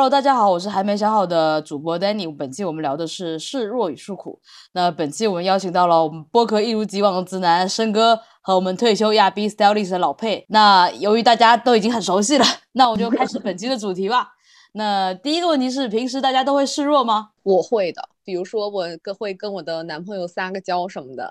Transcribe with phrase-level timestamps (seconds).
[0.00, 2.34] Hello，大家好，我是还没想好的主播 Danny。
[2.34, 4.40] 本期我们聊的是示弱与诉苦。
[4.72, 10.46] 那本期我们邀请到了我们播客一如既往的直男生哥和我们退休亚逼 Stylist 的老佩。
[10.48, 14.28] 那由于大家都已经很熟悉了，那我就开始本期的主题吧。
[14.72, 17.32] 那第一个问题是，平时大家都会示弱吗？
[17.42, 21.28] 我会的，比如说我跟会跟我的男朋友撒个娇什么的，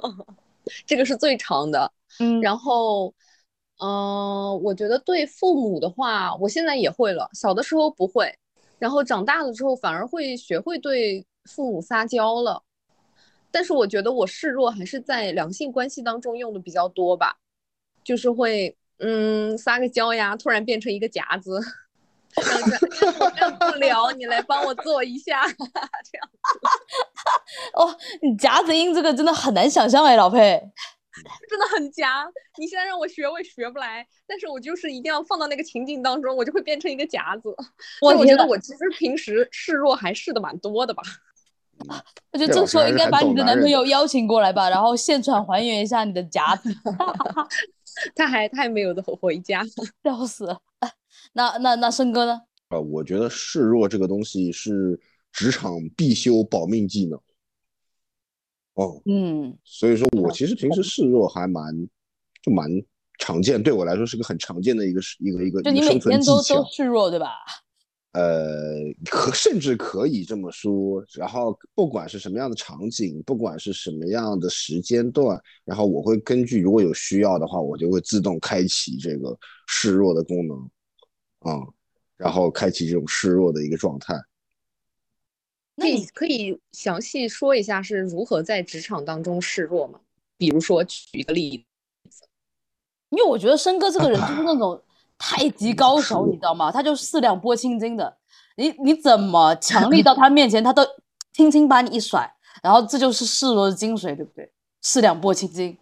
[0.86, 1.92] 这个是最长的。
[2.20, 3.12] 嗯，然后。
[3.78, 7.28] 嗯，我觉得对父母的话，我现在也会了。
[7.32, 8.32] 小的时候不会，
[8.78, 12.62] 然后长大了之后反而会学会对父母撒娇了。
[13.50, 17.36] 但是我觉得我示弱还是在两性关系当中用的比较多吧，
[18.04, 21.60] 就是会嗯撒个娇呀，突然变成一个夹子，
[23.18, 26.30] 我干不了，你来帮我做一下，这样。
[27.74, 30.70] 哦，你夹子音这个真的很难想象哎，老佩。
[31.48, 32.24] 真的很夹，
[32.58, 34.06] 你现在让我学，我也学不来。
[34.26, 37.54] 但是我就是一定要放到那个情景当中，我就会变成一个夹子。
[38.00, 41.02] 我我觉得我其实平时示弱还示的蛮多的吧。
[42.32, 46.74] 我觉得这时候应该把你的男朋友邀请过来吧，然后现场还原一下你的夹子。
[48.14, 49.62] 他还他还没有的回家，
[50.02, 50.58] 笑死了。
[51.34, 52.40] 那那那生哥呢？
[52.68, 54.98] 啊，我觉得示弱这个东西是
[55.30, 57.20] 职场必修保命技能。
[58.74, 61.74] 哦，嗯，所以说我其实平时示弱还蛮，
[62.42, 62.70] 就蛮
[63.18, 67.28] 常见，对我来说是个很常见的一个一个一个就你每天都都示弱对吧？
[68.12, 71.02] 呃，可甚至可以这么说。
[71.14, 79.34] 然后不管是什么样的场景，不管是什么样的时间段，然后我会根据如果有需要的话，我就会自动开启这个
[79.66, 80.58] 示弱的功能，
[81.38, 81.60] 啊，
[82.18, 84.14] 然后开启这种示弱的一个状态。
[85.76, 89.98] 可以可以详细说一下是如何在职场当中示弱吗？
[90.36, 91.64] 比如说举一个例
[92.10, 92.24] 子，
[93.10, 94.80] 因为我觉得申哥这个人就是那种
[95.16, 96.70] 太极高手，你知道吗？
[96.70, 98.18] 他就四两拨千斤的，
[98.56, 100.84] 你你怎么强力到他面前，他都
[101.32, 102.30] 轻轻把你一甩，
[102.62, 104.52] 然后这就是示弱的精髓，对不对？
[104.82, 105.78] 四两拨千斤。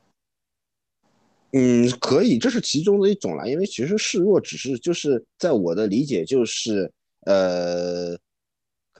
[1.52, 3.44] 嗯，可以，这是其中的一种啦。
[3.44, 6.92] 因为其实示弱只是就是在我的理解就是
[7.26, 8.16] 呃。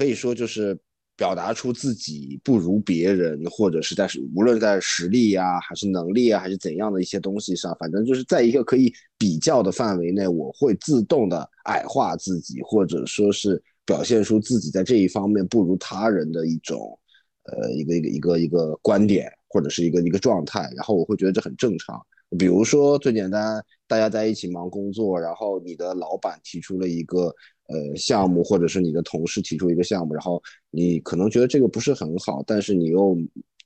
[0.01, 0.75] 可以说就是
[1.15, 16.99] 表达出自己不如别人，或者是在无论在实力呀，还是能力啊，还是怎样的一些东西上，反正就是在一个可以比较的范围内，我会自动的矮化自己，或者说是表现出自己在这一方面不如他人的一种，
[17.43, 22.01] 呃，一个一个一个一个观点，或者是一个一个状态，然后我会觉得这很正常。
[22.39, 27.35] 比如说最简单，大家在一起忙工作，然后你的老板提出了一个。
[27.73, 30.43] 呃，项目或者是你的同事提出一个项目，然后
[30.73, 33.17] 你可能觉得这个不是很好，但是你又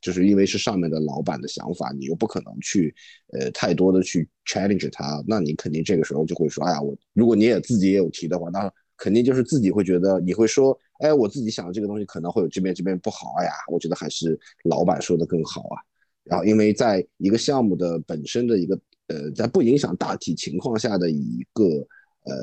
[0.02, 2.94] 就是因为是上面的老板的想法，你又不可能去
[3.32, 15.80] 呃太多的去 challenge 他，那你肯定这个时候就会说，哎呀，我如果你也自己也有提的话，那肯定就是自己会觉得你会说，哎，我自己想的这个东西可能会有这边这边不好哎呀，我觉得还是老板说的更好啊。
[16.24, 21.64] 然后因为在一个项目的本身的一个呃，在不影响大体情况下的一个。
[22.24, 22.34] 呃，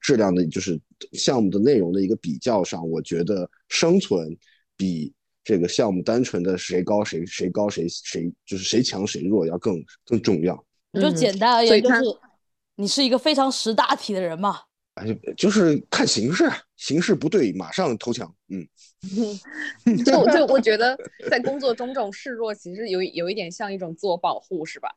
[0.00, 0.80] 质量的，就是
[1.12, 4.34] 项目的内容的一个比较上，我觉得生存
[4.78, 5.12] 比
[5.44, 10.64] 这个项目单纯的谁高谁谁高谁谁就是谁强谁弱要更更重要。
[10.94, 12.02] 就简单而言，就是
[12.76, 14.60] 你是一个非常识大体的人嘛。
[14.94, 15.06] 哎，
[15.36, 18.34] 就是看形势，形势不对马上投降。
[18.48, 18.66] 嗯，
[20.02, 20.98] 就就我觉得
[21.30, 24.88] 在工作中这种示弱，其实有有一点像一种自我保护，是吧？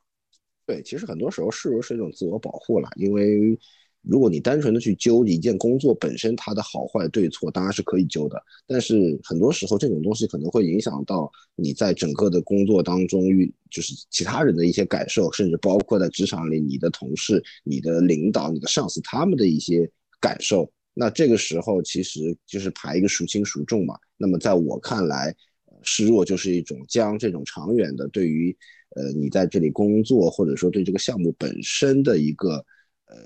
[0.66, 3.60] 对，其实很多时候示弱是一种自我保护了，因为。
[4.02, 8.42] 如果你单纯的去揪一件工作本身它的好坏对错，当然是可以揪的。
[8.66, 19.88] 但是很多时候这种东西可能会影响到你在整个的工作当中与就是其他人的一些感受，甚至包括在职场里你的同事、你的领导、你的上司他们的一些
[20.20, 20.68] 感受。
[20.96, 23.96] 那这个时候其实就是排一个孰轻孰重嘛。
[24.18, 25.36] 那么在我看来，
[25.84, 28.58] 示弱就是一种将这种长远的对于
[28.96, 32.66] 呃你在这里工作或者说对这个项目本身的一个。
[33.12, 33.18] 呃，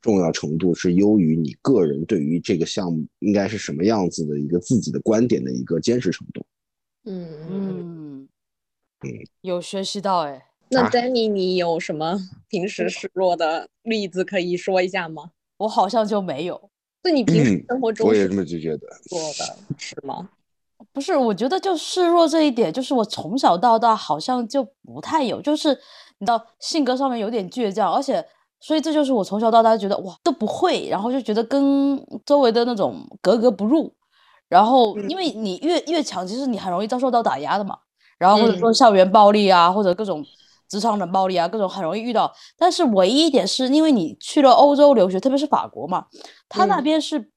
[0.00, 6.42] 重要程度是优于你个人对于这个项目应该是什么样子的一个自己的观点的一个坚持程度。
[7.04, 8.28] 嗯嗯
[9.02, 9.10] 嗯，
[9.42, 10.46] 有学习到哎。
[10.70, 15.32] 那 Danny，你有什么平时示弱的例子可以说一下吗？
[15.58, 16.70] 我好像就没有。
[17.02, 20.30] 那你平时生活中我也这么就觉得做的是吗？
[20.92, 25.68] 不是，我觉得就示弱这一点，就是我从小到大好像就不太有，就是
[26.18, 28.24] 你知道性格上面有点倔强，而且。
[28.60, 33.92] 所以这就是我从小到大觉得哇都不会，然后就觉得跟周围的那种格格不入，
[34.48, 37.78] 然后因为你越越强，其实你很容易遭受到打压的嘛，
[38.18, 40.24] 然后或者说校园暴力啊，或者各种
[40.68, 42.32] 职场冷暴力啊，各种很容易遇到。
[42.56, 46.06] 但是唯一一点是因为你去了欧洲留学，特别是法国嘛，
[46.48, 46.84] 他那嗯。
[46.84, 47.30] 边是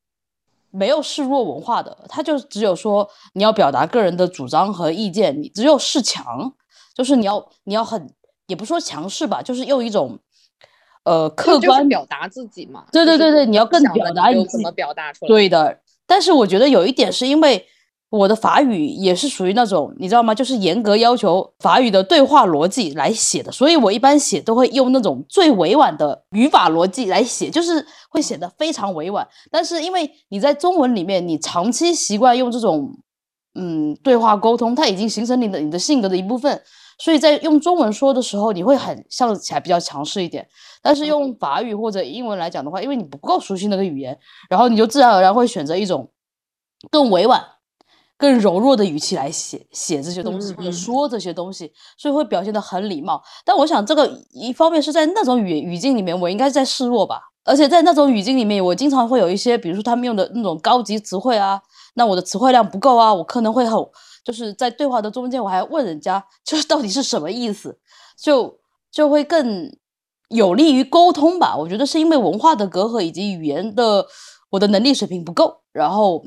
[0.74, 6.54] 没有示弱文化的，他就只有说你要表达个人的主张和意见，你只有示强，
[6.96, 8.10] 就是你要你要很
[8.48, 10.18] 也不说强势吧，就是用一种
[11.04, 12.86] 呃客观表达自己嘛。
[12.92, 15.28] 对对对对你要更表达你怎么表达出来。
[15.28, 17.66] 对的，但是我觉得有一点是因为
[18.10, 20.36] 我的法语也是属于那种你知道吗？
[20.36, 29.26] 就是严格要求法语的对话逻辑来写的，所以我一般写都会用那种最委婉的语法逻辑来写，就是会显得非常委婉。
[29.50, 32.94] 但是因为你在中文里面，你长期习惯用这种
[33.56, 36.62] 嗯对话沟通，它已经形成你的你的性格的一部分。
[36.98, 40.48] 所以在用中文说的时候，你会很像起来比较强势一点。
[40.82, 44.18] 但是用法语或者英文来讲的话，因为你不够熟悉那个语言，
[44.50, 46.12] 然后你就自然而然会选择一种
[46.90, 47.44] 更委婉、
[48.18, 53.22] 更柔弱的语气来写写这些东西，或者说这些东西，所以会表现得很礼貌。
[53.46, 57.22] 但我想，这个一方面是在那种语语境里面，我应该是在示弱吧。
[57.44, 61.60] 而且在那种语境里面，我经常会有一些，比如说他们用的那种高级词汇啊，
[61.96, 63.84] 那我的词汇量不够啊，我可能会很，
[64.24, 67.80] 就是在对话的中间，我还问人家，就是到底是什么意思，
[68.18, 68.60] 就
[68.92, 69.76] 就会更
[70.30, 71.56] 有利于沟通吧。
[71.58, 74.06] 我觉得是因为文化的隔阂以及语言的
[74.52, 76.24] 我的能力水平不够，然后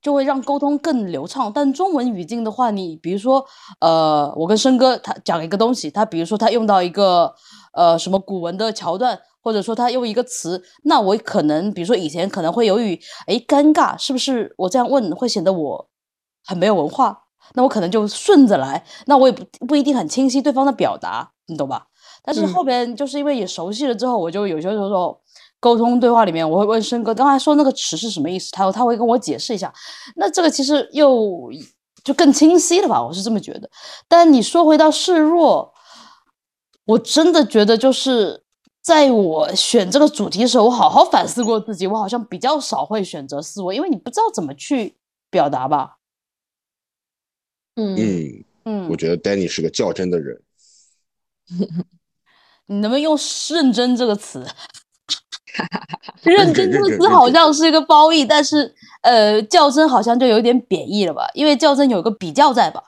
[0.00, 1.50] 就会让沟通更流畅。
[1.52, 3.44] 但中文语境的话，你比如说，
[3.80, 7.34] 呃，我跟申哥他讲一个东西，他比如说他用到一个
[7.72, 15.88] 呃什么古文的桥段，或者说他用一个词，那我可能比如说以前可能会由于哎尴尬，是不是我这样问会显得我
[16.44, 17.20] 很没有文化？
[17.52, 21.86] 那我可能就顺着来，那我也不不一定很清晰对方的表达，你懂吧？
[22.22, 25.20] 但是嗯后边就是因为也熟悉了之后，我就有些时候
[25.60, 29.72] 沟通对话里面，我会问申哥刚才说那个词是什么意思，他他会跟我解释一下。
[30.16, 31.50] 那这个其实又
[32.02, 33.02] 就更清晰了吧？
[33.02, 33.68] 我是这么觉得。
[34.08, 35.70] 但你说回到示弱，
[36.86, 38.42] 我真的觉得就是
[38.82, 44.96] 在我选这个主题的时候，我好好反思过自己，我好像比较少会选择示弱，因为你不知道怎么去
[45.30, 45.98] 表达吧。
[47.76, 50.40] 嗯嗯，嗯我，觉得 Danny 是个较真的人。
[52.66, 53.18] 你能不能用
[53.50, 54.46] “认真”这个词？
[56.22, 61.26] 认真这个词好像是一个褒义，但是呃，较真好像就有点贬义了吧？
[61.34, 62.82] 因为较真有个比较在吧？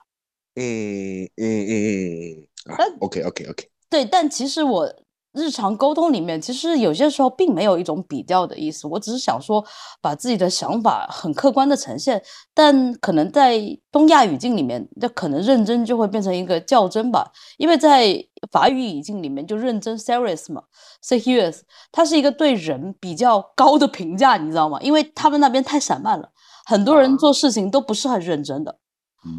[0.54, 4.90] 嗯嗯嗯嗯嗯，OK OK OK，对，但其实我
[5.36, 9.62] 日常沟通里面，其实有些时候并没有一种比较的意思，我只是想说
[10.00, 12.22] 把自己的想法很客观的呈现，
[12.54, 13.60] 但可能在
[13.92, 18.16] 东亚语境里面，那可能认真就会变成一个较真吧，因为在
[18.50, 20.62] 法语语境里面就认真 serious 嘛
[21.04, 21.60] ，serious，
[21.92, 24.80] 它是一个对人比较高的评价，你知道吗？
[24.80, 26.30] 因为他们那边太散漫了，
[26.64, 28.78] 很多人做事情都不是很认真的。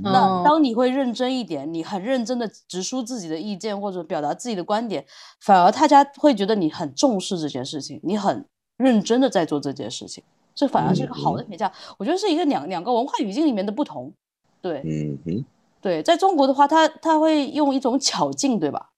[0.03, 5.05] 那哦当你会认真一点，你很认真的直抒自己的意见或者表达自己的观点，
[5.41, 8.45] 反而大家会觉得你很重视这件事情，你很
[8.77, 10.23] 认真的在做这件事情，
[10.53, 11.71] 这反而是一个好的评价。
[11.97, 14.13] 我觉得是一个两两个文化语境里面的不同。
[14.61, 15.45] 对嗯哼，
[15.81, 18.89] 对，在中国的话，他他会用一种巧劲，对吧？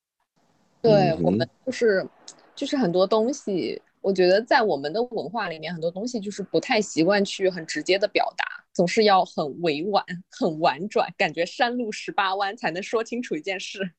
[0.81, 2.07] 对我们就是
[2.55, 13.91] 就是很多东西，我觉得在我们的文化里面，很多东西就是不太习惯去很直接的表达，总是要很委婉、很婉转，感觉山路十八弯才能说清楚一件事。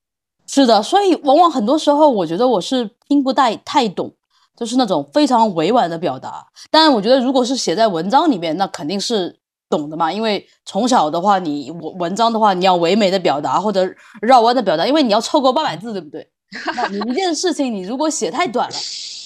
[0.47, 4.13] 是的，所以往往很多时候，我觉得我是听不太太懂，
[4.57, 6.47] 就是那种非常委婉的表达。
[6.71, 13.89] 当然，我觉得如果是写在文章里面，那肯定是懂的嘛，因为从小的话，你文文章的话，你要唯美的表达或者
[14.23, 16.29] 绕弯的表达，因为你要凑够八百字，对不对？
[16.75, 18.77] 那你一件事情，你如果写太短了，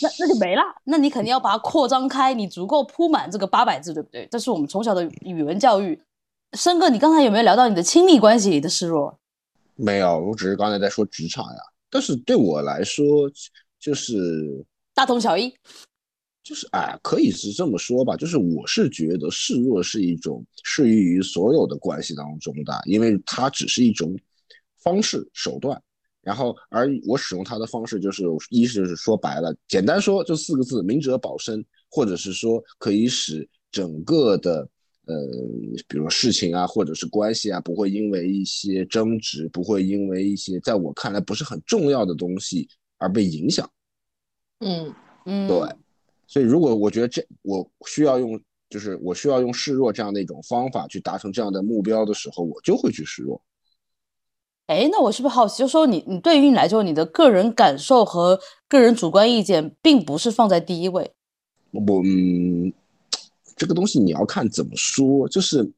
[0.02, 0.62] 那那就没了。
[0.84, 4.28] 那你肯定要把它扩张开，你足够铺满这个八百字，对不对？
[4.30, 5.98] 这是我们从小的语文教育。
[6.52, 9.18] 申哥，你刚才有没有聊到你的亲密关系里的示弱？
[9.74, 11.58] 没有，我只是刚才在说职场呀。
[11.90, 13.30] 但是对我来说，
[13.80, 14.64] 就是
[14.94, 15.52] 大同小异。
[16.42, 24.14] 就是哎，可以是这么说吧，就是我是觉得示弱是一种适用于所有的关系当中的，因为它只是一种
[24.76, 25.82] 方式手段。
[26.24, 34.66] 然后，而我使用它的方式就是，一是说白了，简单说就四个字：明哲保身，或者是说可以使整个的
[35.06, 35.14] 呃，
[35.86, 42.66] 比如说事情啊，或者是关系啊，不会因为一些争执，不会因为一些在我看来不是很重要的东西
[42.96, 43.70] 而被影响。
[44.60, 44.94] 嗯
[45.26, 45.56] 嗯，对，
[46.26, 48.40] 所以如果我觉得这我需要用，
[48.70, 53.38] 就是我需要用示弱这样的一种方法去达成这样的目标的时候，我就会去示弱。
[54.66, 61.12] 哎，那我是不是好奇，就说你你对于你来说，你的个人感受和个人主观意见，并不是放在第一位。
[61.71, 62.73] 我嗯，
[63.56, 65.71] 这个东西你要看怎么说，就是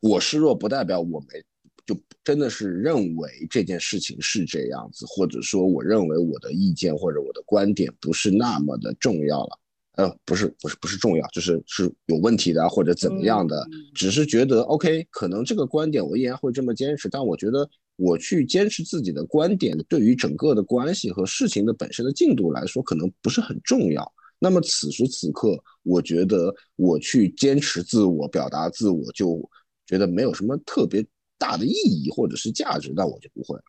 [0.00, 1.42] 我示弱不代表我没，
[1.86, 9.58] 就真的是认为这件事情是这样子，或者说我认为我的意见或者我的观点不是那么的重要了。
[9.96, 17.68] 呃，不是，不是，不是重要，就是是有问题的或者怎么样的，只是觉得 OK，可能这个观点我依然会这么坚持，但我觉得
[18.00, 24.10] 我去坚持自己的观点，对于整个的关系和事情的本身的进度来说，可能不是很重要。
[24.38, 29.38] 那么此时此刻，我觉得我去坚持自我表达自我，就
[29.86, 31.04] 觉得没有什么特别
[31.36, 33.64] 大的意义或者是价值，那我就不会了。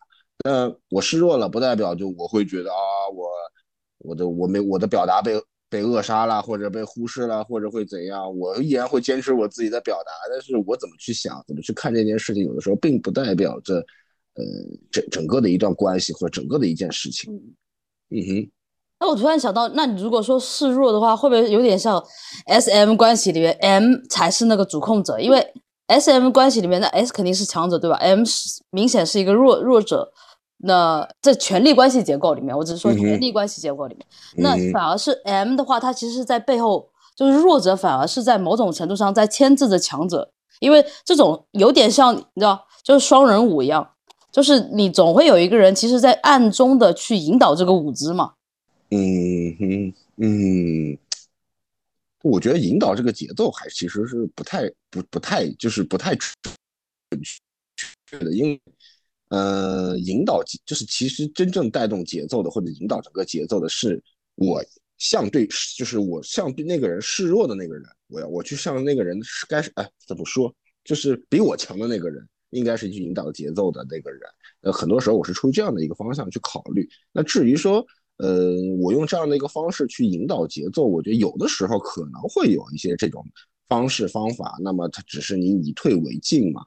[0.46, 2.80] 那我示弱了，不代表就我会觉得啊，
[3.14, 3.28] 我
[3.98, 5.34] 我的我没我的表达被。
[5.72, 8.38] 被扼杀了，或者被忽视了，或者会怎样？
[8.38, 13.82] 我依然会坚持我自己的表达，但是我怎么去想，怎么去看这件事情，有的时候并不代表着，
[14.36, 14.44] 呃，
[14.92, 17.34] 整整个的一段关系或者整个的一件事情。
[18.10, 18.52] 嗯哼。
[19.00, 22.04] 那我突然想到，那你如果说示弱的话，会不会有点像
[22.46, 25.20] S M 关系里面 M 才是那个主控者？
[25.20, 25.54] 因为
[25.88, 30.12] S M 关系里面的 S 肯定是强者，对吧？M 是明显是一个弱弱者。
[30.64, 43.91] 那在权力关系结构里面，我只是说权力关系结构里面，那反而是 M 的话，它其实是，在背后就是弱者，反而是在某种程度上在牵制着强者，因为这种有点像你知道，就是双人舞一样，
[44.32, 48.34] 就是你总会有一个人，其实在暗中的去引导这个舞姿嘛。
[48.90, 50.98] 嗯哼，嗯，
[52.24, 56.32] 我觉得引导这个节奏还其实是不太不不太就是不太准
[58.08, 58.60] 确的，因为。
[59.34, 64.04] 呃，引导就是其实真正带动节奏的，或者引导整个节奏的是
[64.36, 64.62] 我
[64.98, 65.48] 相对，
[65.78, 74.22] 就是我相对那个人示弱的那个人，我要我去向那个人是该是哎怎么说，就是比我强的那个人，应该是去引导节奏的那个人。
[74.62, 76.88] 呃，很多时候我是出于这样的一个方向去考虑。
[77.12, 77.86] 那至于说，
[78.18, 83.26] 呃，我用这样的一个方式去引导节奏，我觉得有的时候可能会有一些这种
[83.68, 86.64] 方式方法，那么它只是你以退为进嘛，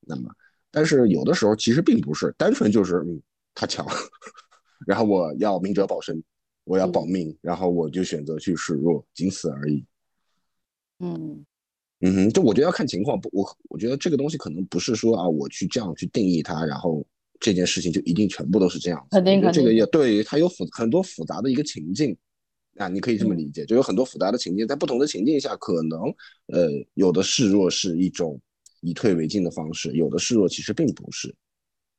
[0.00, 0.34] 那么。
[0.70, 3.22] 但是有的时候其实并不是单纯就是嗯
[3.54, 3.86] 他强，
[4.86, 6.20] 然后我要明哲保身，
[6.64, 9.84] 我要保命，然后我就选择去示弱，仅此而已。
[11.00, 11.44] 嗯
[12.00, 17.04] 嗯哼，就我觉得要看情况，不我我觉得这个东西可能不是说啊我去这样去定义它，然后
[17.40, 19.06] 这件事情就一定全部都是这样。
[19.10, 19.62] 肯定肯定。
[19.62, 22.16] 这个也对，它有复很多复杂的一个情境
[22.76, 26.00] 啊，你可以这么理解，就有很多复杂的情境，在不同的情境下，可能
[26.48, 28.40] 呃有的示弱是一种。
[28.86, 31.34] 以退为进的方式，有的示弱其实并不是。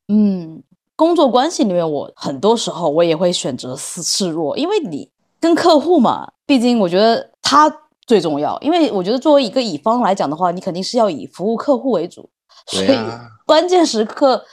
[0.07, 0.61] 嗯，
[0.95, 5.09] 工作关系里面，我很多时候我也会选择示示弱，因为你
[5.39, 7.67] 跟客户嘛，毕竟我觉得他
[8.05, 8.59] 最重要。
[8.61, 12.29] 因为我觉得作为一个乙方来讲的话，你肯定是要以服务客户为主，
[12.67, 12.97] 所以
[13.45, 14.45] 关键时刻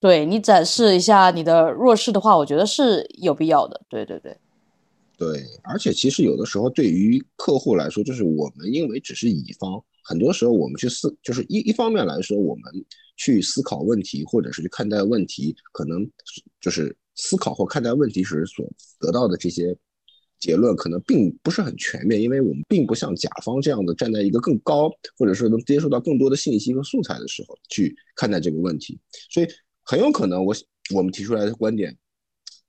[0.00, 3.80] 对你展示一下你的弱势的话，我觉得是有必要的。
[3.88, 4.36] 对对对，
[5.16, 9.82] 对，而且其实有的时候对于客户来说，就是我们因为只是乙方。
[10.02, 12.64] 很多时候，我们去思，就是一一方面来说，我们
[13.16, 16.10] 去思考问题，或者是去看待问题，可能
[16.60, 18.66] 就是思考或看待问题时所
[18.98, 19.76] 得到的这些
[20.40, 28.98] 结论，可能并不是很全面，因为我们并不像甲方这样的站在一个更高，或者是能接受到更多的信息和素材的时候去看待这个问题，
[29.30, 29.46] 所以
[29.82, 30.56] 很有可能我
[30.94, 31.96] 我们提出来的观点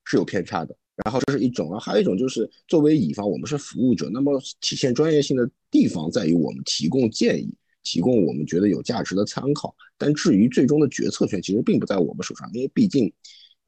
[0.03, 0.75] 是有偏差的。
[1.03, 7.51] 然后这是一种啊，还有一种就是作为乙方，我们是服务者，那么体现专业性的地方在于我们提供建议，
[7.81, 9.73] 提供我们觉得有价值的参考。
[9.97, 13.11] 但至于最终的决策权，其实并不在我们手上，因为毕竟，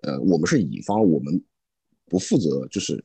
[0.02, 1.42] 呃，我们是乙方，我们
[2.06, 3.04] 不负责，就是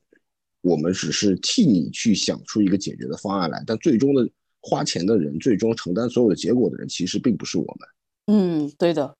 [0.62, 3.62] 我们只是替你去想出一个解决的方案来。
[3.66, 4.28] 但最终的
[4.60, 7.88] 花钱的人，最终承担所有的结果的人，其实并不是我们。
[8.26, 9.14] 嗯，对的。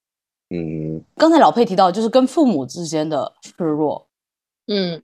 [0.51, 4.09] 嗯，刚才老佩提到，就是跟父母之间的示弱。
[4.67, 5.03] 嗯，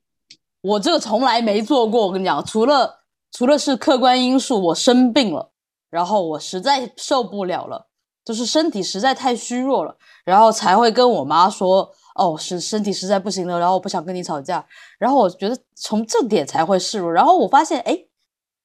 [0.62, 2.06] 我这个从来没做过。
[2.06, 3.00] 我跟你讲，除了
[3.30, 5.50] 除了是客观因素，我生病了，
[5.90, 7.86] 然后我实在受不了了，
[8.24, 14.64] 就是身体实在太虚弱了，然后才会跟我妈说：“哦，是身体实在不行了，然后我不想跟你吵架。”
[14.98, 17.12] 然后我觉得从这点才会示弱。
[17.12, 18.06] 然后我发现，哎，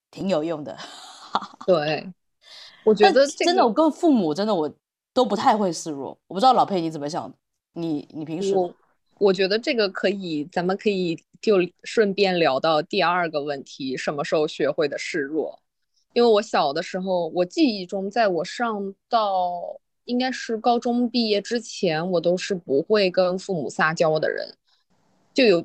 [0.10, 0.78] 挺有用的。
[1.68, 2.12] 对，
[2.84, 4.72] 我觉得真的，我跟父母真的我
[5.14, 6.18] 都不太会示弱。
[6.28, 7.36] 我不知道老佩你怎么想的？
[7.74, 8.54] 你你平时？
[9.20, 15.60] 我觉得这个可以，咱们可以就顺便聊到第二个问题：什么时候学会的示弱？
[16.14, 19.80] 因为我小的时候，我记忆中，在我上到
[20.10, 24.56] 应该是高中毕业之前，我都是不会跟父母撒娇的人，
[25.36, 25.64] 就有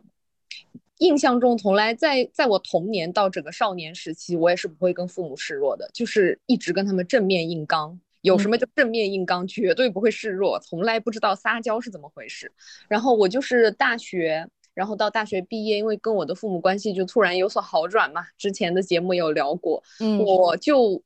[0.99, 7.99] 印象中，从来在在我童年到整个少年时期，我也是不会跟父母示弱的，就是一直跟他们正面硬刚。
[8.21, 12.53] 有什么就正面硬刚，绝对不会示弱，从来不知道撒娇是怎么回事。
[12.87, 18.27] 然后我就是大学，然后到大学毕业，因为跟我的父母关系就突然有所好转嘛。
[18.39, 21.03] 之前的节目有聊过，嗯，我就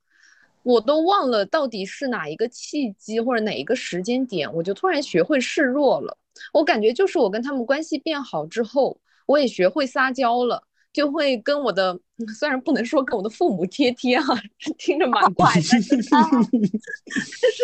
[0.63, 6.17] 我都忘了到底是哪一个契机或者哪一个时间点，我就突然学会示弱了。
[6.53, 10.63] 我感觉就是我跟他们关系变好之后，我也学会撒娇了，
[10.93, 11.99] 就会跟我的
[12.39, 14.35] 虽然不能说跟我的父母贴贴哈，
[14.79, 17.63] 听着蛮怪， 但是但是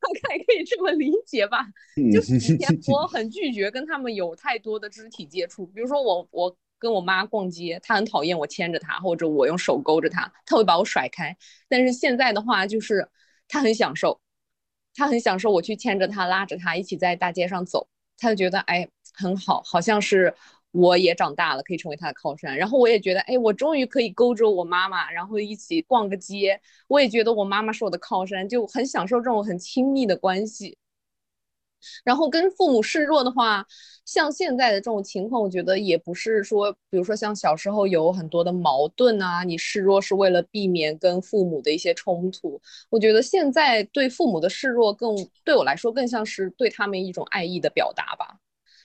[0.00, 1.66] 大概可以这么理解吧。
[2.12, 6.56] 就 是以前我很拒绝跟他们有太多的肢体接触，比如说我我。
[6.78, 11.36] 跟我妈逛街，她很讨厌我牵着她，或者我用手勾着她，她会把我甩开。
[11.68, 13.08] 但是现在的话，就是
[13.48, 14.20] 她很享受，
[14.94, 20.34] 她很享受我去牵着她、拉着她一起在大街上走，她就觉得哎很好，好像是
[20.72, 22.56] 我也长大了，可以成为她的靠山。
[22.56, 30.76] 然后我也觉得哎，我终于可以勾着我妈妈，然后一起逛个街，我也觉得我妈妈是我的靠山，就很享受这种很亲密的关系。
[32.04, 33.64] 然后跟父母示弱的话，
[34.04, 42.60] 像现在的这种情况，我觉得也不是说，比如说像小时候有很多的矛盾啊，你示弱是为了避免跟父母的一些冲突。
[42.90, 48.38] 我觉得现在对父母的示弱，更对我来说更像是对他们一种爱意的表达吧，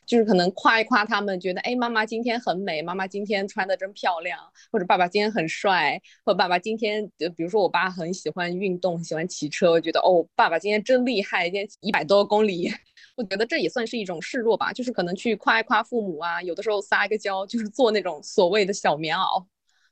[0.05, 4.37] 就是可能夸一夸他们，觉得哎，妈妈今天很美，妈妈今天穿的真漂亮，
[4.71, 12.71] 或者爸爸今天很帅，或者爸爸今天，比如说我爸很喜欢运动，喜欢骑车，我觉得哦，爸爸今天真厉害，今天一百多公里。
[13.15, 19.45] 我觉得这也算是一种示弱吧，就是可能去夸一夸父母啊，有的时候撒一个娇，就是做那种所谓的小棉袄，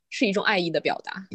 [0.08, 1.26] 是一种爱意的表达。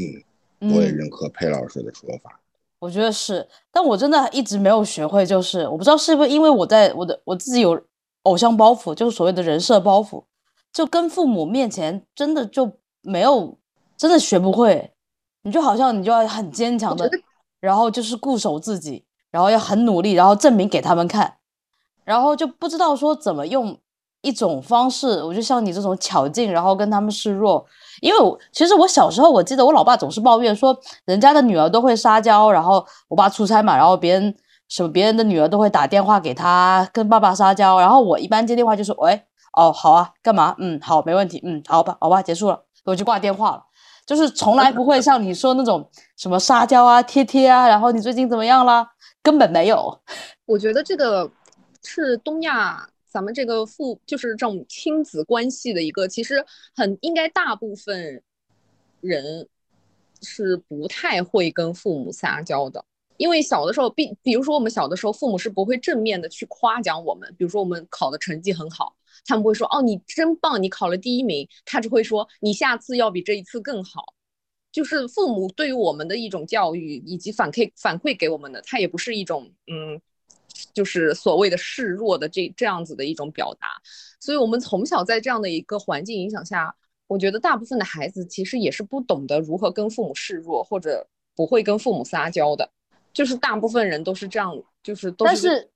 [0.60, 2.42] 嗯，我也认可佩老师的说法。
[2.80, 7.82] 我觉得是，但我真的一直没有学会，就是我不知道是不是因为我在我的我自己有
[8.26, 10.24] 偶像包袱，就是所谓的人设包袱，
[10.72, 13.58] 就跟父母面前真的就没有
[13.98, 14.92] 真的学不会。
[15.44, 17.08] 你就好像你就要很坚强的，
[17.60, 21.36] 然后就是固守自己，然后要很努力，然后证明给他们看。
[22.04, 23.78] 然后就不知道说怎么用
[24.22, 27.64] 一种方式，我就像你这种巧劲，然后跟他们示弱。
[28.02, 28.20] 因为
[28.52, 34.36] 其实我小时候，我记得我老爸总是抱怨说，人家的女儿都会撒娇，然后我爸出差嘛，然后别人
[34.76, 39.22] 什么别人的女儿都会打电话给他跟爸爸撒娇，然后我一般接电话就说，喂，
[39.54, 40.54] 哦，好啊，干嘛？
[40.60, 43.64] 嗯，好，没问题，嗯，好吧，好吧，结束了，我就挂电话了。
[44.06, 48.86] 就是从来不会像你说那种什么撒娇啊、贴贴啊，然后你最近怎么样了？
[49.24, 49.98] 根本没有。
[50.46, 51.32] 我觉得这个。
[51.88, 56.44] 是东亚咱们这个父就是这种亲子关系的一个，其实
[56.76, 58.24] 很应该大部分
[59.02, 59.48] 人
[60.20, 62.84] 是不太会跟父母撒娇的，
[63.18, 74.14] 因为小的时候，比比如说我们小的时候，父母是不会正面的去夸奖我们，比如说我们考的成绩很好，他们会说哦你真棒，你考了第一名，他只会说你下次要比这一次更好，
[74.72, 80.02] 就是父母对于我们的一种教育以及反馈反馈给我们的，他也不是一种嗯。
[80.74, 83.68] 就是所谓的示弱的这这样子的一种表达，
[84.22, 86.74] 所以我们从小在这样的一个环境影响下，
[87.08, 92.72] 我觉得大部分的孩子其实也是不懂得如何跟父母示弱，或者不会跟父母撒娇的，
[93.16, 95.32] 就是大部分人都是这样，就是都是。
[95.32, 95.70] 但是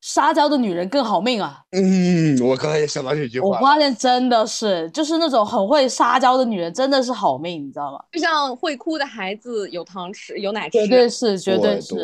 [0.00, 1.60] 撒娇的女人更好命啊！
[1.72, 3.48] 嗯，我刚才也想到这句话。
[3.48, 8.02] 我发现真的是，就是那种很会撒娇的女人真的是好命，你知道吗？
[8.12, 11.94] 就像会哭的孩子有糖吃有奶吃，绝对是，绝对是。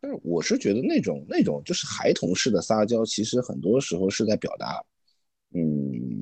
[0.00, 4.80] 但是我是觉得那种那种就是孩童式的撒娇，其实很多时候是在表达，
[5.54, 5.62] 嗯，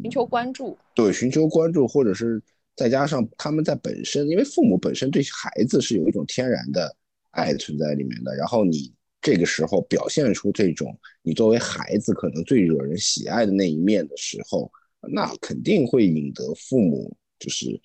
[0.03, 0.77] 寻求关注。
[0.95, 2.43] 对，寻求关注，或者是
[2.75, 6.95] 再加上他们在本身，因为父母本身对孩子是有一种天然的
[7.31, 8.35] 爱存在里面的。
[8.37, 14.71] 然后你这个时候表现出这种你作为孩子可能最惹人喜爱的那一面的时候，
[15.13, 17.81] 那肯定会引得父母就是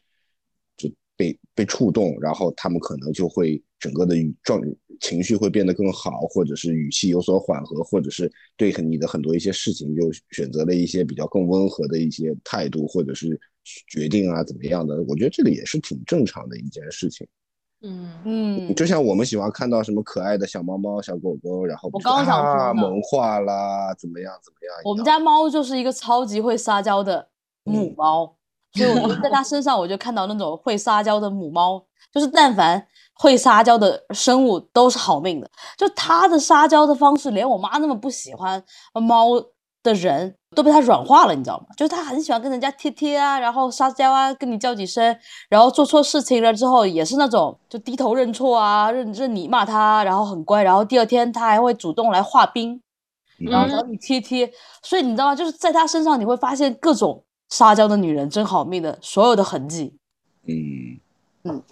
[0.77, 4.61] 就被被触动，然后他们可能就会整个的状。
[5.01, 13.37] 情绪会变得更好，或者是语气有所缓和，或者是对你的很多一些事情就选择了一些比较更温和的一些态度，或者是
[13.89, 15.03] 决定啊怎么样的？
[15.03, 17.27] 我觉得这个也是挺正常的一件事情。
[17.81, 24.75] 嗯嗯，就像我们喜欢看到什么可爱的小猫猫、小狗狗，然后我刚想说萌化啦，怎么样怎么样？
[24.83, 27.27] 我们家猫就是一个超级会撒娇的
[27.63, 28.35] 母猫，
[28.73, 32.87] 所以我在它身上我就看到那种会撒娇的母猫，就是但凡。
[33.17, 38.61] 会撒娇的生物都是好命的，就它的撒娇的方式，连我妈那么不喜欢
[38.93, 39.41] 猫
[39.85, 41.67] 的人都被他软化了，你知道吗？
[41.77, 45.17] 就是他很喜欢跟人家贴贴啊，然后撒娇啊，跟你叫几声，
[45.47, 52.81] 然后做错事情了之后也是那种就低头认错啊，认认你骂他，然后很乖，然后第二天他还会主动来化冰，
[53.37, 54.51] 然后找你贴贴。
[54.81, 55.35] 所以你知道吗？
[55.35, 59.93] 就是在他身上你会发现各种撒娇的女人真好命的所有的痕迹。
[60.47, 60.99] 嗯
[61.43, 61.63] 嗯。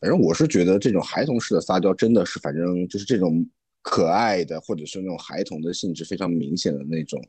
[0.00, 3.46] 反正我是觉得这种孩童式的撒娇真的是，反正就是这种
[3.82, 7.20] 可爱的，或者是那种孩童的性质非常明显的那种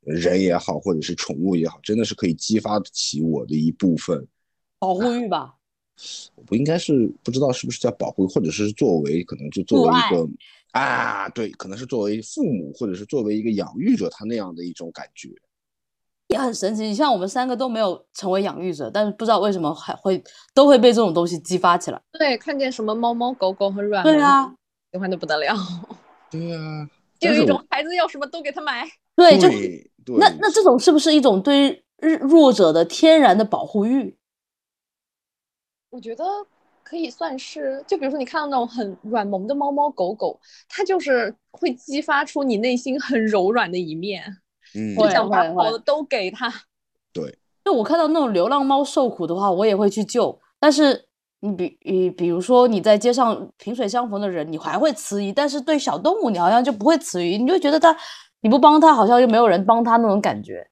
[0.00, 4.26] 人也好，或者是宠物也好，真的是可以激发起我的一部分
[4.78, 5.54] 保护欲吧。
[6.34, 10.28] 我不应该是不知道是不是叫保护，或者是作为可能就作为一个
[10.70, 15.28] 啊，对，可能是作为父母或者是作为一个养育者，他那样的一种感觉。
[16.28, 20.22] 也很神奇，你像我们三个都没有成为养育者，但是不知道为什么还会
[20.54, 22.00] 都会被这种东西激发起来。
[22.12, 24.54] 对，看见什么猫猫狗狗很软，对啊，
[24.92, 25.54] 喜欢的不得了。
[26.30, 28.86] 对啊，就有一种孩子要什么都给他买。
[29.16, 31.84] 对，就对那那这种是不是一种对
[32.20, 34.16] 弱者的天然的保护欲？
[35.90, 36.24] 我觉得
[36.82, 44.22] 可以算是，就比如说你看到那种很软萌的猫猫狗狗，它就是会激发出你内心很柔软的一面。
[44.74, 46.52] 嗯，就想把好的都给他。
[47.10, 50.38] 对，就我看到那种流浪猫受苦的话，我也会去救。
[50.60, 51.07] 但是
[51.40, 57.96] 你比你比如说你在街上萍水相逢的人，你还会迟疑；但是对小动物，你好像就不会迟疑，你就觉得它
[58.40, 60.66] 你不帮它，好像就没有人帮它那种感觉。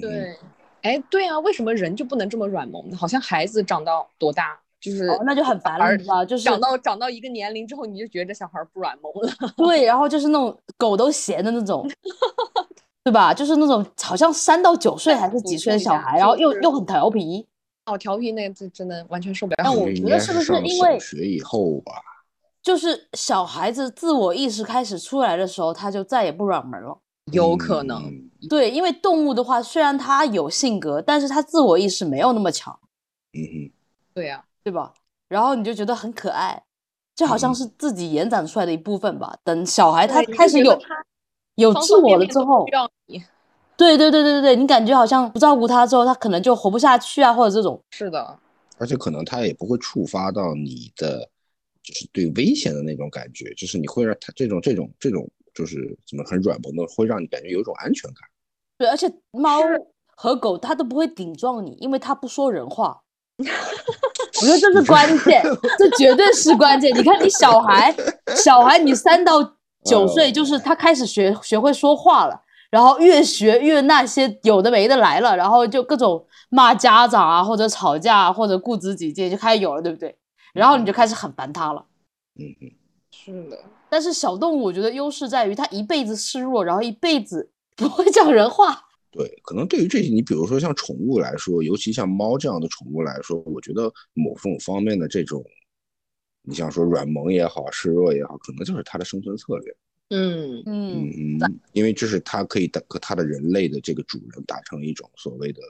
[0.00, 0.36] 对，
[0.82, 2.96] 哎，对啊，为什么人就不能这么软萌呢？
[2.96, 9.30] 好像孩子长到多大，就是那就很烦了，你知道，就是长到长到一个年龄之后，你就觉得小孩不软萌了。
[9.56, 11.88] 对，然后就是那种狗都嫌的那种。
[13.04, 13.32] 对吧？
[13.32, 17.46] 就是那种好像三到九岁还是几岁的小孩，然后又又很调皮。
[17.88, 19.56] 哦，调皮那个真真的完全受不了。
[19.58, 21.92] 但我觉得是不是因为学以后吧？
[22.62, 26.98] 就是小孩子自我意识开始出来的时候，他就再也不软门了。
[27.32, 28.12] 有可能。
[28.48, 32.78] 对，因为动物的话，虽然它有性格，但是它自我意识没有那么强。
[33.32, 33.72] 嗯哼。
[34.14, 34.92] 对呀，对吧？
[35.28, 36.62] 然后你就觉得很可爱，
[37.14, 39.36] 就好像是自己延展出来的一部分吧。
[39.42, 40.78] 等小孩他开始有。
[41.54, 42.64] 有自我了之后，
[43.78, 47.80] 对对对对对对，你感觉好像不照顾他之后，他可能就活不下去啊，或者这种。
[47.92, 48.36] 是的，
[48.76, 51.20] 而且可能他也不会触发到你的，
[51.80, 58.28] 就是对危险的那种感觉，就是你会让他这种这种这种，就是怎么很软萌的，会让你感觉有一种安全感。
[58.76, 59.60] 对，而且猫
[60.16, 63.00] 和狗它都不会顶撞你，因为它不说人话。
[63.38, 65.40] 我觉得这是关键，
[65.78, 66.92] 这绝对是关键。
[66.96, 67.94] 你看，你小孩，
[68.36, 69.54] 小孩，你三到。
[69.84, 80.16] 九岁就是他开始学学会说话了，然后越学越那些有的没的来了，然后就各种骂家长啊，或者吵架，或者固执己见就开始有了，对不对？
[80.52, 81.86] 然后你就开始很烦他了。
[82.38, 82.70] 嗯嗯，
[83.10, 83.58] 是的。
[83.88, 88.84] 但是小动物我觉得优势在于它一辈子示弱，然后一辈子不会讲人话。
[89.10, 95.42] 对，可能对于这些，你比如说像宠物来说，尤其像猫这样的宠物来说，我觉得某种方面的这种。
[96.42, 99.76] 你像说软萌也好，示弱也好，可能就是它的生存策略。
[100.10, 105.60] 嗯嗯嗯，因为这是它可以和它的人类的这个主人达成一种所谓的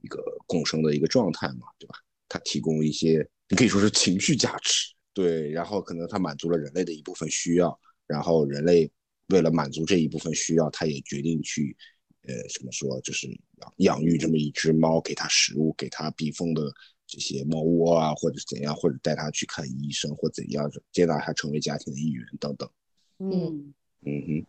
[0.00, 1.96] 一个共生的一个状态嘛，对吧？
[2.28, 5.50] 它提供一些，你可以说是情绪价值，对。
[5.50, 8.90] 然后可能它满足了人类的一部分需要，然后人类
[9.28, 11.76] 为了满足这一部分需要，它也决定去，
[12.22, 13.26] 呃，怎么说，就是
[13.60, 16.72] 养养育这么一只猫，给它食物，给它避风的。
[17.06, 22.68] 这些猫窝啊，或者是怎样，或者带它去看医生，或怎样，接纳它成为家庭的一员等等。
[23.18, 23.74] 嗯
[24.06, 24.44] 嗯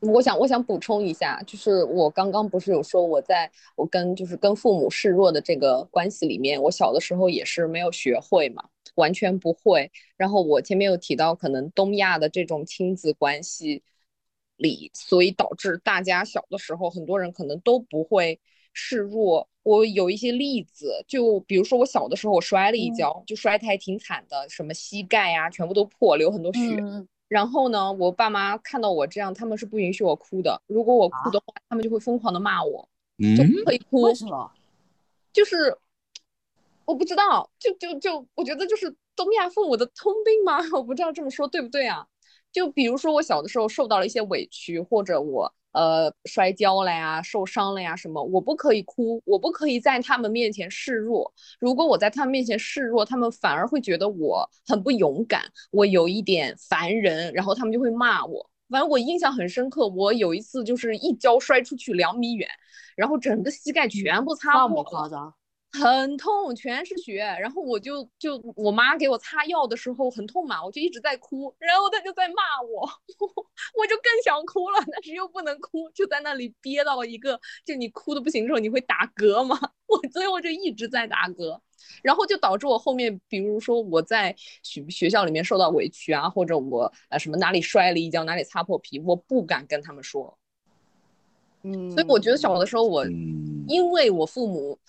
[0.00, 9.90] 哼，我想我想补充一下，就是我刚刚不是有说我在我跟就是跟父母示弱的这个关系里面，我小的时候也是没有学会嘛，完全不会。
[10.16, 13.82] 然后我前面有提到，可能东亚的这种亲子关系
[14.56, 18.40] 里，所以导致大家小的时候，很多人可能都不会
[18.72, 19.48] 示弱。
[19.62, 26.60] 我有一些例子，就比如说我小的时候，我摔了一跤，就摔的还挺惨的，什么膝盖呀，全部都破，流很多血。
[27.30, 30.60] 然后呢，我爸妈看到我这样，他们是不允许我哭的。
[30.66, 32.88] 如果我哭的话，他们就会疯狂的骂我，
[33.36, 34.00] 就不可以哭。
[34.02, 34.50] 为什么？
[35.32, 35.78] 就是
[36.84, 40.58] 我不知道，就就就我觉得就是东亚父母的通病吗？
[40.74, 42.04] 我不知道这么说对不对啊？
[42.50, 45.54] 就比如说我小的时候受到了一些委屈，或者我。
[45.72, 48.22] 呃，摔跤了呀，受伤了呀，什么？
[48.22, 51.32] 我不可以哭，我不可以在他们面前示弱。
[51.60, 58.50] 如果我在他们面前示弱，他们反而会觉得我很不勇敢，我有一点烦人，然后他们就会骂我。
[58.68, 62.48] 反正我印象很深刻，我有一次就是一跤摔出去两米远，
[62.96, 65.34] 然后整个膝盖全部擦破了。
[65.72, 72.80] 很痛，全是血，然后我就就我妈给我擦药的时候很痛嘛，我就一直在哭，然后她就在骂我，
[73.78, 79.56] 我就更想哭了，但是又不能哭，就在那里憋到一个，就你哭的不行之后，你会打嗝嘛，
[79.86, 81.60] 我所以我就一直在打嗝，
[82.02, 90.36] 然后就导致我后面，比如说我在学学校里面受到委屈啊，或者我呃什么哪里摔了一跤，哪里擦破皮，我不敢跟他们说，
[91.62, 93.06] 嗯，所以我觉得小的时候我，
[93.68, 94.76] 因为我父母。
[94.82, 94.88] 嗯，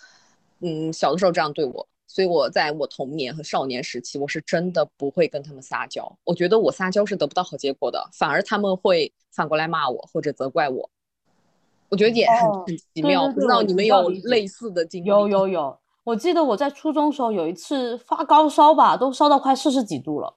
[0.93, 6.11] 小的时候这样对我，所以我在我童年和少年时期，我是真的不会跟他们撒娇。
[6.23, 10.89] 我觉得我撒娇是得不到好结果的，反而他们会反过来骂我或者责怪我。
[11.89, 15.09] 我觉得也很很奇妙，不知道你们有类似的经历？
[15.09, 20.33] 有有有，我记得我在初中时候有一次发高烧吧，都烧到快四十几度了，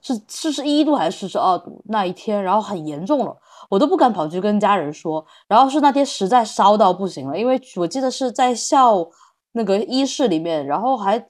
[0.00, 3.36] 是四十一度还是四十二度那一天，然后很严重了，
[3.68, 5.26] 我都不敢跑去跟家人说。
[5.46, 9.06] 然后是那天实在烧到不行了，因为我记得是在校
[9.56, 11.26] 那个医室里面，然后还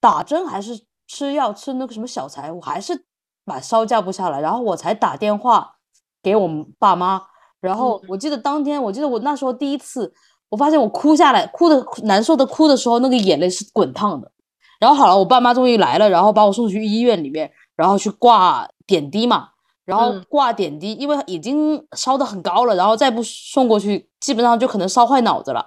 [0.00, 3.04] 打针还是吃药吃那个什么小柴，我还是
[3.44, 5.76] 把烧降不下来，然后我才打电话
[6.22, 7.22] 给我们爸妈。
[7.60, 10.12] 然后我记得当天，我记得我那时候第一次。
[10.48, 14.30] 我发现我哭下来，哭的难受的哭的时候，那个眼泪是滚烫的。
[14.78, 19.48] 然后好了，我爸妈终于来了，然后把我送去医院里面，然后去挂点滴嘛。
[19.84, 25.66] 然后挂点滴，因为已经烧的很高了，然后再不送过去，基本上就可能烧坏脑子了。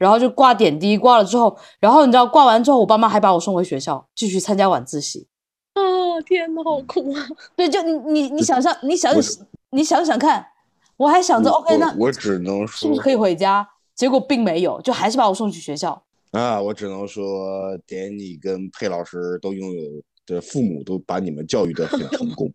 [0.00, 5.28] 然后就挂点滴，挂了之后，然后你知道挂完之后，我爸妈还把我送回学校继续参加晚自习。
[5.74, 5.82] 啊，
[6.26, 7.28] 天呐，好苦啊！
[7.54, 9.14] 对，就你你你想象，你想
[9.72, 10.46] 你想想看，
[10.96, 13.68] 我还想着 OK，那我只能是不是可以回家？
[13.94, 16.58] 结果并没有，就还是把我送去学校啊！
[16.62, 22.50] 我只能说，点你跟佩老师都拥有的父母都把你们教育的很成功，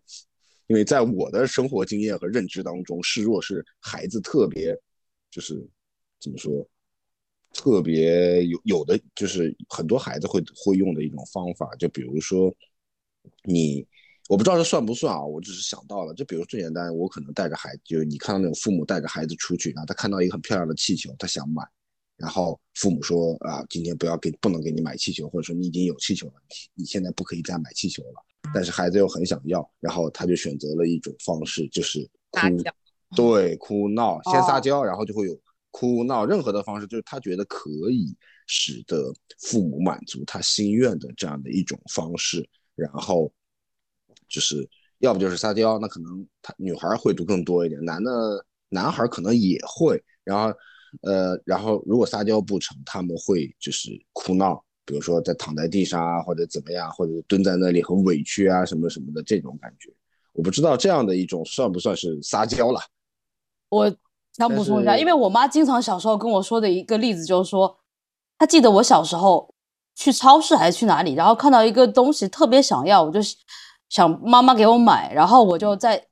[0.66, 4.76] 因为在我的生活经验和认知当中，示弱是孩子特别，
[5.30, 5.54] 就是
[6.20, 6.52] 怎么说，
[7.56, 12.54] 特别有有的就是很多孩子会会用的一种方法，就比如说
[13.44, 13.86] 你。
[14.28, 15.24] 我不知道这算不算啊？
[15.24, 21.62] 我只是想到了，就比如最简单，我可能带着孩子，就是你看到那种父母带着孩子出去，然后他看到一个很漂亮的气球，他想买，
[22.16, 26.32] 然后父母说啊，今天不要给，不能给你买气球，或者说你已经有气球了，
[26.74, 28.50] 你现在不可以再买气球了。
[28.52, 32.40] 但是孩子又很想要，然后他就选择了一种方式，就是哭，
[33.14, 35.38] 对，哭闹，先撒娇，然后就会有
[35.70, 43.32] 哭闹，任何的方式，就是他觉得可以使得父母满足他心愿的这样的一种方式，然后。
[44.28, 50.02] 就是要不就是撒娇，那可能他女孩会读更多一点，男的男孩可能也会。
[50.24, 50.52] 然后，
[51.02, 59.94] 呃，然后如果撒娇不成，他们会就是哭闹，比如说在躺在地上啊，或者怎么样，或者蹲在那里很委屈啊，什么什么的这种感觉。
[60.32, 62.80] 我不知道这样的一种算不算是撒娇了。
[63.68, 63.96] 我
[64.36, 67.76] 想补充一下，因为我妈经常小时候跟我说的一个例子就是说，
[68.38, 69.48] 她记得我小时候
[69.94, 73.20] 去超市还是去哪里，然后看到一个东西特别想要，我就。
[73.88, 76.02] 想妈妈给我买，然后我就在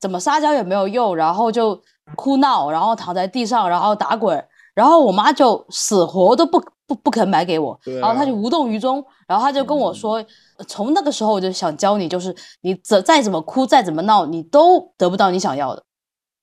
[0.00, 1.80] 怎么撒娇也没有用，然后就
[2.16, 10.20] 哭闹，然后躺在地上，然后打滚，然后我妈就死活都不不不肯买给我，然后她就无动于衷，然后她就跟我说，
[10.66, 15.84] 从那个时候我就想教你，就是你怎再怎么哭，再怎么闹，你都得不到你想要的。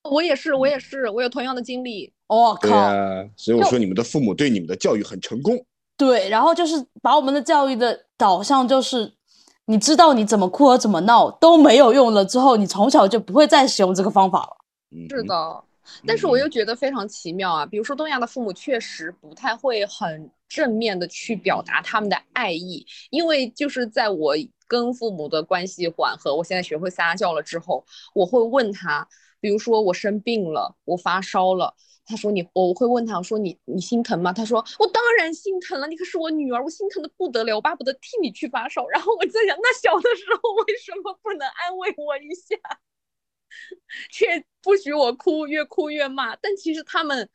[0.09, 2.11] 我也是，我也是，我有同样的经历。
[2.27, 2.69] 我靠！
[3.35, 5.57] 所以我说你们的父母对你们的教育很成功。
[5.97, 9.13] 对，然后就是把我们的教育的导向就是。
[9.65, 14.57] 你知道你怎么哭和怎么闹都没有用了之后，你从小就不会再使用这个方法了。
[15.11, 15.63] 是的，
[16.07, 17.63] 但是我又觉得非常奇妙啊。
[17.67, 24.33] 比如说东亚的父母确实不太会很正面的去表达他们的爱意，因为就是在我
[24.67, 29.07] 跟父母的关系缓和，我现在学会撒娇了之后，我会问他，
[29.39, 31.75] 比如说我生病了，我发烧了。
[32.05, 34.33] 他说你，我会问他，我说你你心疼吗？
[34.33, 38.87] 他说我当然心疼了，你可是我女儿，我心疼的不得了，我巴不得替你去发烧。
[38.89, 42.57] 然后我在想，那小的时候为什么不能安慰我一下，
[44.11, 46.35] 却不许我哭，越哭越骂。
[46.37, 47.29] 但其实他们，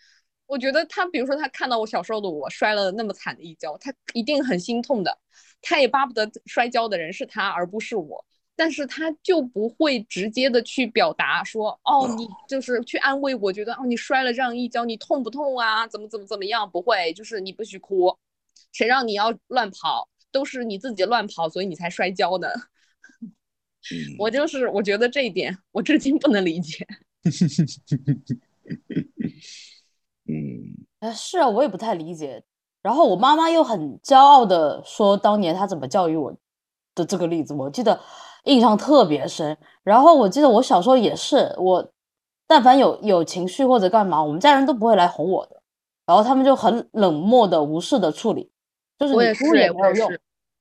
[0.46, 5.16] 我觉得他，比如说他看到我小时候的我摔了那么惨的一跤，他一定很心痛的，
[5.62, 8.24] 他也巴不得摔跤的人是他而不是我。
[8.56, 15.88] 但是他就不会直接的去表达说，哦，你就是去安慰我，觉得哦，你摔了这样一跤，你痛不痛啊？
[15.88, 16.70] 怎么怎么怎么样？
[16.70, 18.16] 不会，就是你不许哭，
[18.70, 20.08] 谁让你要乱跑？
[20.30, 22.54] 都是你自己乱跑，所以你才摔跤的。
[24.18, 26.86] 我就是我觉得这一点，我至今不能理解。
[30.26, 32.44] 嗯，哎，是啊，我也不太理解。
[32.82, 36.36] 然后我妈妈又很骄傲的说，当年她怎么教育我
[36.94, 38.00] 的这个例子，我记得。
[38.44, 41.86] 印象特别深，然后我记得我小时候也是，我
[42.46, 45.60] 但凡有有情绪或者干嘛，我们家人都不会来哄我的，
[46.06, 48.50] 然后他们就很冷漠的、无视的处理，
[48.98, 50.12] 就是你哭也没有用，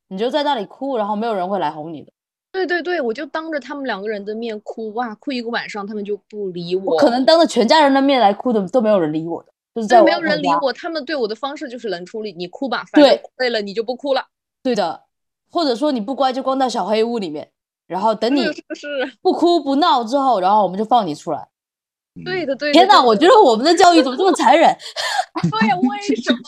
[0.07, 2.11] 你就在那里哭，然后没有人会来哄你的。
[2.53, 6.93] 对对对，我就当着他们两个人的面哭，哇，哭一个晚上，他们就不理我。
[6.93, 14.27] 我可能当着全家人的面来哭的，都没有人理我的，就是在没有人理我，他们对我的方式就是冷处理，你哭吧，反正累了你就不哭了。
[14.61, 15.01] 对的，
[15.49, 17.49] 或者说你不乖就关到小黑屋里面。
[17.87, 18.45] 然后等你
[19.21, 21.47] 不哭不闹之后，然后我们就放你出来。
[22.23, 22.73] 对的，对的。
[22.73, 24.71] 天哪，我觉得我们的教育怎么这么残忍？
[25.49, 26.39] 对，为什么？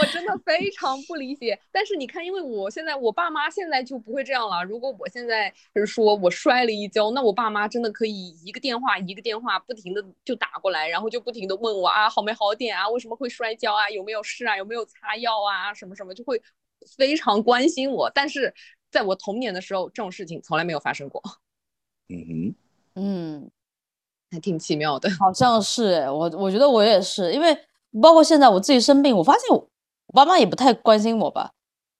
[0.00, 1.60] 我真的非常不理解。
[1.70, 4.64] 但是你看，因为我现在我爸妈现在就不会这样了。
[4.64, 16.40] 如果我现在是说我摔了一跤，那我爸妈真的可以一个电话一个电话不停的就打过来，然后就不停的问我啊好没好点啊，为什么会摔跤啊，有没有事啊，有没有擦药啊，什么什么，就会
[16.96, 18.10] 非常关心我。
[18.14, 18.54] 但是
[18.90, 21.22] 在我童年的时候，这种事情从来没有发生过。
[22.12, 22.54] 嗯哼，
[22.96, 23.50] 嗯，
[24.30, 25.08] 还挺奇妙的。
[25.18, 27.56] 好像是诶，我我觉得我也是，因为
[28.02, 29.56] 包括现在我自己生病，我发现我
[30.06, 31.52] 我爸妈也不太关心我吧，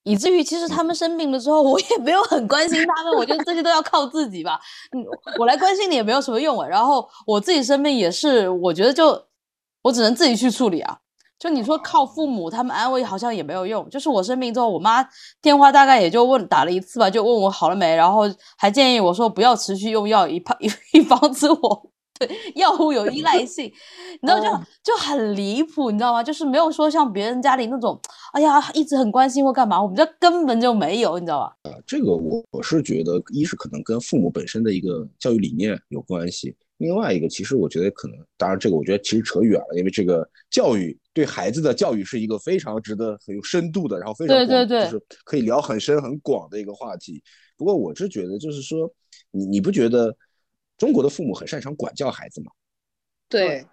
[0.03, 4.61] 以至于其实他们生病了之后，我也没有很关心他们，我觉得这些都要靠自己吧。
[4.90, 5.05] 嗯，
[5.38, 6.66] 我来关心你也没有什么用啊。
[6.66, 9.26] 然后我自己生病也是，我觉得就
[9.83, 11.00] 我只能自己去处理啊。
[11.40, 15.03] 就你说靠父母他们安慰好像也没有用，就是我生病之后，我妈
[15.40, 18.24] 电话大概也就问打了一次吧，就问我好了没，然后
[18.59, 20.55] 还建议我说不要持续用药，以怕
[20.92, 26.22] 以防止我对药物有依赖性，你知道就哦就很离谱，你知道吗？
[26.22, 27.98] 就是没有说像别人家里那种，
[28.35, 31.72] 哎呀一直很关心或干嘛，我们家根本就没有，你知道吧？
[31.87, 47.22] 这个我我是觉得，一是可能跟父母本身的一个教育理念有关系，另外一个其实我觉得可能，当然这个我觉得其实扯远了，因为这个教育对孩子的教育是一个非常值得很有深度的，然后非常对对对就是可以聊很深很广的一个话题。
[47.58, 48.90] 不过我是觉得，就是说，
[49.30, 50.16] 你你不觉得
[50.78, 52.50] 中国的父母很擅长管教孩子吗？
[53.28, 53.66] 对，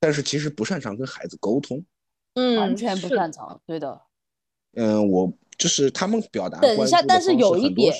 [0.00, 1.84] 但是其实不擅长跟孩子沟通。
[2.32, 4.00] 嗯，完全不擅长，对的。
[4.72, 7.94] 嗯，我就是他们表达等一下，但是有一点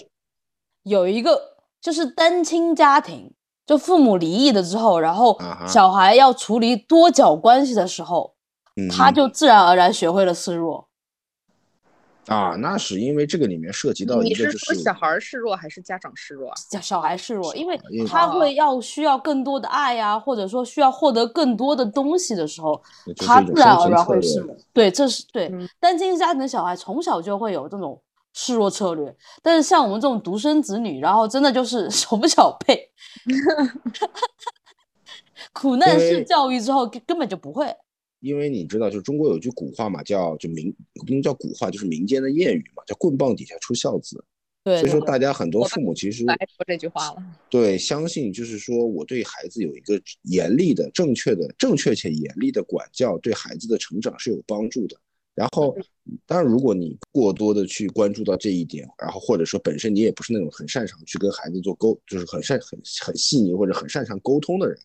[0.84, 3.34] 有一个就是单亲家庭，
[3.68, 8.34] 就父母离异了之后，然后小孩要处理多角关系的时候，
[8.76, 10.88] 嗯他就自然而然学会了示弱。
[12.28, 16.54] 啊，那是因为这个里面涉及到你一个就是是说小孩示弱还是家长示弱啊？
[16.70, 22.82] 小小孩示弱，因为他会哦要需要更多的爱呀、或者说需要获得更多的东西的时候，
[23.16, 24.54] 他自然而然会示弱。
[24.72, 27.98] 对，这是对嗯单亲家庭的小孩从小就会有这种
[28.32, 32.90] 示弱策略，但是像我们这种独生子女，然后真的就是 手不小背，
[35.52, 37.74] 苦难式教育之后根根本就不会。
[38.20, 40.74] 因为你知道，就中国有句古话嘛，叫就民
[41.06, 44.24] 不能叫古话，就是民间的谚语嘛，叫棍棒底下出孝子。
[44.64, 47.22] 对，所以说，大家很多父母其实来说这句话了。
[47.48, 54.96] 对相信，就是说我对孩子有一个严厉的、正确的、正确且严厉的管教，对孩子的成长是有帮助的。
[55.38, 55.72] 然后，
[56.26, 64.76] 当然，如果你过多的去关注到这一点，然后或者说本身你也不是那种很擅长去跟孩子做沟，就是很擅很很细腻或者很擅长沟通的人，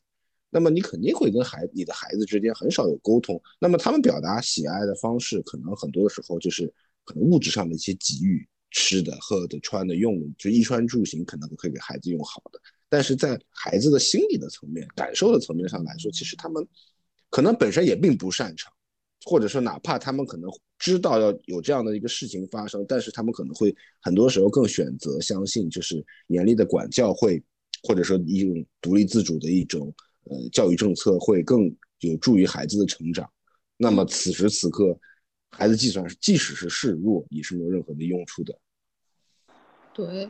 [0.52, 3.42] 那么你肯定会跟孩你的孩子之间很少有沟通。
[3.60, 6.72] 那么他们表达喜爱的方式，可能很多的时候就是
[7.04, 12.60] 可能物质上的一些给予，吃的、喝的、穿的、用的，就衣穿住行，可能可以给孩子用好的。
[12.90, 16.64] 但是在孩子的心理的层面、感受的层面上来说，其实他们
[17.32, 18.72] 可能本身也并不擅长，
[19.26, 27.42] 或者说哪怕他们可能知道要有这样的一个事情发生，但是他们可能会很多时候更选择相信，就是严厉的管教会，
[27.84, 29.94] 或者说一种独立自主的一种
[30.26, 33.30] 呃教育政策会更有助于孩子的成长。
[33.78, 35.00] 那么此时此刻，
[35.52, 38.54] 孩子计算是即使是示弱，也是没有任何的用处的。
[39.94, 40.30] 对，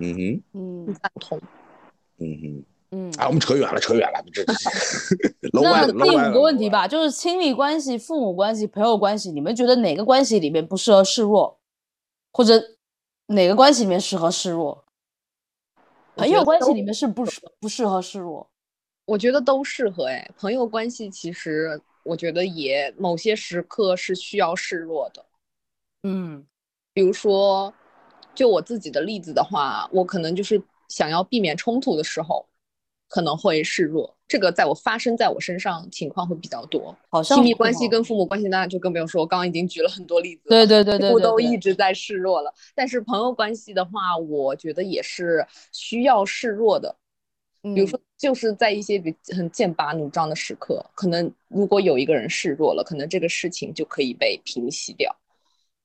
[0.00, 1.40] 嗯哼，嗯赞同。
[2.18, 2.64] 嗯哼。
[2.94, 3.12] 嗯。
[3.18, 4.44] 啊，我们扯远了，扯远了，这
[5.60, 11.58] 那第五个问题，吧，就是亲密关系、父母关系、朋友关系，你们觉得哪个关系里面不适合示弱，
[12.32, 12.62] 或者
[13.26, 14.84] 哪个关系里面适合示弱？
[16.16, 18.48] 朋友关系里面是不适不适合示弱？
[19.06, 25.24] 我觉得都适合哎，朋友关系其实我觉得也某些时刻是需要示弱的。
[26.04, 26.46] 嗯
[26.92, 27.74] 比如说，
[28.34, 32.46] 就我自己的例子的话，我可能就是想要避免冲突的时候，
[33.08, 34.16] 可能会示弱。
[34.26, 36.96] 这个在我发生在我身上情况会比较多。
[37.10, 40.48] 好像亲密关系跟父母关系那就更不用说，我刚刚已经举了很多例子了。
[40.48, 42.52] 对对对对我都一直在示弱了。
[42.74, 46.96] 但是朋友关系的话，我觉得也是需要示弱的。
[47.62, 55.14] 比如嗯说，就是在一些比很剑拔弩张的时刻，可能如果有一个人示弱了，可能这个事情就可以被平息掉。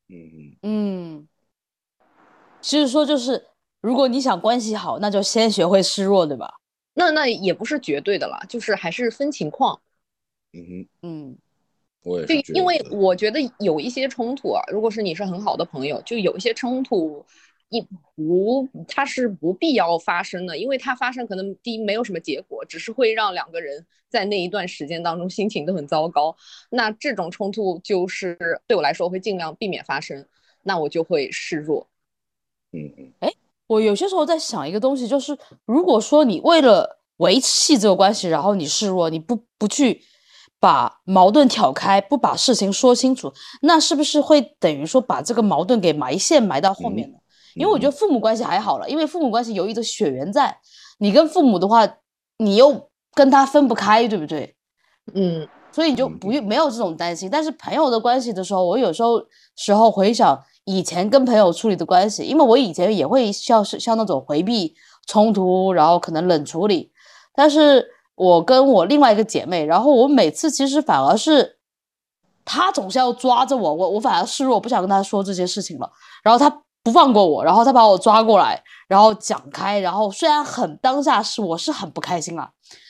[0.09, 1.27] 嗯嗯，嗯，
[2.61, 3.45] 其实说就是，
[3.79, 6.58] 如果你想关系好，那就先学会示弱，对吧？
[6.99, 9.79] 那那也不是绝对的啦，就是还是分情况。
[10.51, 11.37] 嗯哼，嗯
[12.03, 17.25] 我也就是因为我觉得有一些冲突啊，如果是你是很好的朋友，就有一些冲突，
[17.69, 17.81] 一
[18.15, 26.35] 不它是不必要发生的，因为它发生可能第一没有什么结果，只是会让两个人在那一段时间当中心情都很糟糕。
[26.69, 30.25] 那这种冲突就是对我来说，我会尽量避免发生，
[30.63, 31.87] 那我就会示弱。
[32.73, 33.33] 嗯嗯哎
[33.67, 40.01] 我有些时候在想一个东西，就是如果说你为了维系这个关系，然后你示弱，你不不去
[40.59, 47.17] 把矛盾挑开，不把事情说清楚，那是不是会等于说把这个矛盾给埋线埋到后面呢？
[47.55, 50.57] 因为我觉得父母关系还好了，因为父母关系有一个血缘在，
[50.99, 51.87] 你跟父母的话，
[52.37, 54.55] 你又跟他分不开，对不对？
[55.13, 57.29] 嗯，所以你就不用没有这种担心。
[57.29, 59.21] 但是朋友的关系的时候，我有时候
[59.57, 64.75] 时候回想以前跟朋友处理的关系，因为我以前也会像是像那种回避
[65.07, 66.91] 冲突，然后可能冷处理，
[67.39, 67.87] 但是。
[68.19, 71.57] 我跟我另外一个姐妹，然后我每次其实反而是，
[72.43, 75.89] 她总是要抓着我，我我反而示弱，不想跟她说这些事情了。
[76.21, 79.79] 然后她不放过我，然后她把我抓过来，然后讲开。
[79.79, 82.49] 然后虽然很当下是我是很不开心啊，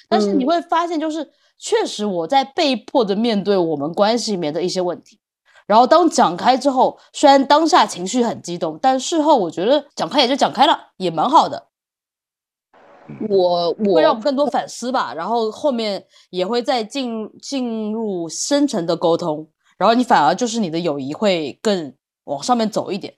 [0.10, 1.30] 但是你会发现，就是
[1.60, 5.20] 确实我在被迫的面对我们关系里面的一些问题。
[5.68, 11.68] 然后当讲开之后，虽然当下情绪很激动，但事后我觉得讲开也就讲开了，也蛮好的。
[13.28, 21.94] 我我会让我们更多反思吧，然后后面也会再进进入深层的沟通，然后你反而就是你的友谊会更
[22.26, 23.14] 往上面走一点。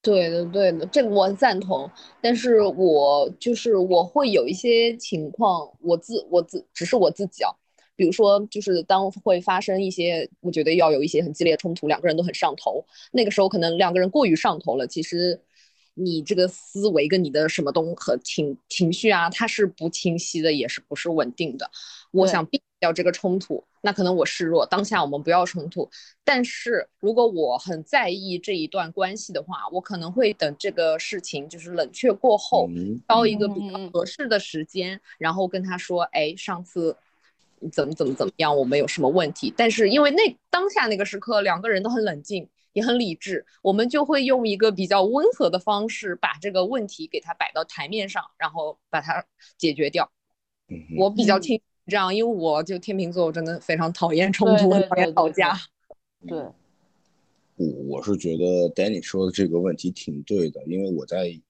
[0.00, 1.90] 对的，对的，这个我赞同。
[2.20, 7.50] 但是我就是我会有一些情况，我自我自只是我自己啊，
[7.96, 15.40] 比如说就是当会发生一些，我觉得要有一些很激烈冲突，两个人都很上头，那个时候可能两个人过于上头了，其实。
[15.94, 21.70] 你这个思维跟你的什么东和情情绪啊，它是不清晰的，也是不是稳定的。
[22.10, 25.88] 我想避掉这个冲突，那可能我示弱，当下我们不要冲突。
[26.24, 32.68] 但是如果我很在意这一段关系的话，我可能会等这个事情就是冷却过后，
[33.06, 36.96] 挑一个比较合适的时间，然后跟他说，哎，上次
[37.72, 39.52] 怎么怎么怎么样，我们有什么问题？
[39.56, 42.48] 但是因为那当下那个时刻，两个人都很冷静。
[42.74, 49.24] 也很理智，我们就会用一个比较温和的方式把这个问题给它摆到台面上，然后把它
[49.56, 50.12] 解决掉。
[50.98, 55.58] 我比较倾这样，因为我就天秤座，我真的非常讨厌冲突，讨厌吵架。
[56.26, 56.38] 对，
[57.56, 61.40] 我我是觉得 Danny 说的这个问题挺对的，因为我在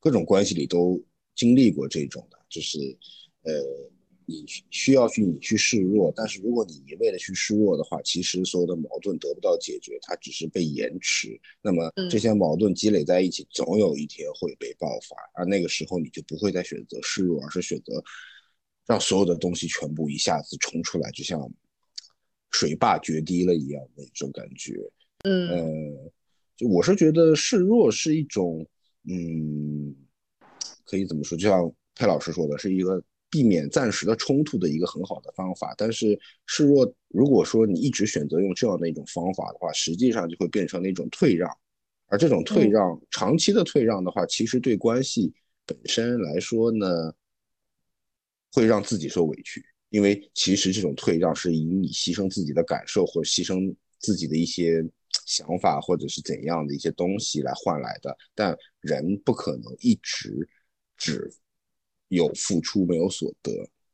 [0.00, 1.02] 各种关系里都
[1.34, 2.78] 经历过这种的，就是
[3.42, 3.52] 呃。
[4.28, 11.40] 你需要去你去示弱，但是如果你一味的去示弱的话，其实所有的矛盾得不到解决，它只是被延迟。
[11.62, 18.02] 那么这些矛盾积累在一起，总有一天会被爆发，而那个时候你就不会再选择示弱，而是选择
[18.84, 21.48] 让所有的东西全部一下子冲出来，就像
[22.50, 24.74] 水坝决堤了一样的那种感觉。
[25.22, 26.10] 嗯，
[26.56, 28.66] 就我是觉得示弱是一种，
[29.08, 29.94] 嗯，
[30.84, 31.38] 可以怎么说？
[31.38, 33.00] 就像佩老师说的，是一个。
[33.28, 41.50] 避免暂时的冲突的一个很好的方法，但是示弱，如果说你一直选择用这样的一种方法的话，实际上就会变成那种退让，
[42.06, 45.34] 而这种退让，长期的退让的话，其实对关系
[45.66, 47.12] 本身来说呢，
[48.52, 54.82] 会让自己受委屈，因为其实这种退让是以你牺牲自己的感受或者牺牲自己的一些
[55.26, 60.48] 想法或者是怎样的一些东西来换来的，但人不可能一直
[60.96, 61.28] 只。
[62.08, 63.52] 有付出没有所得，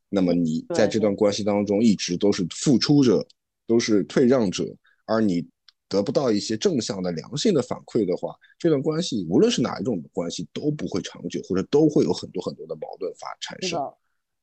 [0.08, 3.26] 那么你在这段关系当中一直都是付出者，
[3.66, 4.64] 都是退让者，
[5.06, 5.46] 而你
[5.88, 13.80] 得不到一些正向的良性的反馈的话，这段关系无论是哪一种关系都不会长久，或者都会有很多很多的矛盾发产生。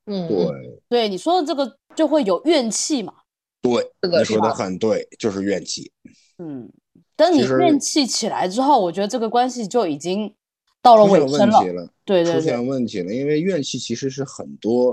[0.06, 3.14] 嗯，对，对你说的这个就会有怨气嘛？
[3.62, 3.72] 对，
[4.18, 5.92] 你说的很对，就是怨气。
[6.40, 6.72] 嗯，
[7.16, 10.34] 等你怨气起来之后，我觉得这个关系就已经。
[10.82, 13.14] 到了尾声了，对对，出现问题了。
[13.14, 14.92] 因为怨气其实是很多，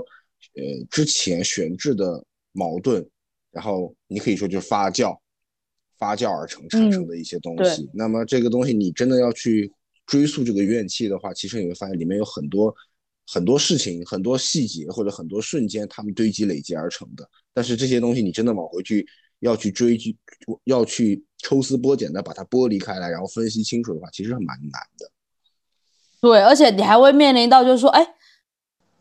[0.55, 3.07] 呃，之前悬置的矛盾，
[3.51, 5.17] 然后你可以说就是发酵，
[5.97, 7.89] 发酵而成产生的一些东西。
[7.93, 9.71] 那么这个东西你真的要去
[10.05, 12.75] 追溯这个怨气的话，其实你会发现里面有很多
[13.25, 17.27] 很多事情、很多细节或者很多瞬间，他们堆积累积而成的。
[17.53, 19.07] 但是这些东西你真的往回去
[19.39, 20.15] 要去追去
[20.65, 25.09] 要去抽丝剥茧的把它剥离开来，然后分析清楚的话，其实蛮难的。
[26.19, 28.15] 对，而且你还会面临到，就是说，哎，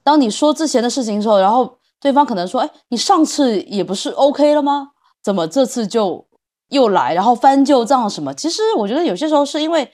[0.03, 4.91] 当你说之前的事情的时候，然后对方可能说，哎，你上次也不是 OK 了吗？
[5.23, 6.27] 怎么这次就
[6.69, 8.35] 又来，然后翻旧账什么？
[8.35, 9.91] 其实我觉得有些时候是因为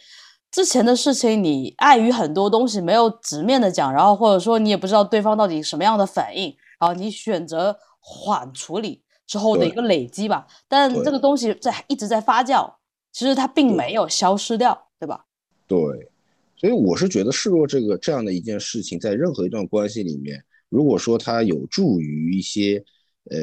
[0.51, 10.47] 之前的事情，你碍于很多东西没有直面的讲，然后或者说你也不知道对方到底什么样的反应，然后你选择缓处理之后的一个累积吧。
[10.69, 12.69] 但这个东西在一直在发酵，
[13.13, 15.25] 其实它并没有消失掉，对吧？
[15.69, 15.79] 对。
[16.63, 22.77] 所以我是觉得示弱这个这样的一件事情，在任何一段关系里面，如果说它有助于一些，
[23.25, 23.37] 呃，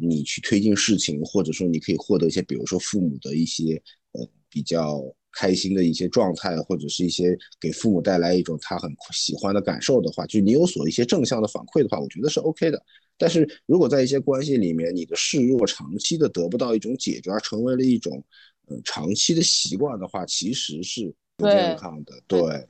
[0.00, 3.74] 你去推进事情，或者说你可以获得一些，比如说父母的一些，
[4.12, 5.02] 呃，比较
[5.32, 12.80] 开心的一些状态，或者是一些给父母带来一种他很喜欢的感受的话，就你有所一些正向的反馈的话，我觉得是 OK 的。
[13.18, 18.24] 但是如果在一些关系里面，你的示弱长期的得不到一种解决，而成为了一种
[18.68, 22.14] 呃长期的习惯的话，其实是不健康的。
[22.26, 22.68] 对，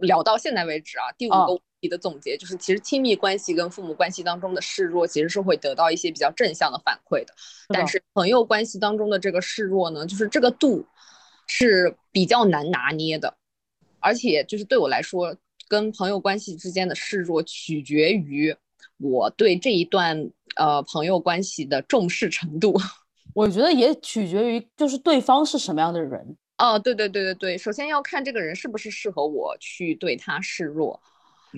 [0.00, 7.34] 聊到现在为止啊，第五个问题的总结就是，其实亲密关系跟父母关系当中的示弱，其实是会得到一些比较正向的反馈的。
[7.68, 10.86] 但是朋友关系当中的这个示弱呢，就是这个度
[11.46, 13.36] 是比较难拿捏的，
[14.00, 15.36] 而且就是对我来说，
[15.68, 18.56] 跟朋友关系之间的示弱取决于
[18.96, 22.76] 我对这一段呃朋友关系的重视程度。
[23.34, 26.36] 我觉得也取决于就是对方是什么样的人。
[26.58, 31.00] 哦，对对对对对，首先要看这个人是不是适合我去对他示弱，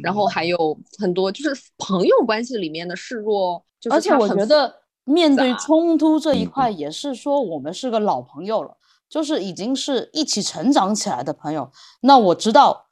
[0.03, 8.77] 然后还有很多就是朋友关系里面的示弱，而且我觉得面对冲突这一块也是说我们是个老朋友了，
[9.09, 11.73] 就是已经是一起成长起来的朋友。
[12.03, 12.89] 那我知道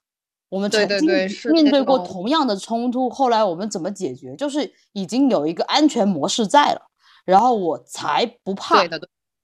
[0.48, 1.06] 我们曾经
[1.52, 6.80] 面对过同样的冲突，后来我们怎么解决，就是已经有一个安全模式在了，
[7.26, 8.82] 然后我才不怕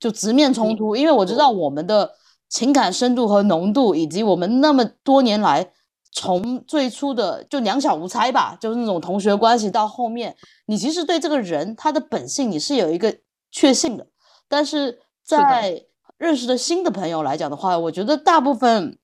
[0.01, 2.11] 就直面冲突，因为我知道我们的。
[2.55, 5.73] 情感深度和浓度，以及我们那么多年来，
[6.13, 10.37] 从最初的就两小无猜吧，就是那种同学关系，到后面，
[10.67, 13.19] 你其实对这个人他的本性你是有一个
[13.51, 14.07] 确信的。
[14.47, 15.85] 但是在
[16.17, 18.97] 认识的新的朋友来讲的话，我觉得大部分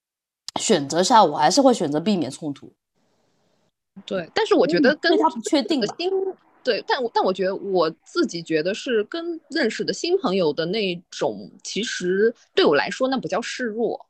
[0.61, 2.73] 选择下，我还是会选择避免冲突。
[4.07, 6.09] 对，但是我觉得跟他不确定新。
[6.63, 14.07] 对，但我但我觉得我自己觉得是跟认识的新朋友的那种，其实对我来说那不叫示弱，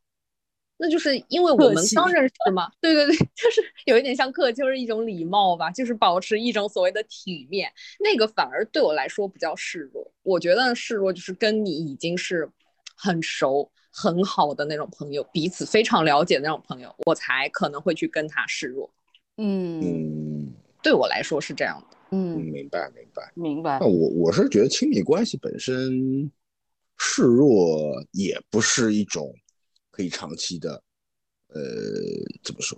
[0.77, 2.71] 那就是因为我们刚认识嘛。
[2.81, 7.71] 对对对， 就是有一点像客气，就是一种礼貌吧，就是保持一种所谓的体面，
[8.01, 10.11] 那个反而对我来说不叫示弱。
[10.23, 12.49] 我觉得示弱就是跟你已经是
[12.97, 18.91] 很熟很好的那种朋友，彼此非常了解的那种朋友，我才可能会去跟他示弱。
[19.37, 21.97] 嗯，对我来说是这样的。
[22.13, 23.79] 嗯，明白明白明白。
[23.81, 26.31] 那我我是觉得亲密关系本身
[26.97, 29.33] 示弱也不是一种
[29.91, 30.83] 可以长期的，
[31.49, 31.61] 呃，
[32.43, 32.77] 怎么说？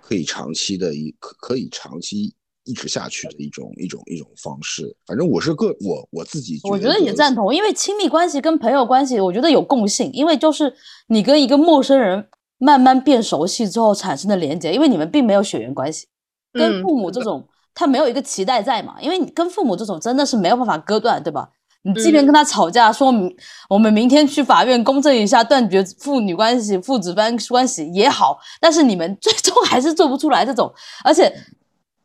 [0.00, 2.34] 可以长期的一可可以长期
[2.64, 4.94] 一直下去的一种一种一种方式。
[5.06, 10.74] 反正我是个我我自己，我觉得也赞同，因为亲密关系跟朋友关系，我觉得有共性，因为就是
[11.06, 12.28] 你跟一个陌生人
[12.58, 16.08] 慢慢变熟悉之后产生的连接，因为你们并没有血缘关系，
[16.52, 17.48] 跟父母这种。
[17.74, 18.96] 他没有一个期待在嘛？
[19.00, 21.48] 因为你跟父母这种真的是没有办法割断，对吧？
[21.84, 23.36] 你即便跟他吵架，说明
[23.68, 30.72] 我们明天去法院公证一下，断绝父女关系、父子关关系也好，但是你们 最终还是做不出来这种。
[31.02, 31.34] 而且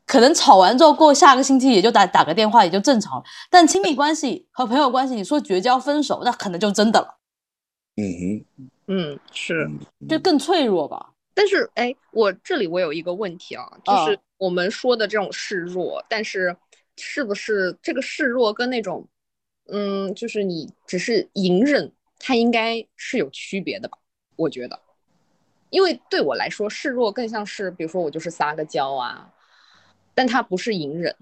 [0.07, 3.23] 可能吵完之后，过下个星期也就打打个电话，也就正常了。
[3.51, 7.17] 但亲密关系和朋友关系，你说绝交、分手，那可能就真的了。
[7.97, 9.69] 嗯哼，嗯，是，
[10.09, 11.11] 就更脆弱吧。
[11.37, 16.57] 但是，哎，我这里我有一个问题啊，就是我们说的这种示弱，但是
[16.95, 19.07] 是不是这个示弱跟那种，
[19.67, 23.99] 嗯，就是你只是隐忍，它应该是有区别的吧？
[24.35, 24.79] 我觉得，
[25.69, 29.31] 因为对我来说，示弱更像是，比如说我就是撒个娇啊，
[30.15, 31.15] 但它不是隐忍。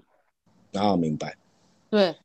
[0.72, 1.36] 啊，明白。
[1.90, 2.16] 对，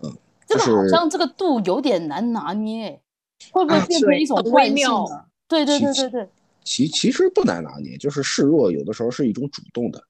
[0.00, 0.16] 嗯，
[0.46, 3.02] 这个好像这个度有点难拿捏，
[3.50, 5.04] 会不会变成一种微妙？
[5.48, 6.28] 对对对对对。
[6.64, 10.02] 其其实不难拿捏，就是示弱有的时候是一种主动的，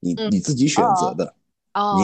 [0.00, 1.34] 你你自己选择的，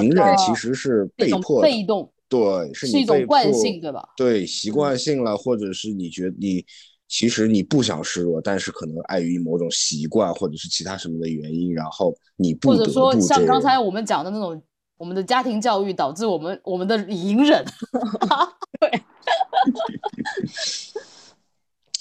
[0.02, 4.08] 隐忍其实是被迫被动，对，是一种惯性，对吧？
[4.16, 6.64] 对，习惯性了，或者是你觉得你
[7.06, 14.60] 其实你不想示弱，但是可能碍于某种习惯或者是其他什么的原因，然后你不或者说像刚才我们讲的那种，
[14.96, 17.64] 我们的家庭教育导致我们我们的隐忍，
[18.80, 19.02] 对。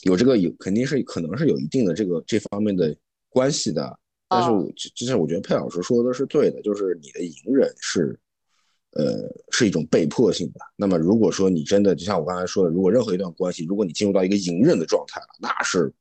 [0.04, 2.96] 有这个有肯定是可能是有一定的这个这方面的
[3.30, 8.20] 关系的，但是我之前我觉得佩老师说的是对的，就是你的隐忍是，
[8.92, 10.60] 呃，是一种被迫性的。
[10.76, 15.94] 那么如果说你真的就像我刚才说的，如果任何一段关系，如果你进入到一个隐忍的状态了，那是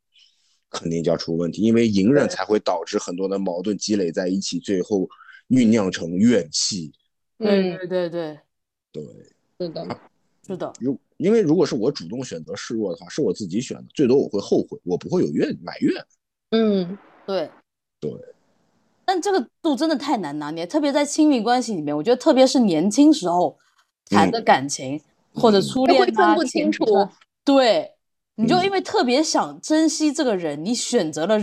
[0.70, 5.08] 肯定就要出问题，因为隐忍才会导致很多的矛盾积累在一起，最后
[5.48, 6.92] 酝酿成怨气。
[7.38, 7.76] 对。
[7.76, 8.38] 对对对。
[8.92, 9.02] 对，
[9.58, 10.00] 是的，
[10.46, 10.72] 是的。
[10.80, 16.04] 如因为如果是我主动选择示弱的话，是我自己选的，最多我会后悔，我不会有怨埋怨。
[16.50, 17.50] 嗯，对，
[18.00, 18.10] 对。
[19.04, 23.56] 但这个度真的太难拿捏，特别在亲密关系里面，我觉得特别是年轻时候
[24.06, 25.00] 谈的感情
[25.34, 26.84] 或者初恋啊，分不清楚。
[27.44, 27.90] 对，
[28.36, 31.36] 你就因为特别想珍惜这个人，你选择了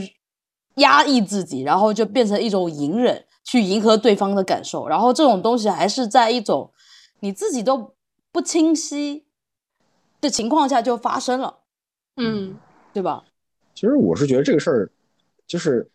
[0.75, 6.71] 压抑自己，然后就变成一种隐忍，去迎合对方的感受，然后这种东西还是在一种
[7.19, 7.93] 你自己都
[8.31, 9.25] 不清晰。
[10.21, 11.59] 的情况下就发生了，
[12.17, 12.53] 嗯，
[12.91, 13.23] 对吧？
[13.73, 14.91] 其实我是觉得这个事儿，
[15.47, 15.89] 就是，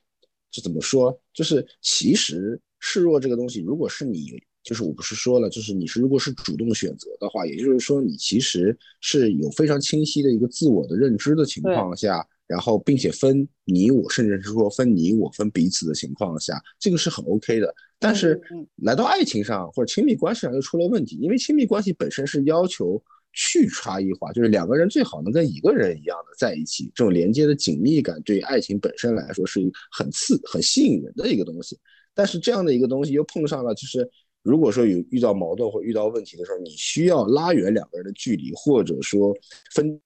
[0.50, 17.74] 就怎么说，就是其实示弱这个东西，如果是你，就是我不是说了，就是你是如果是主动选择的话，也就是说你其实是有非常清晰的一个自我的认知的情况下，然后并且分你我，甚至是说分你我分彼此的情况下，这个是很 OK 的。
[17.98, 18.40] 但是
[18.76, 23.02] 来到爱情上或者亲密关系上又出了问题，因为亲密关系本身是要求。
[23.36, 31.76] 去差异化，就是两个人最好能跟一个人一样的在一起，这种连接的紧密感，对于爱情本身来说是很刺、很吸引人的一个东西。
[32.14, 34.08] 但是这样的一个东西又碰上了，就是
[34.44, 39.36] 如果说有遇到矛盾或遇到问题的时候，你需要拉远两个人的距离，或者说
[39.74, 40.00] 分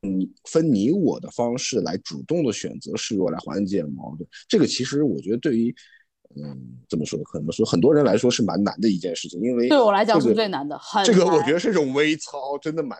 [0.00, 4.28] 你分你我的方式来主动的选择示弱来缓解矛盾。
[4.48, 5.74] 这个其实我觉得对于。
[6.36, 6.56] 嗯，
[6.90, 7.18] 怎么说？
[7.24, 10.78] 可能说很多人来说是蛮难的一件事情，因为对我来讲是最难的。
[10.78, 12.98] 很这个我觉得是一种微操，真的蛮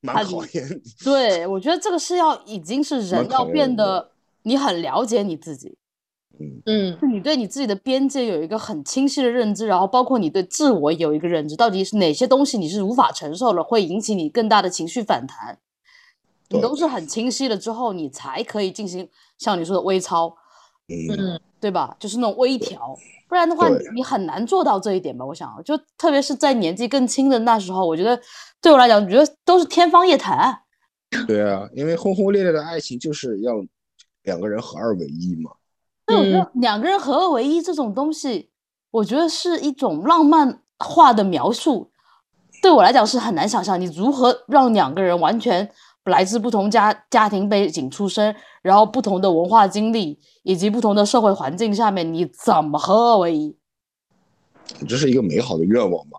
[0.00, 0.82] 蛮考验。
[1.04, 4.10] 对，我觉得这个是要已经是人要变得
[4.42, 5.78] 你很了解你自己，
[6.40, 15.56] 嗯嗯，你对你自己的边界有一个很清晰的认知，然后包括你对自我有一个认知，到底是哪些东西你是无法承受了，会引起你更大的情绪反弹，
[16.50, 20.36] 你都是很清晰了之后，你才可以进行像你说的微操，
[20.88, 21.40] 嗯。
[21.58, 21.96] 对吧？
[21.98, 22.94] 就是那种微调，
[23.26, 25.24] 不然的话你很难做到这一点吧？
[25.24, 28.20] 我想，就特别是在年纪更轻的那时候，我觉得
[28.60, 30.56] 对我来讲，我觉得都是天方夜谭。
[31.26, 33.54] 对啊，因为轰轰烈烈的爱情就是要
[34.24, 35.50] 两个人合二为一嘛。
[36.06, 38.50] 那我觉得两个人合二为一这种东西，
[38.90, 41.90] 我觉得是一种浪漫化的描述，
[42.62, 43.80] 对我来讲是很难想象。
[43.80, 45.68] 你如何让两个人完全？
[46.06, 53.56] 来自不同家家庭背景出身，然后不同的文化经历以及不同的社会环境下面，你怎么合二为一？
[54.88, 56.18] 这是一个美好的愿望吧？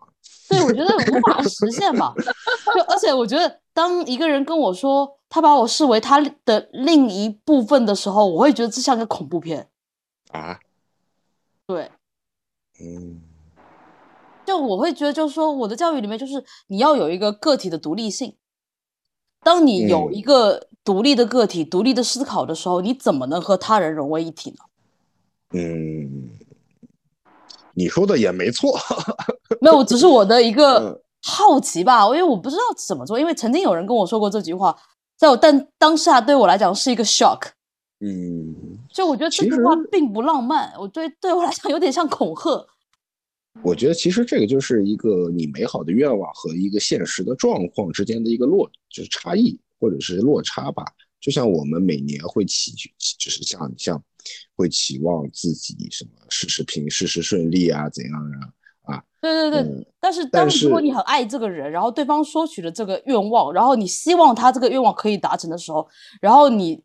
[0.49, 2.13] 对，我觉得无法实现吧。
[2.73, 9.67] 就而且我觉得，当一个人跟我说他把我视为他的另一部分的时候，我会觉得这像个恐怖片
[10.31, 10.59] 啊。
[11.65, 11.91] 对，
[12.79, 13.21] 嗯，
[14.45, 18.35] 就我会觉得，就是说，我的教育里面就是你要有一个个体的独立性。
[19.47, 24.57] 当你有一个独立的个体、独立的思考的时候，你怎么能和他人融为一体呢？
[25.53, 26.31] 嗯，
[27.73, 28.77] 你说的也没错，
[29.61, 33.17] 没有，只是我的一个好奇吧，因为我不知道怎么做。
[33.17, 34.77] 因为曾经有人跟我说过这句话，
[35.15, 37.39] 在我但当下对我来讲是一个 shock。
[38.01, 38.53] 嗯，
[38.93, 42.67] 就我觉得这句话并不浪漫，我对对我来讲有点像恐吓。
[43.63, 50.85] 我觉得其实这个就是一个你美好的愿望和一个现实的状况之间的一个落，就是差异或者是落差吧。
[51.19, 52.71] 就像我们每年会期，
[53.19, 54.01] 就是像像
[54.55, 59.03] 会期望自己什么事事平、事事顺利啊，怎样啊啊？
[59.19, 59.87] 对对对。
[59.99, 65.85] 但是当如果你很爱这个人，然后对方说取了这个愿望，然后你希望他这个愿望可以达成的时候，
[66.21, 66.81] 然后你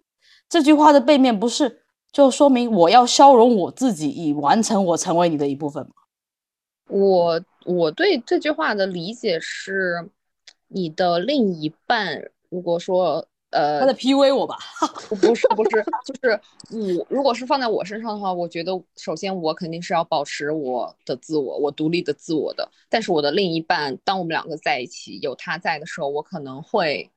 [0.48, 5.92] 这句话的背面不是就说明我要消融我自己，以完成我成为你的一部分吗？
[6.92, 10.10] 我我对这句话的理解是，
[10.68, 14.58] 你的另一半如果说呃，他在 PUA 我吧？
[15.08, 16.40] 不是不是，就是
[16.70, 22.70] 我如果是放在我身上的话，我觉得首先我肯定是要保持我的自我，我独立的自我的。
[22.90, 27.10] 但是我的另一半，当我们两个在一起，有他在的时候，我可能会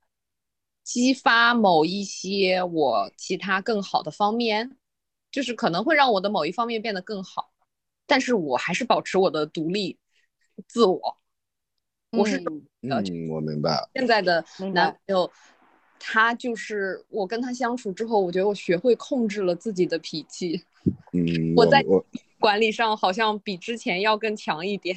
[0.84, 4.78] 激发某一些我其他更好的方面，
[5.32, 7.52] 就是可能会让我的某一方面变得更好。
[8.06, 9.98] 但是我还是保持我的独立
[10.68, 11.18] 自我，
[12.12, 12.38] 我是
[12.82, 13.90] 嗯，我明白了。
[13.94, 14.44] 现在的
[14.74, 15.32] 男朋友，
[16.00, 20.64] 他就是我跟他相处之后，我觉得我学会控制了自己的脾气。
[21.14, 21.84] 嗯，我在
[22.40, 24.96] 管理上好像比之前要更强一点。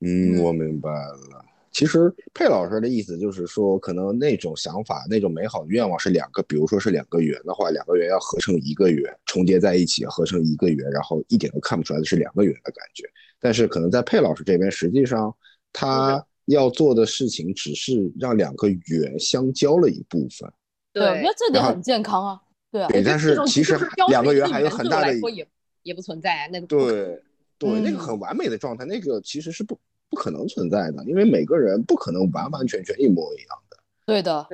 [0.00, 1.44] 嗯，我明白了。
[1.78, 13.04] 其实佩老师的意思就是说，可能那种想法、那种美好的愿望是两个，比如说是两个圆的话，两个圆要合成一个圆，重叠在一起合成一个圆，然后一点都看不出来的是两个圆的感觉。
[13.38, 15.32] 但是可能在佩老师这边，实际上
[15.72, 20.52] 他要做的事情只是让两个圆相交了一部分。
[20.92, 22.40] 对，我觉得这点很健康啊。
[22.72, 22.88] 对啊。
[22.88, 25.46] 对，但是其实两个圆还有很大的也
[25.84, 26.66] 也不存在那个。
[26.66, 27.22] 对
[27.56, 29.78] 对，那个很完美的状态，那个其实是不。
[30.10, 33.76] 不可能存在的，因为每个人不可能完完全全一模一样的。
[34.06, 34.46] 对的，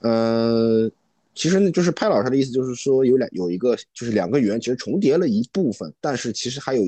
[0.00, 0.88] 呃，
[1.34, 6.82] 其实呢，就是潘老师的意思，就是说有两有一个，就是两个圆其实重叠了一部分，但是其实还有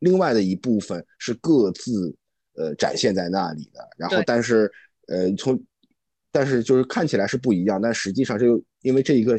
[0.00, 2.14] 另外的一部分是各自
[2.56, 3.88] 呃展现在那里的。
[3.96, 4.70] 然后，但是
[5.06, 5.58] 呃从
[6.30, 9.34] 但是就是看起来是不一样，但实际上这又因为这一个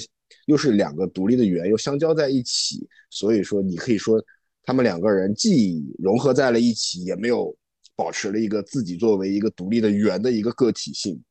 [0.47, 4.19] 又是两个独立的圆又相交在一起，所以说你可以说
[4.63, 7.55] 他们两个人既融合在了一起，也没有。
[7.95, 11.21] 保持了一个自己作为一个独立的圆的一个个体性，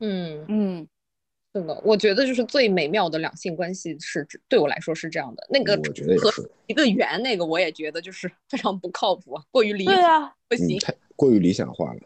[0.00, 0.88] 嗯嗯，
[1.54, 5.46] 是的，我觉得就是最美妙的两性关系是指对我来说是这样的。
[5.50, 10.76] 那个我觉得也和是，一个圆，那个我也觉得就是 非常不靠谱，过于离谱，对啊，不行。
[10.76, 12.00] 嗯，太过于理想化了。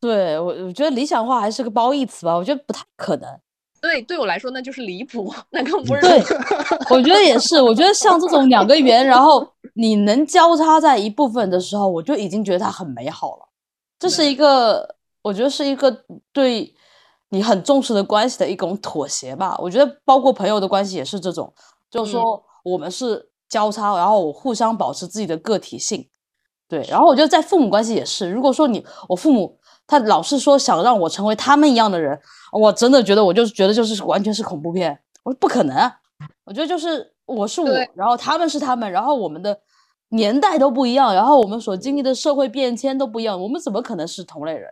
[0.00, 3.40] 对我我觉得理想化还是个褒义词吧，我觉得不太可能。
[3.80, 6.18] 对，对我来说那就是离谱，那更不是对，
[6.90, 7.62] 我觉得也是。
[7.62, 13.48] 我觉得像这种两个圆，然后你能交叉在一部分的时候，我就已经觉得它很美好了。
[14.00, 16.74] 这是一个，我觉得是一个对
[17.28, 19.54] 你很重视的关系的一种妥协吧。
[19.58, 21.52] 我觉得包括朋友的关系也是这种，
[21.90, 26.08] 就是说我们是交叉，然后我互相保持自己的个体性。
[26.66, 32.18] 对，然后我觉得在父母关系也是，如果说你我父母他老是说想让我成为他们一样的人，
[32.52, 35.92] 我真的觉得我就是觉得就是完全是恐怖片，我说不可能啊！
[36.44, 39.60] 我觉得就是我是我，然后他们是他们，然后我们的
[40.10, 44.70] 年代都不一样，然后我们所经历的社会变迁都不一样，我们怎么可能是同类人？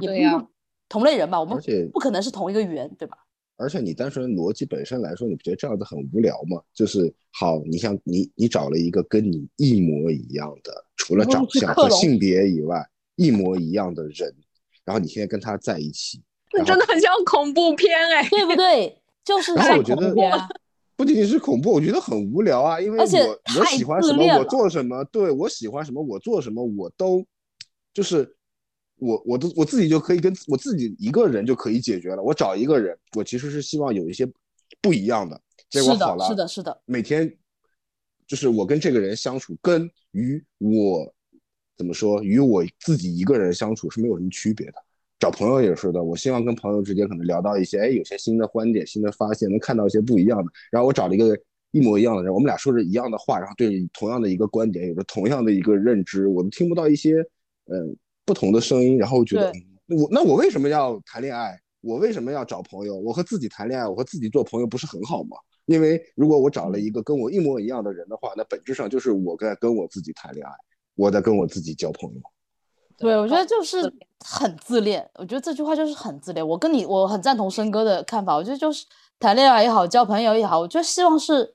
[0.00, 0.46] 也不对呀
[0.88, 3.16] 同类人吧，我们而且不可能是同一个圆，对吧？
[3.56, 6.60] 而且你单纯逻辑本身来说，你不觉得这样子很无聊吗？
[6.74, 12.84] 就是好，你像你你找了一个跟你一模一样的，除了长相和性别以外
[13.16, 14.34] 一模一样的人，
[14.84, 18.28] 然后你现在跟他在一起，那真的很像恐怖片哎。
[18.28, 18.98] 对不对？
[19.24, 20.48] 就是然后在我觉得恐怖片啊，
[20.96, 27.24] 不仅仅是恐怖，我觉得很无聊啊，因为我我喜欢什么我做什么，对我喜欢什么我做什么，我都
[27.92, 28.36] 就是
[28.96, 32.22] 我我都我自己就可以跟我自己一个人就可以解决了。
[32.22, 34.30] 我找一个人，我其实是希望有一些
[34.80, 35.40] 不一样的。
[35.70, 37.34] 结果好了，是的是的每天
[38.26, 41.12] 就是我跟这个人相处，跟与我
[41.76, 44.74] 怎么说与我自己一个人相处是没有什么区别的。
[45.22, 50.50] 找朋友也是的，我希望跟朋友之间可能聊到一些，哎，有些新的观点、新的发现，能看到一些不一样的。
[50.68, 51.38] 然后我找了一个
[51.70, 57.24] 一模一样的人，我们俩说着一样的话，然后对同样的一个观点有着同样的一个认知，我们听不到一些
[57.66, 59.52] 嗯不同的声音，然后觉得
[59.96, 61.56] 我那我为什么要谈恋爱？
[61.82, 62.98] 我为什么要找朋友？
[62.98, 65.36] 我和自己谈恋爱，我和自己做朋友不是很好吗？
[65.66, 70.50] 因为如果我找了一个跟我一模一样的人的话，那本质上就是我在跟我自己谈恋爱，
[70.96, 72.20] 我在跟我自己交朋友。
[72.98, 75.08] 对，我觉得就是很自恋。
[75.14, 76.46] 我觉得这句话就是很自恋。
[76.46, 78.34] 我跟你，我很赞同申哥的看法。
[78.34, 78.86] 我觉得就是
[79.18, 81.54] 谈恋爱也好，交朋友也好，我觉得希望是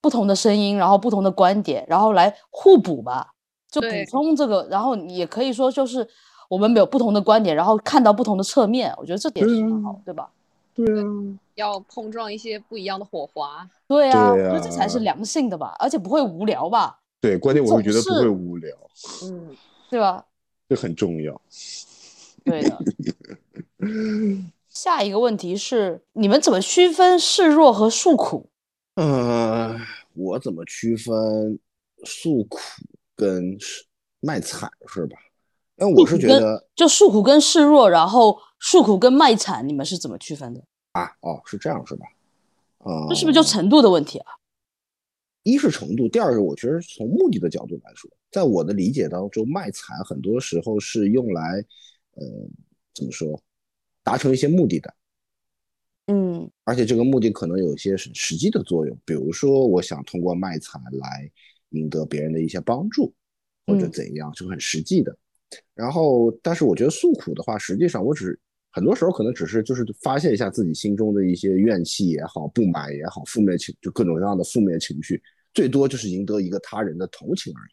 [0.00, 3.34] 不同的声音，然后不同的观点，然后来互补吧，
[3.70, 4.66] 就补充这个。
[4.70, 6.06] 然后你也可以说，就是
[6.48, 8.94] 我们有不同的观点，然后看到不同的侧面。
[8.96, 10.30] 我觉得这点是很好，对吧？
[10.74, 11.04] 对啊，
[11.56, 13.68] 要碰撞一些不一样的火花。
[13.88, 18.76] 对啊，我觉得这才是啊良性的吧，而且不会无聊吧，对，关键我会觉得不会无聊，
[19.24, 19.56] 嗯，
[19.90, 20.24] 对吧？
[20.68, 21.40] 这很重要。
[22.44, 22.78] 对的。
[24.68, 28.48] 下一个问题是，你们怎么区分示弱和诉苦？
[28.94, 29.76] 呃，
[30.14, 31.58] 我怎么区分
[32.04, 32.60] 诉苦
[33.16, 33.56] 跟
[34.20, 35.16] 卖惨是吧？
[35.76, 40.62] 因为我是觉得就诉苦跟示弱，然后诉苦跟卖惨，你们是怎么区分的？
[40.92, 42.06] 啊，哦，是这样是吧？
[42.84, 44.32] 嗯，这是不是就程度的问题啊？
[45.42, 51.64] 一是程度，第二个我觉得从目的的角度来说，在我的理解当中，卖惨很多时候是用来，
[52.12, 52.26] 呃，
[52.94, 53.42] 怎么说，
[54.02, 54.94] 达成一些目的的，
[56.06, 56.50] 嗯。
[56.64, 61.30] 而且这个目的可能有一些实实际的作用，比如说我想通过卖惨来
[61.70, 63.14] 赢得别人的一些帮助，
[63.66, 63.92] 或者嗯。
[63.92, 65.16] 怎样，就很实际的。
[65.74, 68.38] 然后，但是我觉得诉苦的话，实际上我只
[68.70, 75.22] 很多时候可能只是就是发泄一下自己心中的一些怨气也好、不满也好、负面情就各种各样的负面情绪，
[75.54, 77.72] 最多就是赢得一个他人的同情而已，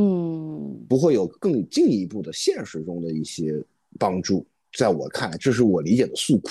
[0.00, 3.60] 嗯不会有更进一步的现实中的一些
[3.98, 4.46] 帮助。
[4.72, 6.50] 在我看来，这是我理解的诉苦，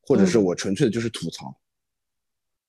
[0.00, 1.54] 或者是嗯我纯粹的就是吐槽。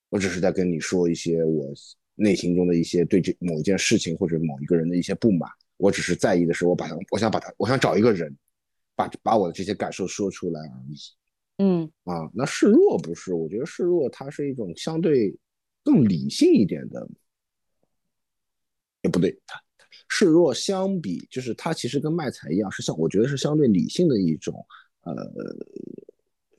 [0.10, 1.72] 我只是在跟你说一些我
[2.16, 5.50] 内心中的一些对这某一件事情或者某一个人的一些不满。
[5.78, 8.36] 我只是在意的是，我把他，我想把他，我想找一个人，
[8.96, 10.98] 把把我的这些感受说出来而已。
[11.58, 13.34] 嗯啊，那示弱不是？
[13.34, 15.34] 我觉得示弱它是一种相对
[15.84, 17.08] 更理性一点的，
[19.04, 19.62] 也不对，它
[20.08, 24.54] 示弱相比就是它其实跟卖惨一样，是相我觉得是相对理性的一种
[25.02, 25.14] 呃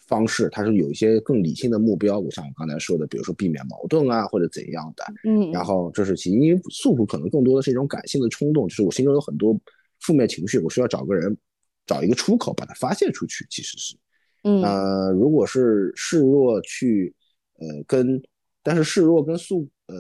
[0.07, 2.19] 方式，它是有一些更理性的目标。
[2.19, 5.05] 我像我刚才说的，比如说避免矛盾啊，或者怎样的。
[5.25, 9.59] 嗯，然后这是其因为诉苦可能更多的是一种感性的冲动，就是我心中有很多
[10.01, 11.37] 负面情绪，我需要找个人
[11.87, 13.97] 找一个出口把它发泄出去，其实是。
[14.45, 17.13] 嗯呃，如果是示弱去，
[17.59, 18.23] 呃，跟，
[18.63, 19.97] 但是示弱跟诉，呃，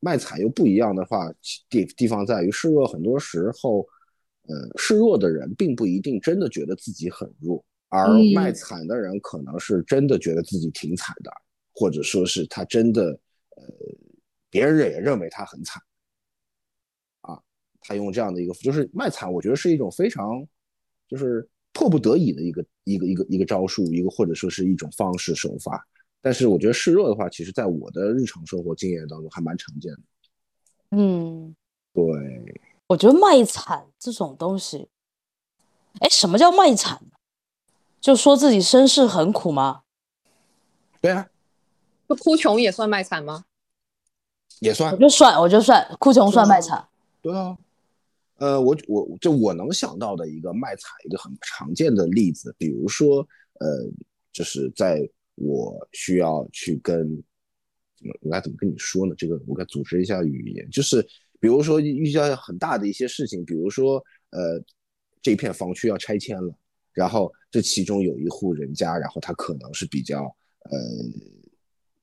[0.00, 1.30] 卖惨又不一样的话，
[1.68, 3.86] 地地方在于示弱很多时候，
[4.48, 11.30] 呃，示弱的人并不一定真的觉得自己很弱，而嗯卖惨的人可能是真的觉得自己挺惨的，
[11.74, 13.10] 或者说是他真的，
[13.56, 13.64] 呃，
[14.48, 15.82] 别人也认为他很惨，
[17.20, 17.38] 啊，
[17.82, 20.42] 他用这样的一个，就是卖惨，我觉得是一种非常，
[21.08, 25.86] 就是迫不得已的一个一个一个一个招数，一个或者说是一种方式手法。
[26.20, 30.00] 但是我觉得示弱的话，其实在我的日常生活经验当中还蛮常见的。
[30.90, 31.54] 嗯，
[31.92, 32.04] 对，
[32.88, 34.88] 我觉得卖惨这种东西，
[36.00, 37.00] 哎，什么叫卖惨？
[38.00, 39.82] 就说自己身世很苦吗？
[41.00, 41.28] 对啊，
[42.08, 43.44] 就哭穷也算卖惨吗？
[44.60, 46.86] 也算我，就算，我就算，哭穷算卖惨。
[47.22, 47.56] 对啊。
[48.36, 53.18] 呃，我我就我能想到的一个卖惨一个很常见的例子，比如说，
[53.60, 53.86] 呃，
[54.32, 55.06] 就是在
[55.40, 57.08] 我需要去跟
[57.96, 59.14] 怎么我该怎么跟你说呢？
[59.16, 61.02] 这个我该组织一下语言，就是
[61.40, 63.96] 比如说遇到很大的一些事情，比如说
[64.30, 64.62] 呃
[65.22, 66.54] 这片房区要拆迁了，
[66.92, 70.24] 然后这其中有一户人家，然后他可能是比较
[70.70, 70.78] 呃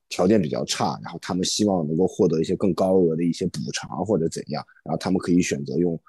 [0.10, 6.00] 条件比较差，然后他们希望能够获得一些更高额的一些补偿或者怎样，然后他们可以选择用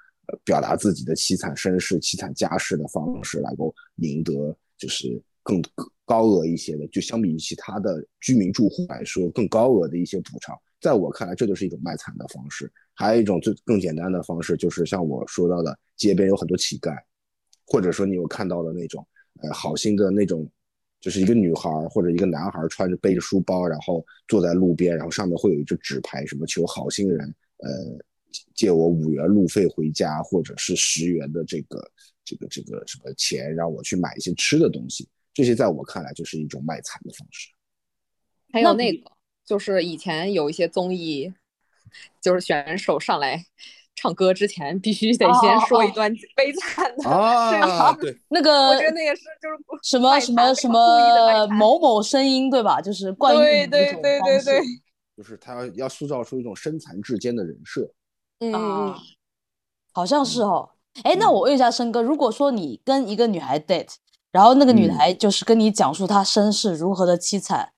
[0.43, 5.59] 表达自己的凄惨身世、凄惨家世的方式来够赢得就是更
[6.05, 10.55] 高额一些的，就相比于其他的居民住户来说更高额的一些补偿。
[10.79, 12.71] 在我看来，这就是一种卖惨的方式。
[12.93, 16.95] 还有一种最更简单的方式，就是像我说到的，街边有很多乞丐，
[17.65, 19.05] 或者说你有看到的那种，
[19.41, 20.47] 呃，好心的那种，
[21.01, 27.97] 就是一个女孩或者一个男孩穿着背着书包，然后坐在路边，然后上面会有一只纸牌，什么求好心人，呃，
[28.53, 31.91] 借我五元路费回家，或者是十元的这个
[32.23, 35.07] 这个这个什么钱，让我去买一些吃的东西。
[35.33, 37.49] 这些在我看来就是一种卖惨的方式。
[38.51, 39.11] 还有那个，
[39.45, 41.33] 就是以前有一些综艺，
[42.19, 43.45] 就是选手上来
[43.95, 47.09] 唱歌之前，必须得先说一段悲惨的。
[47.09, 52.81] 啊，对， 那个我觉得那也是，就是什么什么什么某某声音，对吧？
[52.81, 54.61] 就是冠对于对一种方式对对对，
[55.17, 57.91] 就是他要要塑造出一种身残志坚的人设。
[58.39, 58.95] 嗯
[59.91, 60.71] 好像是哦。
[61.03, 63.95] 哎，那嗯我问一下申哥，如果说你跟一个女孩 date，
[64.31, 67.73] 然后那个女嗯孩就是跟你讲述她身世如何的凄惨，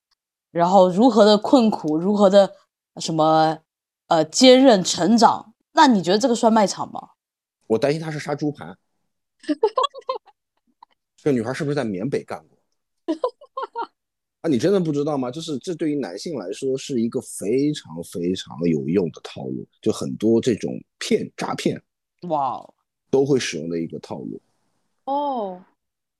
[0.51, 2.55] 然后如何的困苦，如何的
[2.97, 3.59] 什么
[4.07, 7.11] 呃坚韧成长，那你觉得这个算卖场吗？
[7.67, 8.77] 我担心她是杀猪盘。
[11.17, 12.57] 这个女孩是不是在缅北干过？
[14.41, 15.29] 啊，你真的不知道吗？
[15.31, 21.81] 就是这对于男性来说是一个非常非常有用的套路，就很多这种骗诈骗
[22.23, 22.73] 哇哦，
[23.09, 24.41] 都会使用的一个套路。
[25.05, 25.63] 哦，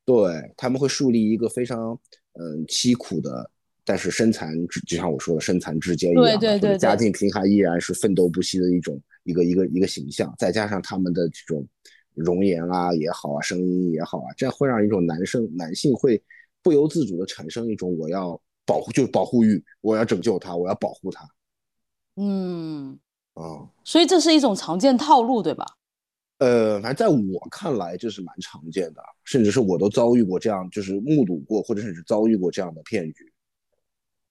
[0.05, 1.97] 对，他们会树立一个非常
[2.33, 3.49] 嗯凄苦的，
[3.85, 11.65] 但是身残志，就像我说的身残志坚一样对对对家境贫寒依然是奋斗不息的一种一个一个一个形象，再加上他们的这种
[12.13, 16.21] 容颜啊也好啊，声音也好啊，这样会让一种男生男性会
[16.63, 21.27] 不由自主的产生一种我要保护，就是保护欲，我要拯救他，我要保护他
[22.17, 22.99] 嗯，
[23.33, 23.69] 啊。
[23.83, 25.65] 所以这是一种常见套路，对吧？
[26.41, 33.31] 呃，反正在我看来，这是蛮常见的，甚至是我都遭遇过这样，就是目睹过，或者甚至遭遇过这样的骗局。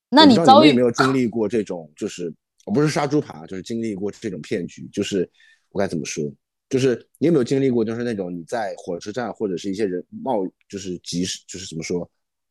[0.08, 2.34] 那你遭遇没有经历过这种，就是
[2.66, 5.30] 我不是杀猪盘啊，就是经历过这种骗局，就是
[5.70, 6.28] 我该怎么说？
[6.68, 12.10] 就是你有没有经历过，就是那种你在火车站或者是一些人贸，就是集市，就是怎么说，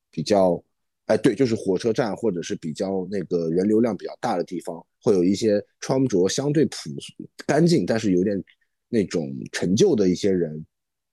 [0.09, 0.63] 比较，
[1.07, 7.13] 哎，对，就是火车站或者是比较那个人流量比较大的地方，会有一些穿着相对朴素、
[7.45, 8.41] 干净，但是有点
[8.89, 10.65] 那种陈旧的一些人，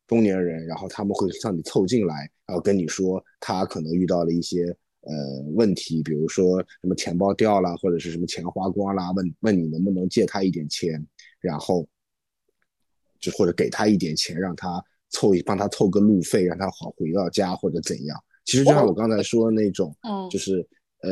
[0.06, 4.64] 中年人，然后他们会向你凑近来，然后跟你说他可能遇到了一些
[5.02, 11.06] 呃问题，比如说什么钱包掉了，或者是什么钱花光啦，问问你能不能借他一点钱，
[11.38, 11.86] 然后
[13.20, 18.24] 就或者给他一点钱，让他凑一帮他凑个路费，让他好回到家或者怎样。
[18.44, 20.66] 其实就像我刚才说的那种，嗯就是
[21.02, 21.10] 呃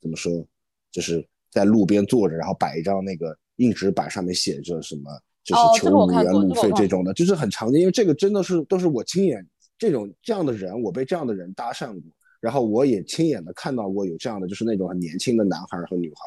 [0.00, 0.46] 怎么说，
[0.90, 5.10] 就是在路边坐着，然后摆一张那个硬纸板，上面写着什么。
[5.48, 9.42] 就是哦求这个我看五元路费这种的，就是很常见，因为这个真的是都是我亲眼
[9.78, 12.02] 这种这样的人，我被这样的人搭讪过，
[12.40, 16.22] 然后我也亲眼的看到过有这样的，就是那种很年轻的男孩和女孩，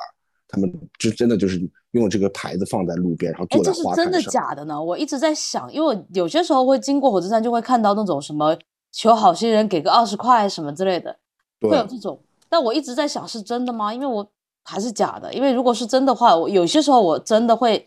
[0.47, 1.61] 他们就真的就是
[1.91, 4.21] 用这个牌子放在路边，然后哎，坐在这是真的。
[4.23, 4.83] 假的呢？
[4.83, 8.57] 我一直在想，因为我有些时候会经过火车站，就会看到那种什么
[8.91, 11.15] 求好心人给个二十块什么之类的，
[11.61, 12.19] 会有，这种。
[12.49, 13.93] 但我一直在想，是真的吗？
[13.93, 14.29] 因为我
[14.63, 15.33] 还是假的。
[15.33, 17.85] 因为如果是真的话，我有些时候我真的会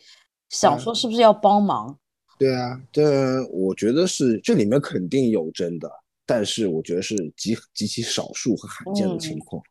[0.54, 1.98] 想嗯说，是不是要帮忙？
[2.38, 5.90] 对啊，这我觉得是这里面肯定有真的，
[6.24, 9.62] 但是我觉得是极极其少数和罕见的情嗯况。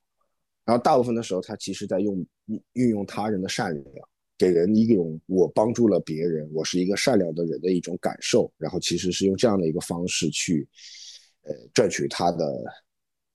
[0.65, 2.25] 然后大部分的时候，他其实在用
[2.73, 10.67] 运用他人的善良，给人一种我帮助了别人，我是一个善良的人的一种感受，然后其实是用这样的一个方式去，
[11.43, 12.63] 呃，赚取他的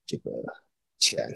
[0.05, 0.31] 这个
[0.97, 1.27] 钱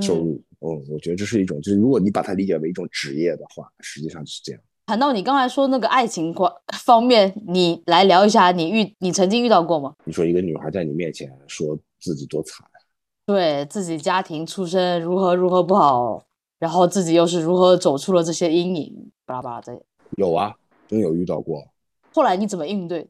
[0.00, 0.42] 收入。
[0.60, 4.62] 嗯，我觉得这是一种，就是如果你把它理解为一种职业的话，实际上是这样。
[4.92, 6.52] 谈到你刚才说那个爱情观
[6.84, 9.94] 方面，你来聊一下，你遇你曾经遇到过吗？
[10.04, 12.66] 你说一个女孩在你面前说自己多惨，
[13.24, 16.22] 对自己家庭出身如何如何不好，
[16.58, 19.80] 然后自己又是如何走出了这些阴影，巴拉巴拉这些。
[20.18, 20.54] 有啊，
[20.86, 21.64] 真有遇到过，
[22.12, 23.08] 后来你怎么应对的？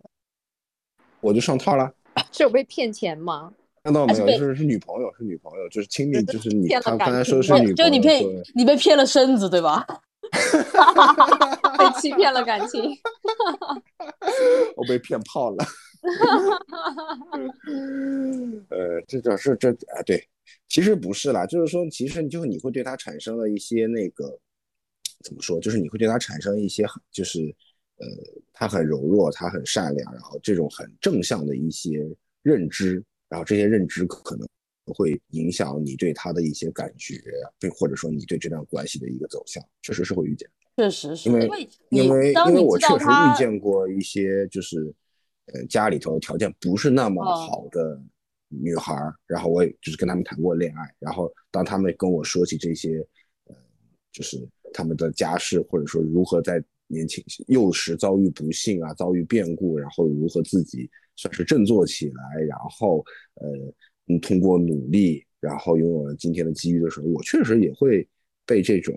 [1.20, 1.93] 我就上套了。
[2.30, 3.53] 是有被骗钱吗？
[3.83, 9.85] 看到没有，就是是女朋友，是女朋友，就是亲密，就是你他刚才说是女朋友，就你骗对你被骗了身子，对吧？
[11.78, 12.90] 被欺骗了感情。
[14.76, 15.64] 我被骗炮了。
[18.68, 20.26] 呃，这这是这啊，对，
[20.68, 24.36] 其实不是啦，就是说，其实就是你会对他产生了一些那个
[25.22, 27.38] 怎么说，就是你会对他产生一些很，就是
[27.98, 28.06] 呃，
[28.52, 32.04] 他很柔弱，他很善良，然后这种很正向的一些
[32.42, 34.48] 认知，然后这些认知可能
[34.86, 37.22] 会影响你对他的一些感觉，
[37.60, 40.50] 对，或者说你对这段关系的一个走向，确实是会遇见。
[40.76, 44.92] 确实是因为为因为因为我确实遇见过一些就是，
[45.52, 47.34] 呃，家里头条件不是那么哦。
[47.46, 48.00] 好的
[48.48, 52.98] 女孩儿，然后我也就是跟他们谈过恋爱，然后当他们跟我说起这些，
[53.44, 53.56] 呃，
[54.10, 63.04] 就是他们的家世或者说如何在年轻幼时遭遇不幸啊，遭遇变故，然后如何自己算是振作起来，然后
[63.34, 63.48] 呃，
[64.08, 68.06] 嗯，通过努力，然后拥有了今天的机遇的时候，我确实也会
[68.46, 68.94] 被这种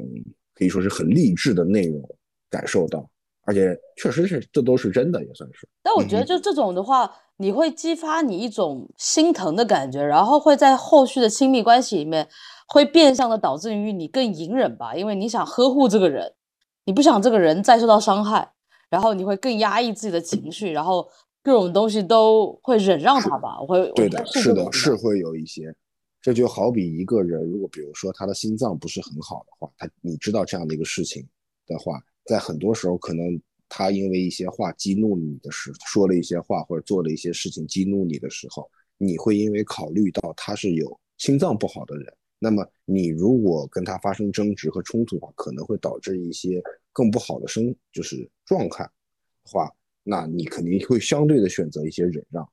[0.56, 2.01] 可以说是很励志的内容
[2.49, 3.08] 感受到，
[3.45, 5.68] 而且确实是这都是真的，也算是。
[5.84, 12.28] 但我觉得嗯就这种的话，你会激发你一种心疼的感觉，然后会在后续的亲密关系里面，
[12.68, 16.34] 会变相的导致于你更隐忍吧，因为你想呵护这个人，
[16.86, 18.49] 你不想这个人再受到伤害，
[18.89, 21.06] 然后你会更压抑自己的情绪，然后
[21.43, 23.60] 各种东西都会忍让他吧。
[23.60, 25.76] 我会，对的，是是的，是会有一些。
[26.26, 31.23] 这就好比一个人，如果比如说他的心脏不是很好的话，他你知道这样的一个事情
[31.67, 38.67] 的话，在很多时候可能他因为一些话激怒你的时，说了一些话或者做了一些事情激怒你的时候，
[38.97, 46.59] 你会因为考虑到他是有心脏不好的人，那么你如果跟他发生争执和冲突的话，可能会导致一些
[46.91, 48.91] 更不好的生就是状态的
[49.43, 49.71] 话，
[50.01, 52.49] 那你肯定会相对的选择一些忍让。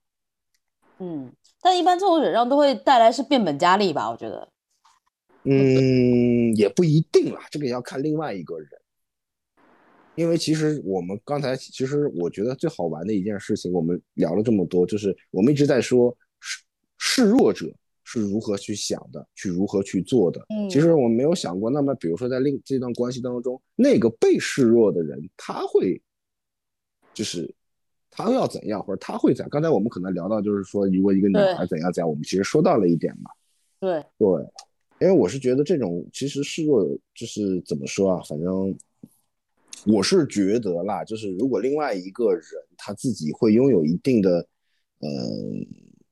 [1.02, 4.48] 嗯，但一般这种忍让都会带来是变本加厉吧，我觉得。
[5.42, 8.68] 嗯，也不一定啦，这个也要看另外一个人。
[10.14, 16.62] 因为其实我们刚才，其实我觉得最好玩的一件事情，我们聊了这么多，就是我们一直在说示
[16.98, 17.66] 示弱者
[18.04, 20.40] 是如何去想的，去如何去做的。
[20.50, 26.00] 嗯其实我没有想过，那么比如说在另这段关系当中，那个被示弱的人，他会
[27.12, 27.52] 就是
[28.14, 29.48] 他要怎样，或者他会怎样？
[29.48, 33.30] 刚才我们可能聊到，就是说，如果一个女孩怎样怎样，我们其实说到了一点嘛。
[33.80, 34.28] 对，对，
[35.00, 38.76] 因为我是觉得这种其实示弱就是怎么说啊，反正
[39.86, 42.42] 我是觉得啦，就是如果另外一个人
[42.76, 44.46] 他自己会拥有一定的，
[44.98, 45.08] 呃，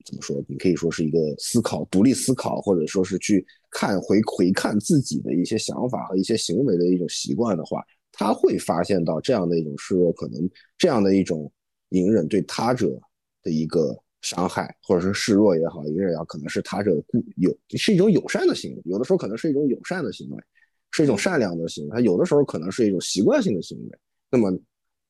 [0.07, 0.43] 怎么说？
[0.49, 10.49] 你可以说是一个思考、独立思考，或者说是去看回回看自己的一些想法和一些行为的一种习惯的话，他会发现到这样的一种示弱，可能
[10.79, 11.53] 这样的一种
[11.91, 12.99] 隐忍对他者
[13.43, 20.43] 的一个伤害，或者是示弱也好，隐忍也好，可能是他者故有是一种友善的行为，有的时候可能是一种友善的行为，
[20.91, 23.99] 是一种善良的行为，他有的时候可能是一种习惯性的行为。
[24.31, 24.53] 那么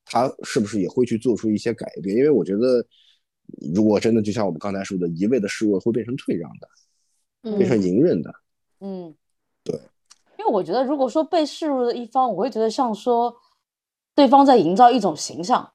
[0.05, 2.15] 他是不是也会去做出一些改变？
[2.15, 2.85] 因为我觉得，
[3.73, 8.33] 如果真的就像我们刚才说的，一味的示弱会变成退让的，变成隐忍的。
[8.79, 9.13] 嗯，
[9.63, 9.75] 对，
[10.39, 13.35] 因为我觉得，如果说被示弱的一方，我会觉得像说
[14.15, 15.71] 对方在营造一种形象，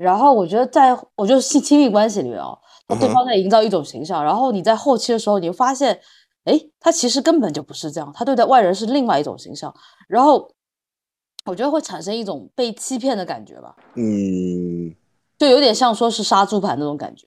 [0.00, 2.58] 然后我觉得在我觉得是亲密关系里面哦，
[2.98, 6.00] 对方在营造一种形象，然后你在后期的时候，你会发现，
[6.44, 9.74] 哎，他其实根本就不是这样，他对待外人是另外一种形象，
[10.08, 10.50] 然后
[11.44, 14.94] 我觉得会产生一种被欺骗的感觉吧，嗯
[15.36, 17.26] 就有点像说是杀猪盘那种感觉。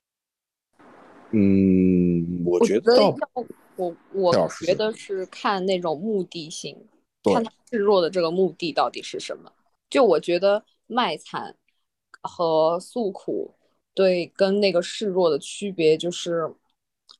[1.30, 2.92] 嗯，我我觉得
[3.76, 6.76] 我我觉得是看那种目的性，
[7.32, 9.52] 看他示弱的这个目的到底是什么。
[9.88, 11.54] 就我觉得卖惨
[12.24, 13.54] 和诉苦
[13.94, 16.52] 对跟那个示弱的区别就是，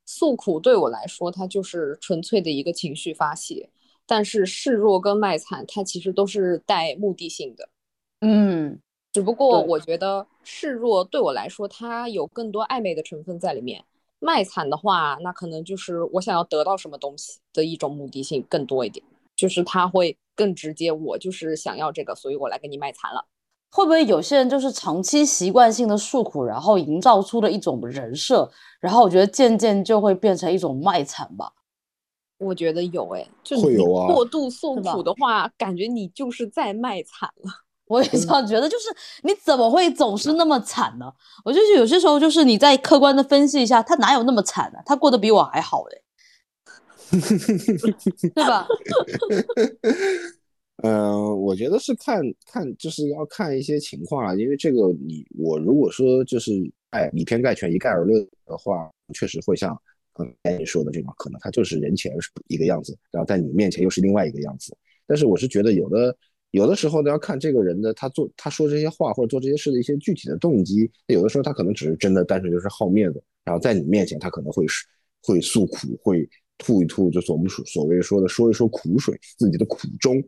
[0.04, 3.70] 诉苦对我来说它就是纯粹的一个情绪发泄，
[4.06, 7.68] 但是示弱跟卖惨它其实都是带目的性的。
[8.20, 8.80] 嗯，
[9.12, 13.84] 只不过我觉得示弱对我来说，它有更多暧昧的成分在里面。
[14.18, 19.04] 卖惨的话，那可能就是我想要得到什么东西的一种目的性更多一点，
[19.36, 23.26] 就是他会更直接，我就是想要这个，所以我来跟你卖惨了。
[23.74, 28.48] 会不会有些人就是长期习惯性的诉苦，然后营造出了一种人设，
[28.78, 31.50] 然后我觉得渐渐就会变成一种卖惨吧。
[32.38, 37.50] 我觉得有哎，就你会有啊过度诉苦的话，感觉你就是在卖惨了。
[37.88, 38.84] 我也这样觉得，就是
[39.24, 41.12] 你怎么会总是那么惨呢？
[41.44, 44.78] 我就是有些时候，就是你在客观的分析一下，他哪有那么惨呢？
[44.86, 46.02] 他过得比我还好嘞，
[48.36, 48.68] 对吧？
[50.84, 56.52] 嗯，我觉得是看看，就是要看一些情况啊，因为这个你我如果说就是
[56.90, 59.74] 哎以偏概全、一概而论的话，确实会像
[60.12, 62.12] 刚才你说的这种，可能他就是人前
[62.48, 64.76] 一个样子，然后在你面前又是另外一个样子。
[65.06, 66.14] 但是我是觉得有的
[66.50, 70.90] 有的时候呢，要看这个人的他做他说这些话或者做这些事的一些具体的动机。
[71.06, 74.84] 有的时候他可能只是真的单纯就是好面子，然后在你面前他可能会是
[75.22, 76.28] 会诉苦，会
[76.58, 80.22] 吐一吐，就是我们所所谓说的说一说苦水，自己的苦衷。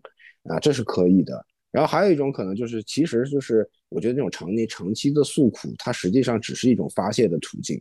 [0.49, 1.45] 啊，这是可以的。
[1.73, 7.79] 然后还有一种可能就是，其实就是我觉得那种常年长期的诉苦，它实际上只是一种发泄的途径，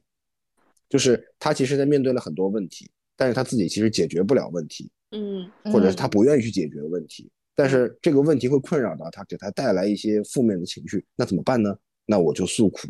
[0.89, 11.73] 就是他其实在面对了很多问题，但是他自己其实解决不了问题，嗯，或者是他不愿意去解决问题，但是这个问题会困扰到他，给他带来一些负面的情绪，那怎么办呢？
[12.05, 12.89] 那我就诉苦。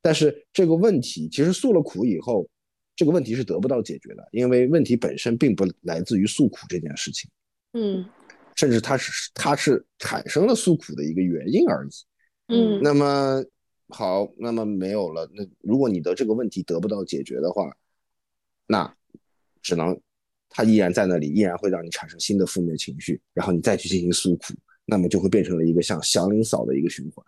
[0.00, 2.48] 但是这个问题其实诉了苦以后，
[2.94, 7.30] 这个问题是得不到解决的，因为问题本身并不来自于诉苦这件事情，
[7.74, 8.06] 嗯。
[8.56, 11.90] 甚至它是它是产生了诉苦的一个原因而已，
[12.48, 13.44] 嗯，那么
[13.90, 15.30] 好，那么没有了。
[15.34, 17.70] 那如果你的这个问题得不到解决的话，
[18.66, 18.92] 那
[19.62, 20.00] 只能
[20.48, 24.54] 它依然在那里，依然会让你产生新的负面情绪，然后你再去进行诉苦，
[24.86, 27.24] 那么就会变成了一个像祥林嫂的一个循环。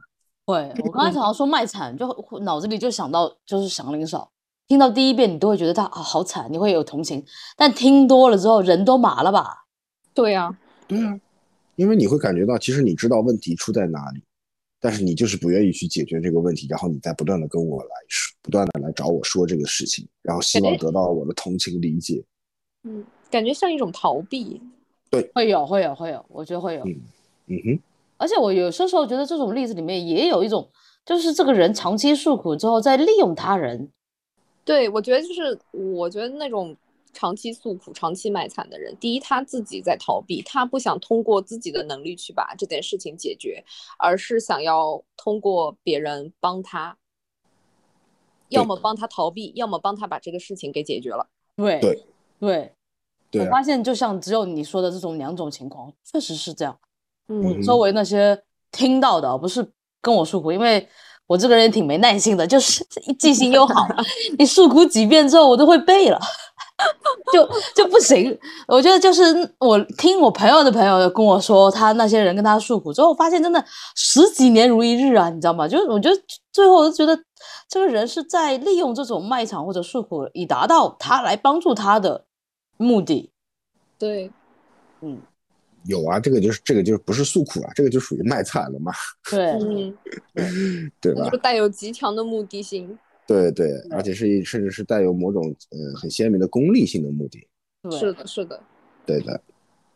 [0.46, 2.06] 会，我刚才想要说卖惨，就
[2.40, 4.32] 脑子里就想到就是祥林嫂，
[4.66, 7.22] 听到第一遍你都会觉得他啊好惨，你会有同情，
[7.54, 9.66] 但听多了之后人都麻了吧？
[10.14, 10.58] 对呀。
[10.88, 11.20] 对啊，
[11.76, 14.22] 因为你会感觉到，其实你知道问题出在哪里，
[14.80, 22.24] 但是你就是不愿意去解决这个问题，然后你在不断的跟我来说，不断的来找我说这个事情，然后希望得到我的同情理解。
[22.84, 24.60] 嗯，感觉像一种逃避。
[25.10, 26.82] 对，会有，会有，会有，我觉得会有。
[26.84, 27.00] 嗯
[27.46, 27.80] 嗯哼。
[28.16, 30.68] 而且我有些时候觉得这种例子里面也有一种，
[31.04, 33.90] 就是这个人长期诉苦之后，在利用他人。
[34.64, 36.74] 对，我觉得就是，我觉得那种。
[37.12, 43.64] 长期诉苦、长期卖惨的人，第一，他自己在逃避，他不想通过自己的能力去把这件事情解决，
[43.98, 46.96] 而是想要通过别人帮他，
[48.48, 51.28] 要么帮他逃避，要么帮他把这个事情给解决了。
[51.56, 51.80] 对
[52.38, 52.72] 对
[53.30, 56.78] 对，我发现就像只有你说的这种两种情况，确实是这样。
[57.28, 60.88] 嗯，周围那些听到的不是跟我诉苦，因为
[61.26, 62.82] 我这个人挺没耐心的，就是
[63.18, 63.86] 记性又好，
[64.38, 66.18] 你诉苦几遍之后，我都会背了。
[67.32, 69.22] 就就不行，我觉得就是
[69.58, 73.62] 我听我朋友的朋友跟我说，他那些人跟他诉苦之后，发现真的
[73.96, 75.66] 十几年如一日啊，你知道吗？
[75.66, 76.16] 就是我觉得
[76.52, 77.20] 最后我就觉得
[77.68, 82.24] 这个人是在利用这种卖场或者诉苦，以达到他来帮助他的
[82.76, 83.32] 目的。
[83.98, 84.30] 对，
[85.00, 85.20] 嗯，
[85.84, 88.92] 有啊，这个就是这个就是不是诉苦啊，这个就属于卖惨了嘛。
[89.28, 89.50] 对，
[90.34, 91.28] 嗯， 对吧？
[91.28, 92.96] 就带有极强的目的性。
[93.28, 97.46] 对对，而且是甚至是带有某种呃很鲜明的功利性的目的。
[97.90, 98.58] 是的，是的，
[99.04, 99.38] 对的。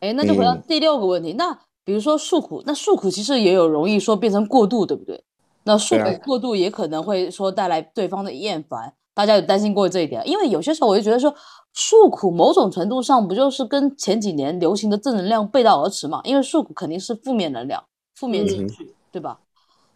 [0.01, 5.24] 哎，那就回到第六个问题，那比如说诉苦，那诉苦其实也有容易说变成过度，对不对？
[5.64, 10.22] 那诉苦过度也可能会说带来对方的厌烦，大家有担心过这一点？
[10.28, 11.35] 因为有些时候我就觉得说
[11.72, 16.20] 诉苦某种程度上不就是跟前几年流行的正能量背道而驰嘛？
[16.24, 17.83] 因为诉苦肯定是负面能量、
[18.16, 19.41] 负面情绪，对吧？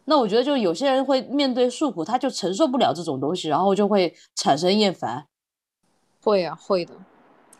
[0.06, 5.26] 那我觉得，就有些人会面对诉苦，他就承受不了这种东西，然后就会产生厌烦。
[6.22, 6.94] 会啊，会的，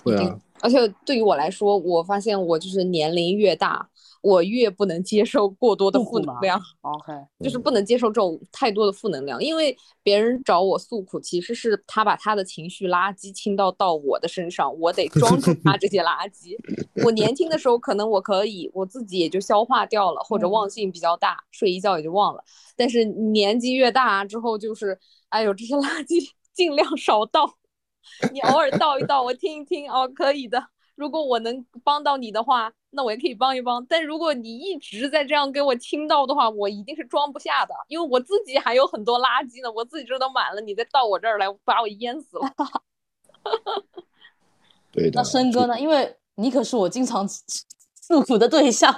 [0.02, 0.40] 会啊。
[0.60, 3.88] 而且对于我来说，我发现我就是年龄越大。
[4.22, 16.56] 我越不能接受过多的负能量，OK，就是不能接受这种太多的负能量，因为别人找我诉苦，其实是他把他的情绪垃圾倾倒到我的身上，我得装住他这些垃圾。
[17.04, 22.42] 我年轻的时候可能我可以，我自己也就消化掉了，或者忘性比较大，睡一觉也就忘了。
[22.74, 24.98] 但是年纪越大之后，就是
[25.28, 27.48] 哎呦这些垃圾尽量少倒，
[28.32, 30.66] 你偶尔倒一倒，我听一听哦，可以的。
[30.94, 33.84] 如果我能帮到你的话，那我也可以帮一帮。
[33.84, 42.50] 但如果你一直在这样给我倾倒的话，我一定是装不下的，因为我自己还有很多垃圾呢，我自己这都满了，你再到我这儿来，把我淹死了。
[44.90, 45.20] 对的。
[45.20, 45.78] 那申哥呢？
[45.78, 48.90] 因为你可是我经常诉苦的对象。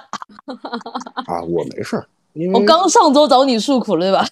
[1.27, 4.25] 啊，我没事儿，因为我刚上周找你诉苦了，对吧？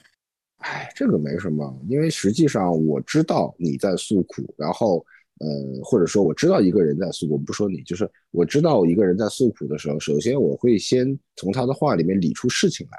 [0.58, 5.04] 哎，这个没什么，因为实际上我知道你在诉苦，然后。
[5.38, 5.46] 呃，
[5.84, 11.06] 或者说我知道一个人在诉苦，不说你，就是我知道一个人在诉苦的时候，首先我会先
[11.36, 12.98] 从他的话里面理出事情来，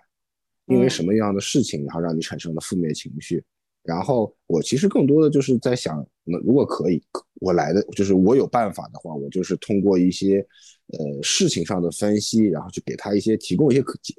[0.68, 3.44] 因为什么样的事情，然后让你产生了负面情绪。
[3.82, 7.02] 然后我其实更多的就是在想，那如果可以，
[7.40, 10.46] 我来的就是我有办法的话，我就是通过一些
[10.90, 14.14] 呃事情上的分析，然后去给他一些提供一些可解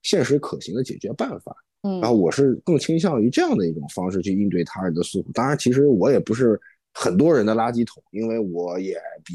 [0.00, 1.52] 现实可行的解决办法。
[2.00, 5.30] 然后我是更倾向于这样的一种方式去应对他人的诉苦。
[5.32, 6.58] 当然，其实我也不是
[6.92, 8.94] 很多人的垃圾桶，因为我也
[9.24, 9.34] 比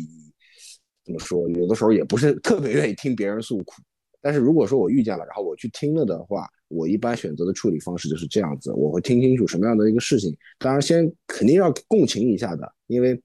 [1.05, 3.81] 怎么说，有的时候也不是特别愿意听别人诉苦。
[4.21, 10.35] 但是如果说我遇见了，然后我去听了的话，我一般选择的处理方式就是这样子，我会听清楚什么样的一个事情。
[10.57, 13.21] 当然，先肯定要共情一下的，因为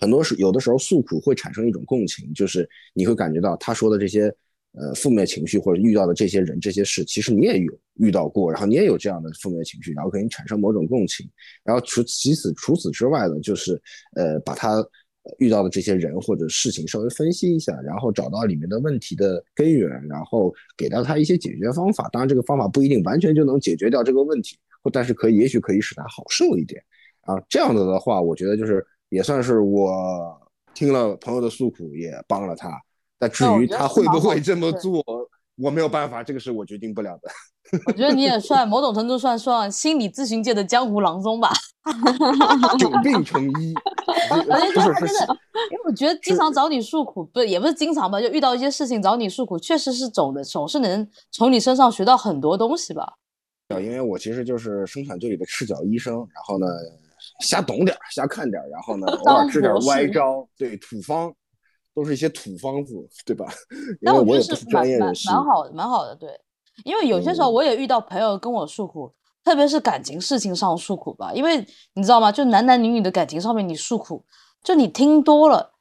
[0.00, 4.34] 很多时有的时候诉苦会产生一种共情，就是你会感觉到他说的这些
[4.72, 11.28] 呃负面情绪或者遇到的这些人这些事，其实你也有遇到过，然后你也有这样的负面情绪，然后可以产生某种共情。
[11.64, 13.80] 然后除其此除此之外呢，就是
[14.16, 14.84] 呃把他。
[15.38, 22.08] 遇到的这些人或者事情稍微分析一下，然后找到里面的问题的根源，然后给到他一些解决方法。
[22.12, 26.82] 当然，这个方法不一定完全就能解决掉这个问题，或但是可以，也许可以使他好受一点
[27.20, 27.40] 啊。
[27.48, 30.36] 这样子的话，我觉得就是也算是我
[30.74, 32.76] 听了朋友的诉苦，也帮了他。
[33.22, 35.00] 但至于他会不会这么做，
[35.56, 37.30] 我没有办法，这个是我决定不了的。
[37.86, 41.52] 我觉得你也算某种程度算算心理咨询界的江湖郎中吧，
[42.80, 43.72] 久病成医。
[44.50, 45.38] 而且他真的，
[45.70, 53.14] 因为我觉得经常找你诉苦，不也不是经常吧，就遇到一些事情找你诉苦，确实是总的总是能从你身上学到很多东西吧。
[53.68, 56.66] 因为我其实就是生产队里的赤脚医生，然后呢
[57.40, 61.32] 瞎懂点瞎看点然后呢 偶尔支点歪招，对土方
[61.94, 62.94] 都是一些土方子，
[63.24, 63.46] 对吧？
[64.02, 66.30] 但我觉得是专业人士，蛮好的，蛮好的，对。
[66.84, 69.12] 因为有些时候我也遇到朋友跟我诉苦，
[69.44, 71.32] 特别是感情事情上诉苦吧。
[71.34, 71.64] 因为
[71.94, 72.32] 你知道吗？
[72.32, 74.24] 就男男女女的感情上面，你诉苦，
[74.64, 75.72] 就你听多了，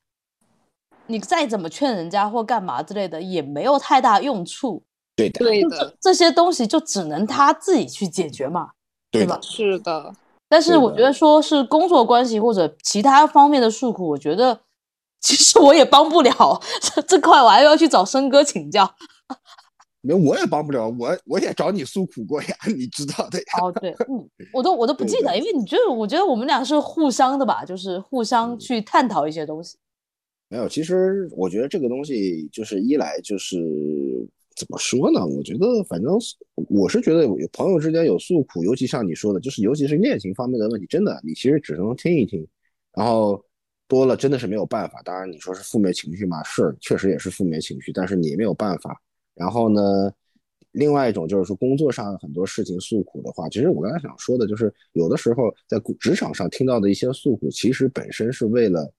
[1.07, 4.83] 你再怎么劝人家或干嘛之类的，也没有太大用处。
[5.15, 8.71] 对的，对的，这些东西就只能他自己去解决嘛，
[9.09, 9.39] 对吧？
[9.41, 10.13] 是的。
[10.49, 14.59] 但是我觉得说是工作关系或者其他方面的诉苦，我觉得
[15.21, 18.91] 其实我也帮不了这 这块，我还要去找生哥请教。
[20.03, 23.45] 那我也帮不了，我我也找你诉苦过呀， 你知道的呀。
[23.61, 29.77] 哦，对，嗯，我都我都不记得，因为你觉得，我觉得我们俩是互相的吧，就是互相去探讨一些东西。
[30.49, 33.57] 没有，其实我觉得这个东西就是一来就是
[34.55, 35.23] 怎么说呢？
[35.23, 36.17] 我觉得反正
[36.67, 42.45] 我是觉得朋友之间有诉苦，尤其像你说的，就是尤其是恋情方面的问题，真的你其实只能听一听，
[42.95, 43.45] 然后
[43.91, 45.01] 多了真的是没有办法。
[45.03, 48.97] 当然你说是负面情绪嘛，是确实也是负面情绪，但是你没有办法。
[49.35, 50.09] 然后呢，
[50.71, 58.89] 另外一种就是说工作上很多事情诉苦的话，其实我刚才想说的就是，有的时候在职场上听到的一些诉苦，其实本身是为了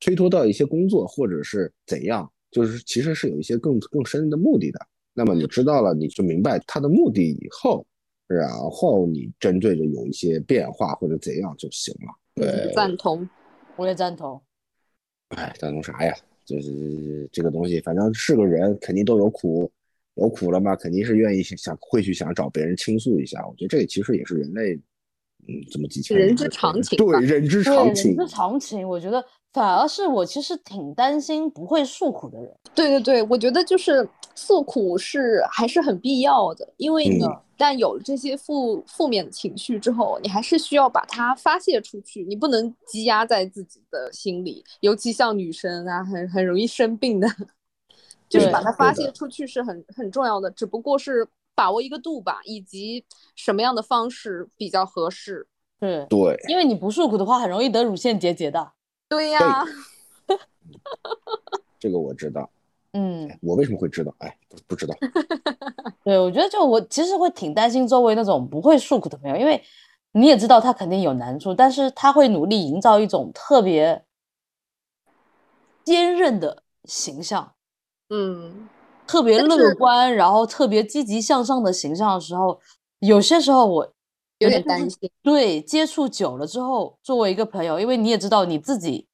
[0.00, 4.80] 推脱到一些工作或者是怎样，就是其实是有一些更更深的目的的。
[5.14, 7.86] 那么你知道了，你就明白他的目的以后，
[8.26, 12.08] 然后你针对着有一些变化或者怎样就行了。
[12.34, 13.28] 对，赞同，
[13.78, 14.40] 我也赞同。
[15.28, 16.14] 哎，赞同啥呀？
[16.44, 19.70] 就是这个东西，反正是个人，肯定都有苦，
[20.14, 23.46] 有苦了嘛，肯定是愿意想会去想找别人倾诉一下。
[23.46, 24.74] 我觉得这个其实也是人类，
[25.46, 26.96] 嗯，这么几千人之常情。
[26.96, 28.16] 对，人之常情。
[28.16, 28.88] 人之常情。
[28.88, 32.50] 我觉得反而是我其实挺担心不会诉苦的人。
[32.74, 37.26] 对对对，我觉得就是诉苦是还是很必要的，因为呢。
[37.58, 44.64] 但有了这些负负面的情绪之后，你还是需要把它发泄出去，你不能积压在自己的心里。
[44.80, 47.28] 尤其像女生啊，很很容易生病的，
[48.28, 50.48] 就是把它发泄出去是很很重要的。
[50.52, 51.26] 只不过是
[51.56, 53.04] 把握一个度吧，以及
[53.34, 55.48] 什么样的方式比较合适。
[55.80, 58.72] 对对，因为你不诉苦的话，很容易得乳腺结节的。
[59.08, 59.64] 对呀，
[61.80, 62.48] 这个我知道。
[62.92, 64.14] 嗯，我为什么会知道？
[64.18, 64.94] 哎，不不知道。
[66.02, 69.62] 对，我觉得就我其实会挺担心周围那种不会诉苦的朋友，因为
[70.12, 74.04] 你也知道他肯定有难处，但是他会努力营造一种特别
[75.84, 77.52] 坚韧的形象，
[78.08, 78.68] 嗯，
[79.06, 82.58] 特别乐观，然后特别积极向上的形象的时候，
[83.00, 83.92] 有些时候我
[84.38, 85.10] 有点担心。
[85.22, 89.06] 对，接触久了之后，作为一个朋友，因为你也知道你自己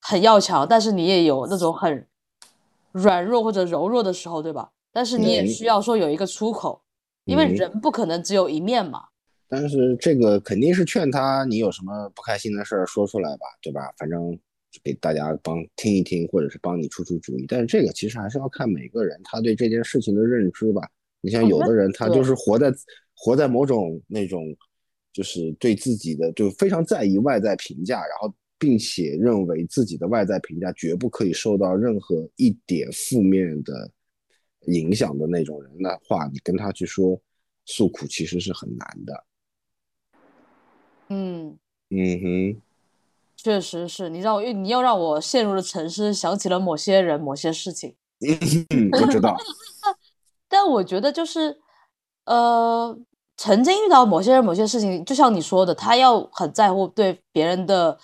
[0.00, 2.08] 很要强，但是你也有那种很。
[2.92, 4.70] 软弱或者柔弱的时候，对吧？
[4.92, 6.82] 但是你也需要说有一个出口，
[7.24, 9.04] 因为人不可能只有一面嘛。
[9.48, 13.82] 但是这个肯定是劝他，你有什么不开心的事儿说出来吧，对吧？
[13.96, 14.38] 反正
[14.82, 17.46] 给大家帮听一听，或者是帮你出出主意。
[17.48, 20.82] 但是这个其实还是要看每个人他对这件事情的认知吧。
[21.20, 22.72] 你像有的人，他就是活在
[23.14, 24.44] 活在某种那种，
[25.12, 28.32] 就是对自己的就非常在意外在评价，然后。
[28.60, 33.90] 并且认为自己的外在评价绝不可以受到任何一点负面的
[34.66, 37.18] 影响的那种人的话，你跟他去说
[37.64, 39.24] 诉苦，其实是很难的。
[41.08, 41.58] 嗯
[41.88, 42.60] 嗯哼，
[43.36, 47.96] 确实是你让我，你又让我陷入了沉思，想起了某些人、某些事情。
[48.20, 49.34] 嗯，不知道。
[50.46, 51.58] 但我觉得就是
[52.26, 52.96] 呃，
[53.36, 57.98] 曾经遇到某些人、某些事情，就像你说的，他要很在乎对别人的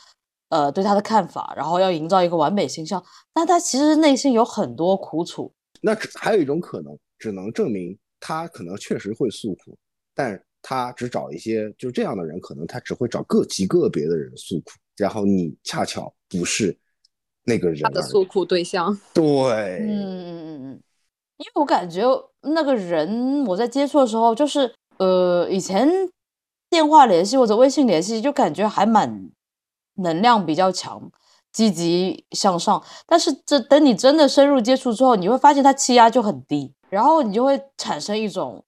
[0.49, 3.03] 呃对他的看法，然后要营造一个完美形象，
[3.33, 5.53] 但他其实内心有很多苦楚。
[5.81, 9.77] 那只还有一种可能，只能证明他可能确实会诉苦，
[10.15, 16.77] 但他只找一些就这样的人，可能他只会找个极个别的人诉苦，然后你恰巧不是
[17.45, 18.99] 那个人他的诉苦对象。
[19.15, 20.83] 对，嗯嗯嗯嗯，
[21.37, 22.03] 因为我感觉
[22.41, 25.89] 那个人我在接触的时候，就是呃以前
[26.71, 29.31] 电话联系或者微信联系，就感觉还蛮
[29.97, 31.11] 能量比较强。
[31.53, 38.63] 积极向上，但是这等你真的深入接触之后，你会发现他气压就很低，然后你就会产生一种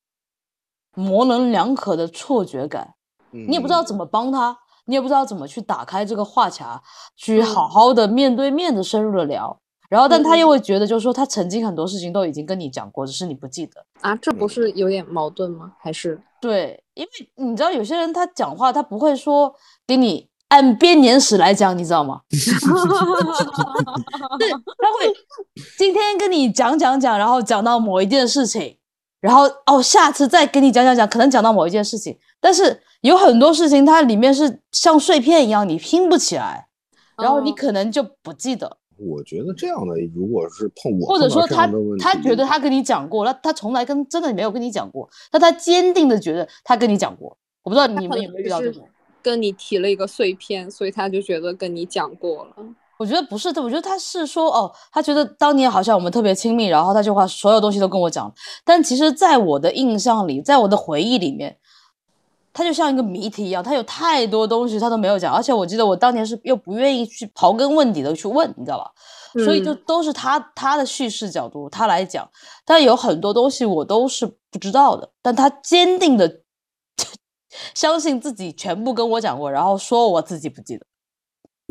[0.95, 2.95] 模棱两可的错觉感，
[3.31, 4.57] 你也不知道怎么帮他，
[4.87, 6.81] 你也不知道怎么去打开这个话匣，
[7.15, 9.61] 去好好的面对面的深入的聊，
[9.91, 15.75] 然后但他又会觉得，就是说他曾经很多事情都已经跟你讲过，只是你不记得啊，这不是有点矛盾吗？
[15.79, 19.55] 还是对，因为你知道有些人他讲话他不会说
[19.87, 20.31] 给你。
[20.49, 22.21] 按编年史来讲，你知道吗？
[22.33, 22.59] 是他
[24.99, 25.13] 会
[25.77, 28.77] 今天跟你讲讲讲，然后讲到某一件事情，
[29.21, 36.69] 然后哦，下次再跟你讲讲讲，可能讲到某一件事情，但是有很多事情它里面是像碎片一样，你拼不起来，
[37.17, 38.79] 然后你可能就不记得。
[38.97, 41.71] 我觉得这样的，如果是碰我，或者说他
[42.01, 47.37] 他觉得他跟你讲过，那他从来跟真的没有跟你讲过，但他坚定的觉得他跟你讲过。
[47.63, 48.89] 我不知道你们有没有遇到这种。
[49.29, 52.53] 跟你提了一个碎片，所以他就觉得跟你讲过了。
[52.99, 58.33] 我觉得不是的，我觉得他是说哦，他觉得当年好像我们特别亲密，然后他就把所有东西都跟我讲。
[58.65, 61.59] 但其实，在我的印象里，在我的回忆里面，
[62.55, 65.35] 他就像一个谜题一样，他有太多东西他都没有讲。
[65.35, 68.91] 而且我记得我当年是又不愿意去刨根问底的去问，你知道吧？
[69.45, 72.27] 所以就都是他他的叙事角度他来讲，
[72.65, 75.09] 但有很多东西我都是不知道的。
[75.21, 76.41] 但他坚定的。
[77.75, 80.87] 相信自己全部跟我讲过，然后说我自己不记得，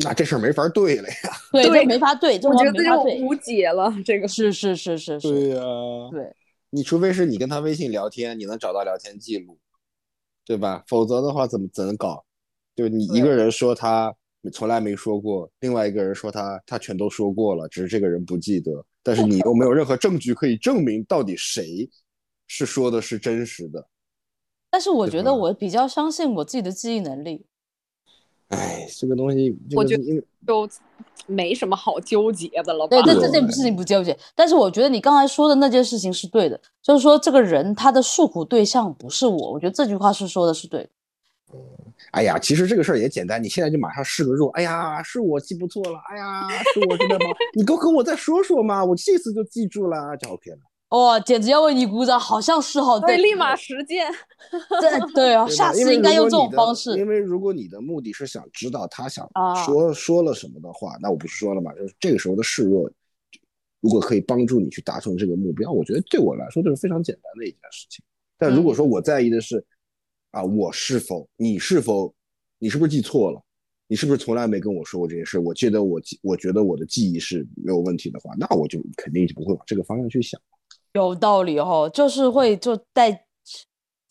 [0.04, 1.16] 那这事儿没法对了呀。
[1.52, 3.94] 对，这没法对，我觉得这无解了。
[4.06, 5.30] 这个是是是是是。
[5.30, 5.62] 对呀，
[6.12, 6.34] 对，
[6.70, 9.58] 你除非是你跟他微信聊天，你能找到聊天记录，
[10.46, 10.84] 对吧？
[10.88, 12.24] 否则的话，怎么怎么搞？
[12.76, 14.14] 就你一个人说他
[14.54, 18.72] 从来没说过，另外一个人说他他全都说过了，只是这个人不记得。
[19.02, 21.90] 但是你又没有任何证据可以证明到底谁
[22.46, 23.88] 是说的是真实的。
[24.70, 27.46] 但是我觉得我比较相信我自己的记忆能力。
[28.50, 30.04] 哎，这个东西，我觉得
[30.46, 30.70] 就
[31.26, 32.88] 没什么好纠结的了。
[32.88, 34.18] 对，这这件事情不纠结。
[34.34, 39.52] 但是我觉得你刚才说的那件事情是对的，就是说这个人他的诉苦对象不是我。
[39.52, 40.90] 我觉得这句话是说的是对的。
[41.54, 41.60] 嗯，
[42.12, 44.50] 哎呀，其实这个事儿也简单，你现在就马上试个弱。
[44.52, 46.00] 哎呀，是我记不错了。
[46.10, 47.26] 哎呀，是我真的吗？
[47.54, 50.58] 你跟跟我再说说嘛，我这次就记住了，就 OK 了。
[50.90, 52.18] 哇，简直要为你鼓掌！
[52.18, 54.10] 好像是哈，对，立马实践。
[54.80, 56.98] 对对啊，下次应该用这种方式。
[56.98, 59.30] 因为如果你的目的是想知道他想
[59.66, 62.90] 说说了什么的话，那我不是说了嘛，就是这个时候的示弱，
[63.82, 68.02] 如果可以帮助你去达成这个目标，我觉得对我来说这是非常简单的一件事情。
[68.38, 69.62] 但如果说我在意的是，
[70.32, 72.14] 啊，我是否你是否
[72.60, 73.42] 你是不是记错了？
[73.90, 75.38] 你是不是从来没跟我说过这些事？
[75.38, 80.40] 我记得我记，我觉得我的记忆是没有问题的话，那我就肯定就不会往这个方向去想。
[80.98, 83.26] 有道理哦，就是会就带，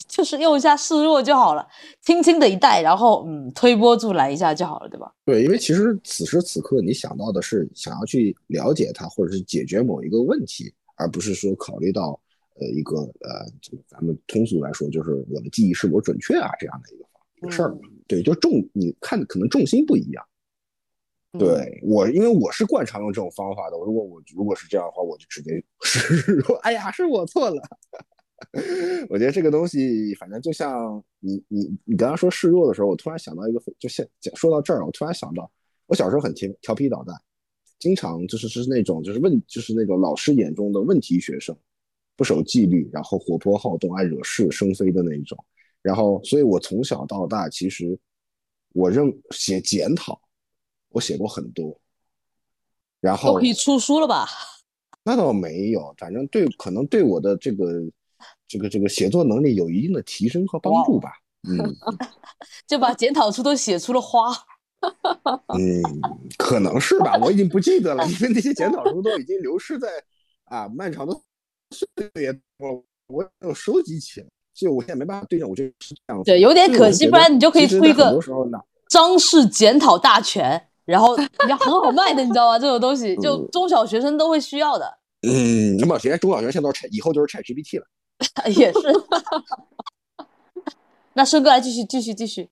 [0.08, 1.66] 就是用一下示弱就好了，
[2.00, 5.12] 轻轻的一带，然后嗯，推波助澜一下就好了，对吧？
[5.24, 12.18] 对，因为其实此时此刻你想到的是想要去了解他，或者是解决某一个问题，而不是说考虑到
[12.60, 13.44] 呃一个呃，
[13.88, 16.98] 咱们通俗来说就是我的记忆是否准确啊这样的一
[17.40, 17.76] 个事儿。
[18.06, 20.24] 对，就重你看可能重心不一样。
[21.32, 23.76] 对我，因为我是惯常用这种方法的。
[23.76, 27.62] 如果我如果是这样的话，我就直接 是说，哎呀，是我错了。
[29.10, 35.50] 我觉得这个东西，反正就像你你你刚刚说示弱的时候，我突然想到一个，就现说到这儿，我突然想到，
[35.86, 37.14] 我小时候很调调皮捣蛋，
[37.78, 41.56] 经常就是是那种就是问就是那种老师眼中的问题学生，
[42.14, 45.36] 不守纪律，然后活泼好动，爱惹是生非的那一种。
[45.82, 47.98] 然后，所以我从小到大，其实
[48.74, 50.20] 我认写检讨。
[50.90, 51.78] 我写过很多，
[53.00, 54.28] 然后都可以出书了吧？
[55.04, 57.80] 那倒没有，反正对，可能对我的这个
[58.48, 61.12] 这个这个写作能力有一定的提升和帮助吧。
[61.48, 61.56] 嗯，
[62.66, 64.32] 就把检讨书都写出了花。
[65.56, 65.82] 嗯，
[66.36, 69.88] 可能是吧，我已经不记得了，因为那些检讨书都已经流失在
[70.44, 71.14] 啊漫长的
[71.70, 76.22] 岁月，我我有收集起来，就我现在没办法对照，我就是这样。
[76.24, 78.18] 对，有点可惜，不然你就可以出一个。
[78.88, 80.68] 张氏检讨大全。
[80.86, 81.14] 然后
[81.48, 82.58] 要很好卖的，你知道吗？
[82.58, 84.98] 这种东西就中小学生都会需要的。
[85.28, 87.86] 嗯，那么现在中小学现在都是以后就是 Chat GPT 了。
[88.56, 88.78] 也是。
[91.12, 92.48] 那生哥来继续继续继续。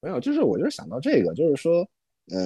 [0.00, 1.80] 没有，就是我就是想到这个，就是说，
[2.30, 2.38] 呃，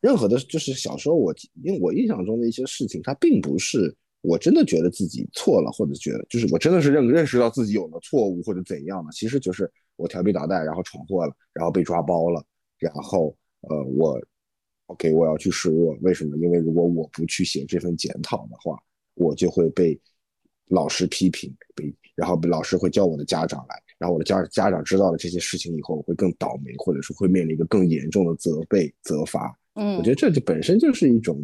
[0.00, 12.44] 任何的，就是小时候我因为我印象中的一些事情，它并不是我真的觉得自己错了，或者觉得就是我真的是认认识到自己有了错误或者怎样的，其实就是我调皮捣蛋，然后闯祸了，然后被抓包了，
[12.78, 14.20] 然后呃我
[14.86, 16.36] ，OK 我要去示弱，为什么？
[16.38, 18.80] 因为如果我不去写这份检讨的话，
[19.14, 19.98] 我就会被
[20.68, 23.82] 老师批评，被然后老师会叫我的家长来。
[23.98, 29.56] 然后我的家家长知道了这些事情以后，会更倒霉，或者是会面临一个更严重的责备、责罚。
[29.74, 31.40] 嗯，我觉得这就本身就是一种，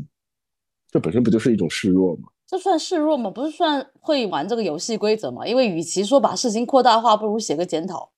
[0.90, 2.28] 这本身不就是一种示弱吗？
[2.48, 3.30] 这算示弱吗？
[3.30, 5.46] 不是算会玩这个游戏规则吗？
[5.46, 8.10] 因为与其说把事情扩大化，不如写个检讨，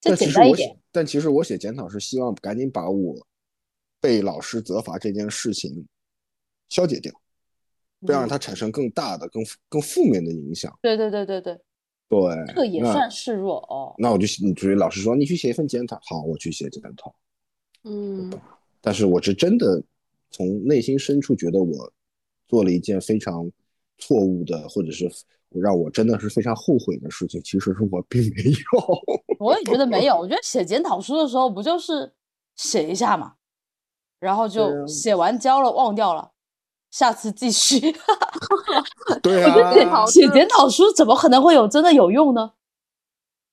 [0.00, 0.76] 这简单一点。
[0.90, 3.14] 但其实我写检讨是希望赶紧把我
[4.04, 5.82] 被老师责罚这件事情
[6.68, 7.10] 消解掉，
[8.00, 10.78] 不要让它产生更大的、更更负面的影响。
[10.82, 11.58] 对对对对对。
[12.06, 13.94] 对，这个也算示弱哦。
[13.96, 17.14] 那我就你所以老师说你去写一份检讨，好，我去写检讨。
[17.84, 18.30] 嗯，
[18.82, 19.82] 但是我是真的
[20.30, 21.90] 从内心深处觉得我
[22.46, 23.50] 做了一件非常
[23.96, 25.10] 错误的，或者是
[25.48, 27.42] 让我真的是非常后悔的事情。
[27.42, 29.36] 其实是我并没有。
[29.40, 30.14] 我也觉得没有。
[30.14, 32.12] 我觉得写检讨书的时候不就是
[32.54, 33.34] 写一下嘛，
[34.18, 36.30] 然后就写完交了，忘掉了。
[36.90, 37.80] 下次继续。
[39.22, 42.52] 对啊，我觉得写检讨书怎么可能会有真的有用呢？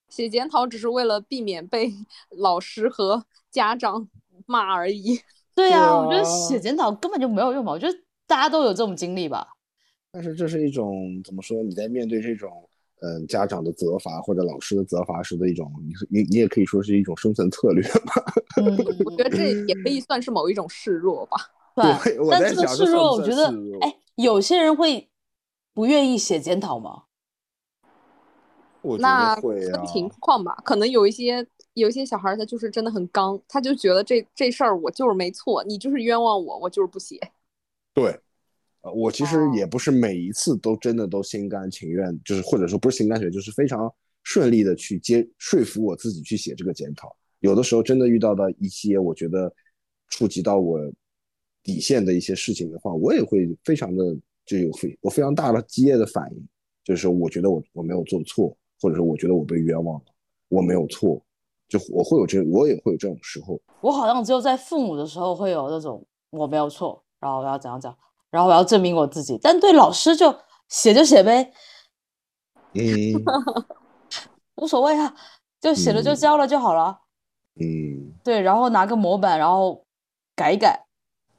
[0.09, 1.91] 写检讨只是为了避免被
[2.29, 4.07] 老师和家长
[4.45, 5.21] 骂而已。
[5.55, 7.71] 对啊，我觉得写检讨根本就没有用吧。
[7.71, 7.97] 我觉得
[8.27, 9.47] 大家都有这种经历吧。
[10.11, 11.63] 但是这是一种怎么说？
[11.63, 12.69] 你在面对这种
[13.01, 18.23] 嗯家长的责罚或者老师的责罚时的一种，你你你也可以说是一种生存策略吧。
[19.05, 21.37] 我觉得这也可以算是某一种示弱吧。
[21.75, 23.47] 对，但这个示弱，我觉得，
[23.81, 25.09] 哎，有些人会
[25.73, 27.03] 不愿意写检讨吗？
[28.99, 37.19] 那分情况吧，可能有一些有一些小孩他就是真的很刚，他就觉得这这事儿我就是没错，你就是冤枉我，我就是不写。
[37.93, 38.19] 对，
[38.81, 43.93] 呃，我其实也不是每一次都真的都心甘情愿，就是或者说不是心甘情愿，就是非常
[44.23, 47.15] 顺利的去接说服我自己去写这个检讨。
[47.39, 49.53] 有的时候真的遇到的一些我觉得
[50.09, 50.79] 触及到我。
[51.63, 54.03] 底线的一些事情的话，我也会非常的
[54.47, 56.43] 就有非我非常大的激烈的反应，
[56.83, 60.05] 就是我觉得我我没有做错，或者说我觉得我被冤枉了，
[60.49, 61.23] 我没有错，
[61.69, 63.61] 就我会有这我也会有这种时候。
[63.81, 67.95] 我好像只有在父母的时候会有那种我没有错，然后我要怎样讲，
[68.31, 69.37] 然后我要证明我自己。
[69.39, 70.35] 但对老师就
[70.69, 71.53] 写就写呗，
[72.73, 72.81] 嗯，
[74.57, 75.13] 无所谓啊，
[75.59, 77.01] 就写了就交了就好了。
[77.59, 79.85] 嗯，对，然后拿个模板，然后
[80.35, 80.87] 改一改。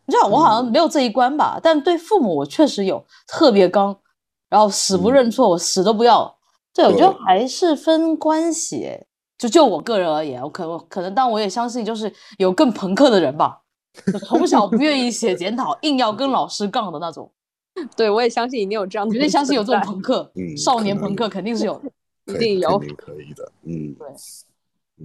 [0.04, 1.58] 你知道我好像没有这一关吧？
[1.62, 3.98] 但对父母我确实有特别刚，
[4.50, 6.36] 然后死不认错，我死都不要。
[6.74, 9.06] 对，我觉得还是分关系。
[9.38, 13.61] 就就我个人而言，我可我可能，但我也相信，就是有更朋克的人吧，
[14.26, 17.30] 从小不愿意写检讨，硬要跟老师杠的那种。
[17.96, 21.80] 对，我也相信一定有这样的，绝对相信有这种朋克，少年朋克肯定是有，
[22.26, 23.52] 一定有，肯定可以的。
[23.64, 24.06] 嗯，对。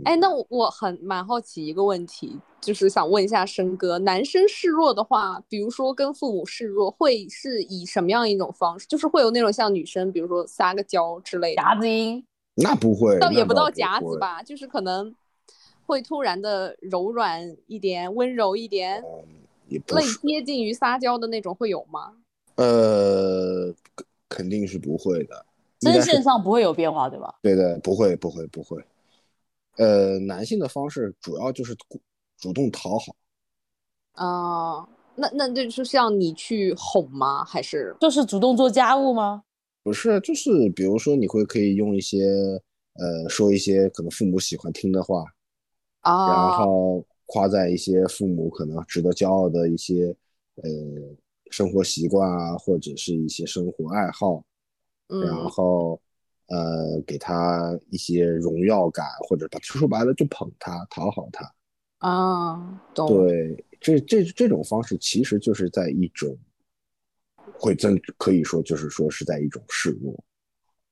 [0.03, 8.85] 哎，那我很蛮好奇一个问题，就是想问一下生哥，男生示弱的话，比如说跟父母示弱，会是以什么样一种方式？
[8.87, 12.23] 就是会有那种像女生，比如说撒个娇之类的夹子音？
[12.55, 15.15] 那不会，倒也不到夹子吧，就是可能
[15.87, 19.01] 会突然的柔软一点，温柔一点，
[19.69, 22.13] 类接近于撒娇的那种，会有吗？
[22.55, 23.73] 呃，
[24.27, 25.45] 肯定是不会的，
[25.79, 27.33] 针线上不会有变化，对吧？
[27.41, 28.77] 对的，不会，不会，不会。
[29.77, 31.73] 呃，男性的方式主要就是
[32.37, 33.15] 主动讨好。
[34.13, 37.45] 啊，那那这就像你去哄吗？
[37.45, 39.43] 还是就是主动做家务吗？
[39.83, 42.17] 不是，就是比如说你会可以用一些
[42.95, 45.23] 呃说一些可能父母喜欢听的话，
[46.07, 50.15] 啊，然后夸赞一些父母可能值得骄傲的一些
[50.55, 50.69] 呃
[51.51, 54.43] 生活习惯啊，或者是一些生活爱好，
[55.07, 55.99] 然后。
[56.49, 61.53] 呃，给他一些荣耀感，或者把说白了就捧他、讨好他
[61.97, 62.81] 啊。
[62.93, 66.37] 对，这这这种方式其实就是在一种
[67.59, 70.17] 会增可以说就是说是在一种示弱，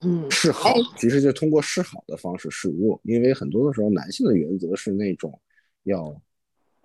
[0.05, 5.37] 嗯，示好，其实就通过示好的方式示弱，因为很多的时候男性的原则是那种
[5.83, 6.15] 要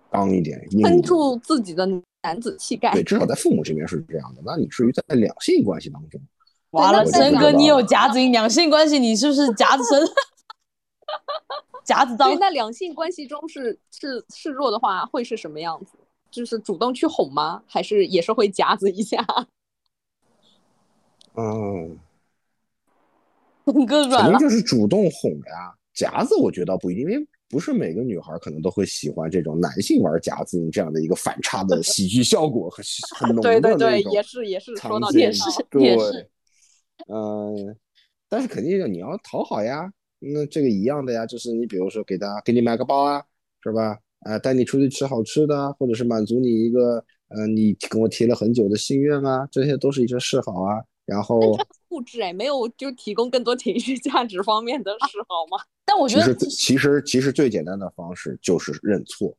[0.09, 1.87] 刚一点，撑住自己的
[2.23, 2.91] 男子气概。
[2.93, 4.41] 对，至少在父母这边是这样的。
[4.43, 6.19] 那你至于在两性关系当中？
[6.71, 10.07] 完了，森哥，你有夹子音，两性关系你是不是夹子声？
[11.83, 12.37] 夹子当。
[12.39, 15.97] 那两性关系中是是示弱的话，会是什么样子？
[16.31, 17.61] 就是主动去哄吗？
[17.67, 19.25] 还是也是会夹子一下？
[21.35, 21.97] 嗯，
[23.85, 25.75] 哥软了，肯定就是主动哄呀。
[25.93, 32.81] 夹子我觉得不一定，因为不是每个女孩可能都会喜欢这种男性玩夹子音这样的一个反差的 喜剧效果和
[33.13, 36.29] 很浓的对对对，也是也是，说到对也是，
[37.07, 37.75] 嗯，
[38.29, 43.21] 但是肯定要你要讨好呀，那这个一样的呀，就是你比如说给他给你买个包啊，
[43.61, 43.97] 是吧？
[44.21, 50.81] 啊、带你出去吃好吃的啊，或者是满足你一个呃你跟我提了很久的心愿啊，这些都是一些示好啊。
[51.11, 51.57] 然后
[51.89, 55.61] 物质哎，没有就提供更多情绪价值方面的事好吗？
[55.83, 59.35] 但我觉其实得其实其实最简单的方式就是认错。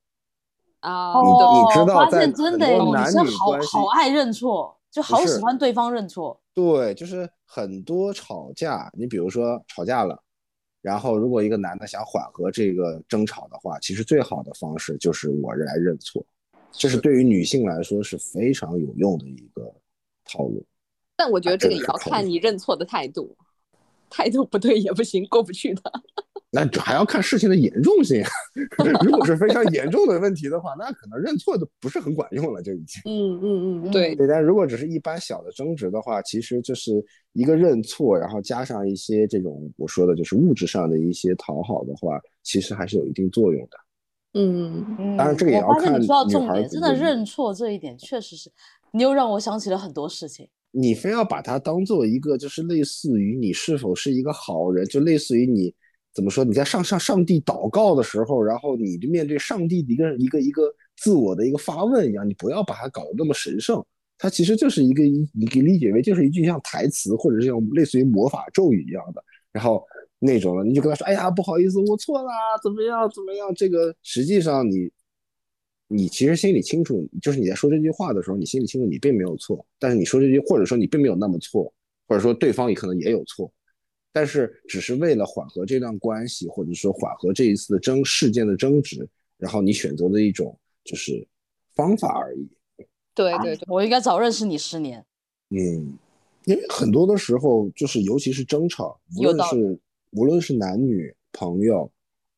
[0.81, 6.39] 啊，你哦，知道发在很现真的耶多男女好女关系好爱认错，就好喜欢对方认错。
[6.53, 10.23] 对，就是很多吵架，你比如说吵架了，
[10.83, 16.23] 然后如果一个男的想缓和这个争吵的话，其实最好的方式就是我来认错，
[16.71, 19.73] 这是对于女性来说是非常有用的一个
[20.27, 20.63] 套路。
[21.23, 23.37] 但我觉得这个也要看你认错的态度，
[24.11, 25.83] 态度不对也不行，过不去的。
[26.51, 28.21] 那这还要看事情的严重性，
[29.07, 33.01] 如果是非常严重的问题的话，那可能认错都不是很管用了，就已经。
[33.05, 36.93] 嗯嗯嗯对，对，但如果只是一般小的争执的话，其实就是
[37.35, 43.79] 一个认错，然后加上一些这种我说的就是物质上的一些讨好的话，其实还是有一定作用的。
[44.35, 48.51] 嗯嗯，当然这个也要我发现你看说到重点，真的的认错这一点确实是，
[48.91, 50.51] 你又让我想起了很多事情。
[50.73, 55.73] 你非要把它当做一个，就是类似于你是否是一个好人，就类似于你
[56.15, 60.63] 怎么说，你在上上上帝祷告的时候，然后你就面对上帝的一个一个一个
[60.97, 63.85] 自我的一个发问一样，你不要把它搞得那么神圣，
[64.17, 65.03] 它其实就是一个
[65.35, 69.23] 你可以理解为就是一句像台词或者是像类似于魔法咒语一样的，
[69.53, 69.85] 然后
[70.19, 72.33] 那种的，你就跟他说，哎呀，不好意思，我错啦，
[72.63, 74.91] 怎么样怎么样，这个实际上你。
[75.93, 81.73] 你其实心里清楚，就是你在说这句话的时候，你心里清楚你并没有错，但是你说这句，或者说你并没有那么错，
[82.09, 83.53] 或者说对方也可能也有错，
[84.13, 89.07] 但是只是为了缓和这段关系，或者说缓和这一次的争事件的争执，
[89.37, 91.27] 然后你选择的一种就是
[91.75, 92.49] 方法而已。
[93.15, 95.05] 对对对，我应该早认识你十年。
[95.51, 95.93] 嗯，
[96.47, 99.81] 因为很多的时候，就是尤其是争吵，无论是
[100.13, 101.91] 无论是男女朋友，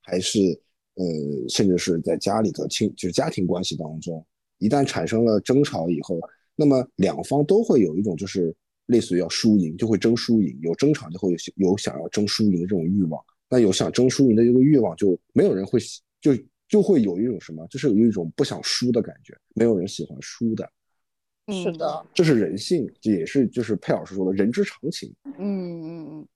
[0.02, 0.60] 还是
[0.94, 1.04] 呃，
[1.48, 4.24] 甚至是在家里的亲，就是家庭关系当中，
[4.58, 6.20] 一旦产生了争吵以后，
[6.54, 8.54] 那么两方都会有一种就是
[8.86, 13.22] 类似于要输赢，就会争输赢，有争吵就会有有想要争输赢的这种欲望。
[13.48, 16.32] 那有想争输赢的这个欲望，就没有人会喜就
[16.68, 20.68] 就会有一种什么，就是有一种不想输的感觉，没有人喜欢输的，
[21.52, 25.14] 是的，这是人性，这也是就是佩老师说的人之常情。
[25.38, 26.28] 嗯嗯嗯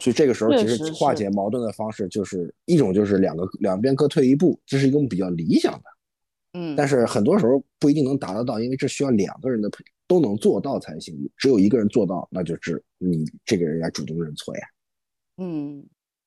[0.00, 5.84] 所以这个时候，其实实化解矛盾的方式就是一种就是两个两边各退一步，这是一种比较理想的，
[6.58, 11.14] 嗯，但是很多时候不一定能达得到，因为这需要两个人的配都能做到才行。
[11.36, 14.62] 只有一个人做到，那就是你这个人要主动认错呀，
[15.36, 15.84] 嗯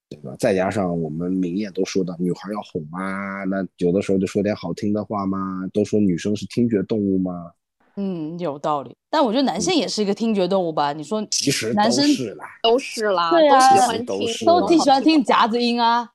[0.10, 0.36] 对吧？
[0.38, 7.52] 再加上我们明眼都说到女孩要哄啊，那有的时候就说点好听的话嘛，都说女生是听觉动物嘛，
[7.96, 8.96] 嗯，有道理。
[9.10, 10.94] 但我觉得男性也是一个听觉动物吧？
[10.94, 16.10] 你说其实男生是啦，都是啦，对啊都喜欢听，都是都挺喜欢听夹子音啊。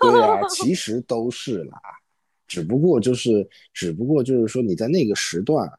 [0.00, 1.78] 对啊，其实都是啦，
[2.46, 5.70] 只不过就是，只不过就是说你在那个时段，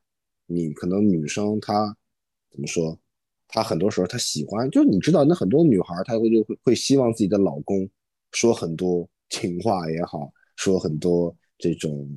[0.45, 1.95] 你可能女生她
[2.51, 2.97] 怎么说，
[3.47, 7.89] 她很多时候她喜欢，就是你知道，那很多女孩她会就会会希望自己的老公
[8.31, 12.07] 说很多情话也好，说很多这种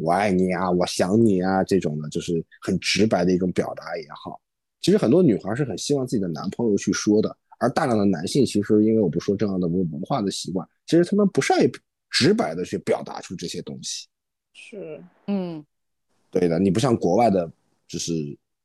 [0.00, 4.40] 我爱你啊，我想你啊这种的，就是很直白的一种表达也好。
[4.80, 11.70] 其实很多女孩是很希望自己的男朋友去说的，而大量的男性其实因为我不说这样的文文化的习惯，其实他们不善于
[12.08, 14.08] 直白的去表达出这些东西。
[14.52, 15.64] 是嗯，
[16.30, 17.50] 对的，你不像国外的，
[17.86, 18.12] 就是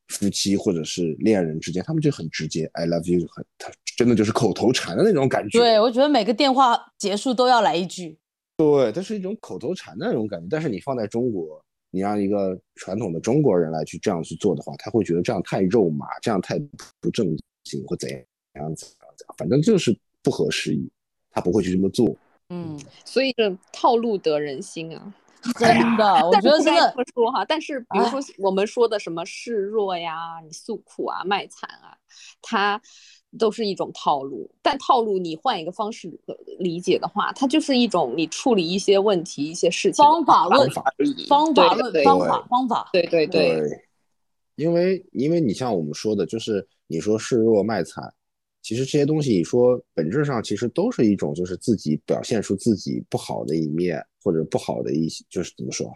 [0.08, 5.58] 夫妻或者是恋人之间，他们就很直接，I love you，很他真的就是口头禅的那种感觉。
[5.58, 8.18] 对，我觉得每个电话结束都要来一句。
[8.56, 10.46] 对，它是一种口头禅的那种感觉。
[10.50, 16.58] 但是你放在中国，你让一个传统的中国人来去这样去做的话，他会觉得这样太肉麻，这样太
[17.00, 18.18] 不正经，或怎样
[18.54, 20.90] 怎样怎样，反正就是不合时宜，
[21.30, 22.16] 他不会去这么做。
[22.48, 25.14] 嗯，所以这套路得人心啊。
[25.60, 27.44] 真的，我觉得真的这么说哈。
[27.44, 31.96] 但是比如说我们说的什么示弱呀、你诉苦啊、卖惨啊，
[32.42, 32.80] 它
[33.36, 34.50] 都是一种套路。
[34.62, 41.26] 但套路你换一个方式呃理解的话，它就是一种你处理一些问题、一些事情方法论方法而已。
[41.26, 42.90] 方法论、方法、方法。
[42.92, 43.62] 对对对，
[44.56, 48.12] 因为因为你像我们说的，就是你说示弱卖惨，
[48.62, 55.92] 其实这些东西你说本质上其实都是一种就是自己表现出自己不好的一面或者不好的一些，就是怎么说，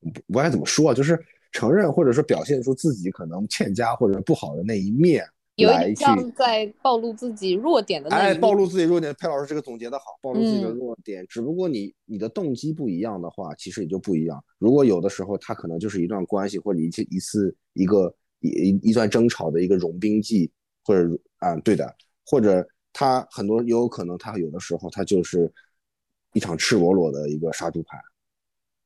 [0.00, 1.18] 不不该怎么说啊，就是
[1.50, 5.26] 承认或者说表现出自己可能欠佳或者不好的那一面，
[5.58, 9.12] 有一像在暴露自己弱点的那哎，暴露自己弱点。
[9.18, 11.26] 裴老师这个总结的好，暴露自己的嗯弱点。
[11.28, 14.42] 只不过你你的动机不一样的话，其实也就不一样。
[14.58, 20.48] 如果有的时候他可能就是一段关系或者一次一次一个一一一段争吵的一个融冰剂，
[20.84, 21.92] 或者啊对的，
[22.24, 25.52] 或者他很多也有可能他有的时候他就是
[26.34, 28.00] 一场赤裸裸的一个杀猪盘，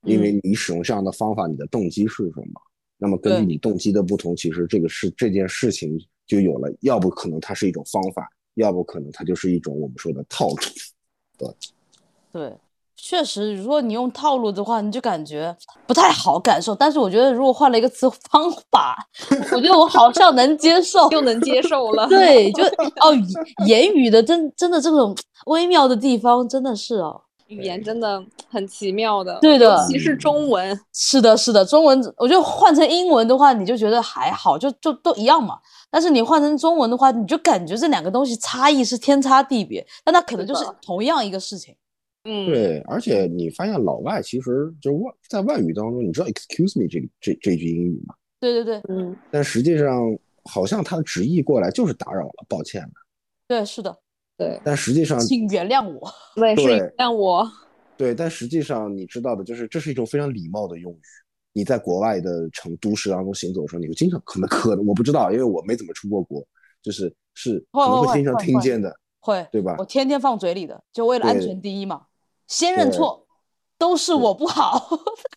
[0.07, 2.63] 因为你使用这样的方法，你的动机是什么？
[2.97, 10.57] 那么根据你动机的不同，其实这个事这件事情就有了，要不可能它是一种方法，要不可能它就是一种我们说的套路。
[11.39, 11.49] 对，
[12.33, 12.57] 对
[12.95, 15.55] 确实，如果你用套路的话，你就感觉
[15.89, 16.73] 不太好感受。
[16.73, 18.97] 但是我觉得，如果换了一个词方法，
[19.53, 21.11] 我觉得我好像能接受。
[21.11, 22.07] 又能接受了。
[22.07, 22.63] 对，就
[23.03, 23.13] 哦，
[23.67, 25.17] 言语的真真的这种
[25.47, 27.23] 微妙的地方，真的是哦。
[27.53, 30.79] 语言真的很奇妙的，对的尤其是中文。
[30.93, 35.59] 是的，是的，中文我觉得换成英文的话，你就觉得还好，就就都一样嘛。
[35.91, 41.77] 但是你换成中文的话，你就感觉这两个东西差异是天差地别，但它可能就是同样一个事情。
[42.25, 48.15] 嗯，对，而且你发现老外其实就外在外语当中，你知道 “excuse me” 这个这这句英语吗？
[48.41, 50.01] 对对对嗯，但实际上
[50.45, 52.89] 好像它的直译过来就是打扰了，抱歉了。
[53.49, 53.97] 对，是的，
[54.43, 56.13] 对，但实际上请原谅我。
[56.37, 57.51] 对，是原谅我。
[57.97, 61.01] 对，但实际上你知道的，就是这是一种非常礼貌的用语。
[61.55, 66.43] 你在国外的城都市当中行走的时候，你会经常可能可能我不知道，因为我没怎么出过国，
[66.83, 68.91] 就是是可能会经常听见的，
[69.21, 72.07] 会，对吧我天天放嘴里的，就为了安全第一嘛，
[72.49, 73.27] 先认错，
[73.77, 74.89] 都是我不好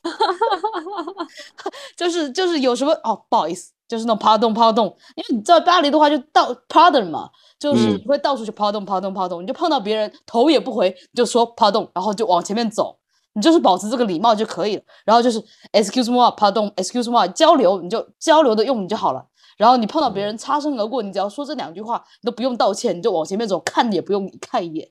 [1.98, 4.86] 就是就是有什么哦，不好意思，就是那种 pardon pardon，
[5.16, 7.30] 因为你在巴黎的话就到 pardon 嘛，
[7.60, 12.98] 就是嗯你会到处去 pardon pardon pardon，你就碰到别人头也不回你就说 pardon，然后就往前面走。
[13.38, 15.44] 你就是保持这个礼貌就可以了，然后就是
[15.74, 19.26] excuse me，pardon，excuse me，交流你就交流的用你就好了。
[19.58, 24.88] 然后你碰到别人擦身而过，你只要说这两句话，你都不用道歉，你就往前面走，看也不用看一眼，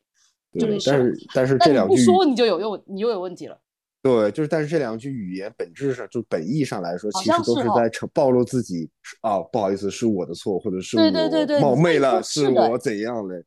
[0.60, 0.96] 就对没，事了。
[0.96, 3.56] 但是但是但你这两句不说你就有用，你又有问题了。
[4.04, 8.86] 对，就是但是这两句语言本质上就本意上来说，其实都是在呈暴露自己
[9.22, 13.42] 啊，不好意思，是我的错，或者是我冒昧了，是我怎样嘞？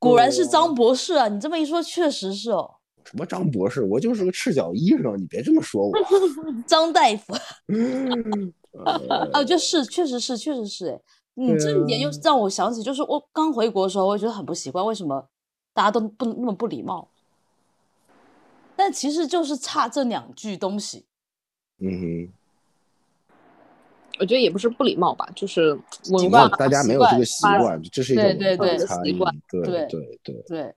[0.00, 1.28] 果然是张博士啊！
[1.28, 2.68] 你这么一说，确实是哦，
[3.04, 5.92] 什么张博士，我就是个赤脚医生，你别这么说我。
[6.66, 7.32] 张大夫
[8.84, 10.88] 呃啊，就是确实是，确实是。
[10.88, 11.00] 哎，
[11.34, 15.28] 你这一点又啊让我想起，就是我刚回国的时候，我也觉得很不习惯，为什么
[15.72, 17.08] 大家都不那么不礼貌？
[18.76, 21.06] 但其实就是差这两句东西。
[21.78, 22.28] 嗯
[24.18, 29.34] 我觉得也不是不礼貌吧，就是哼，文化大家没有这个习习惯，这是一种对对文化对的差异习惯。
[29.50, 30.74] 对对对对，对，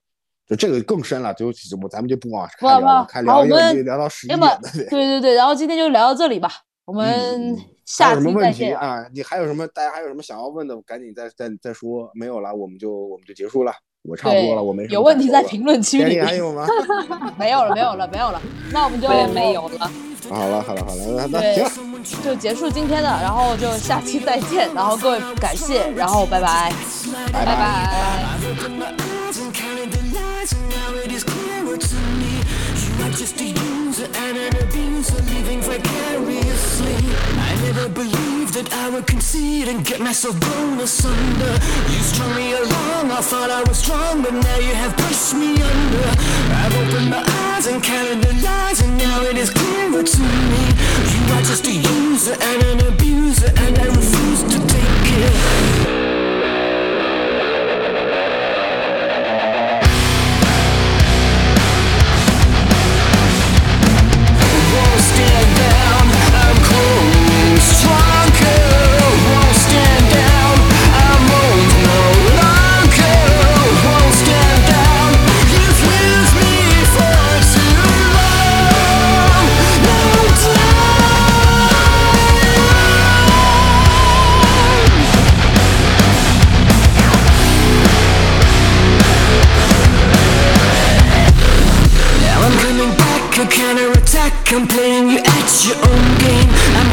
[0.50, 4.60] 就这个更深了，就就我咱们就不往开聊了，开聊要我们聊到十一点的。
[4.74, 6.52] 对对对，然后今天就聊到这里吧，
[6.84, 8.78] 我们下有什么问题期再见。
[8.78, 9.10] 啊？
[9.14, 9.66] 你还有什么？
[9.70, 10.76] 大家还有什么想要问的？
[10.82, 12.12] 赶紧再再再说。
[12.14, 13.72] 没有了，我们就我们就结束了。
[14.04, 16.66] 我差不对多了，我没有问题在评论区里点还有吗？
[17.38, 18.42] 没有了，没有了，没有了。
[18.72, 19.92] 那我们就没有了。
[20.30, 26.72] 好了好了好了，那那对行，就结束今天的，然后就下期再见，然后各位感谢，然后拜拜。
[27.34, 27.86] 拜拜拜。
[31.62, 36.96] opened are just a user and an abuser, living vicariously.
[37.48, 41.54] I never believed that I would concede and get myself blown asunder.
[41.94, 45.62] You strung me along, I thought I was strong, but now you have pushed me
[45.62, 46.08] under.
[46.62, 50.22] I've opened my eyes and counted the lies, and now it is clearer to
[50.52, 50.64] me.
[51.14, 55.99] You are just a user and an abuser, and I refuse to take it.
[93.50, 94.54] Counterattack.
[94.54, 96.50] I'm playing you at your own game.
[96.80, 96.90] I'm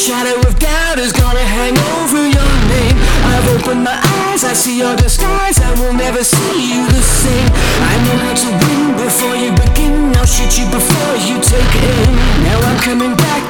[0.00, 2.96] shadow of doubt is gonna hang over your name.
[3.32, 5.60] I've opened my eyes, I see your disguise.
[5.60, 7.50] I will never see you the same.
[7.92, 10.16] I know how to win before you begin.
[10.16, 12.16] I'll shoot you before you take aim.
[12.48, 13.49] Now I'm coming back,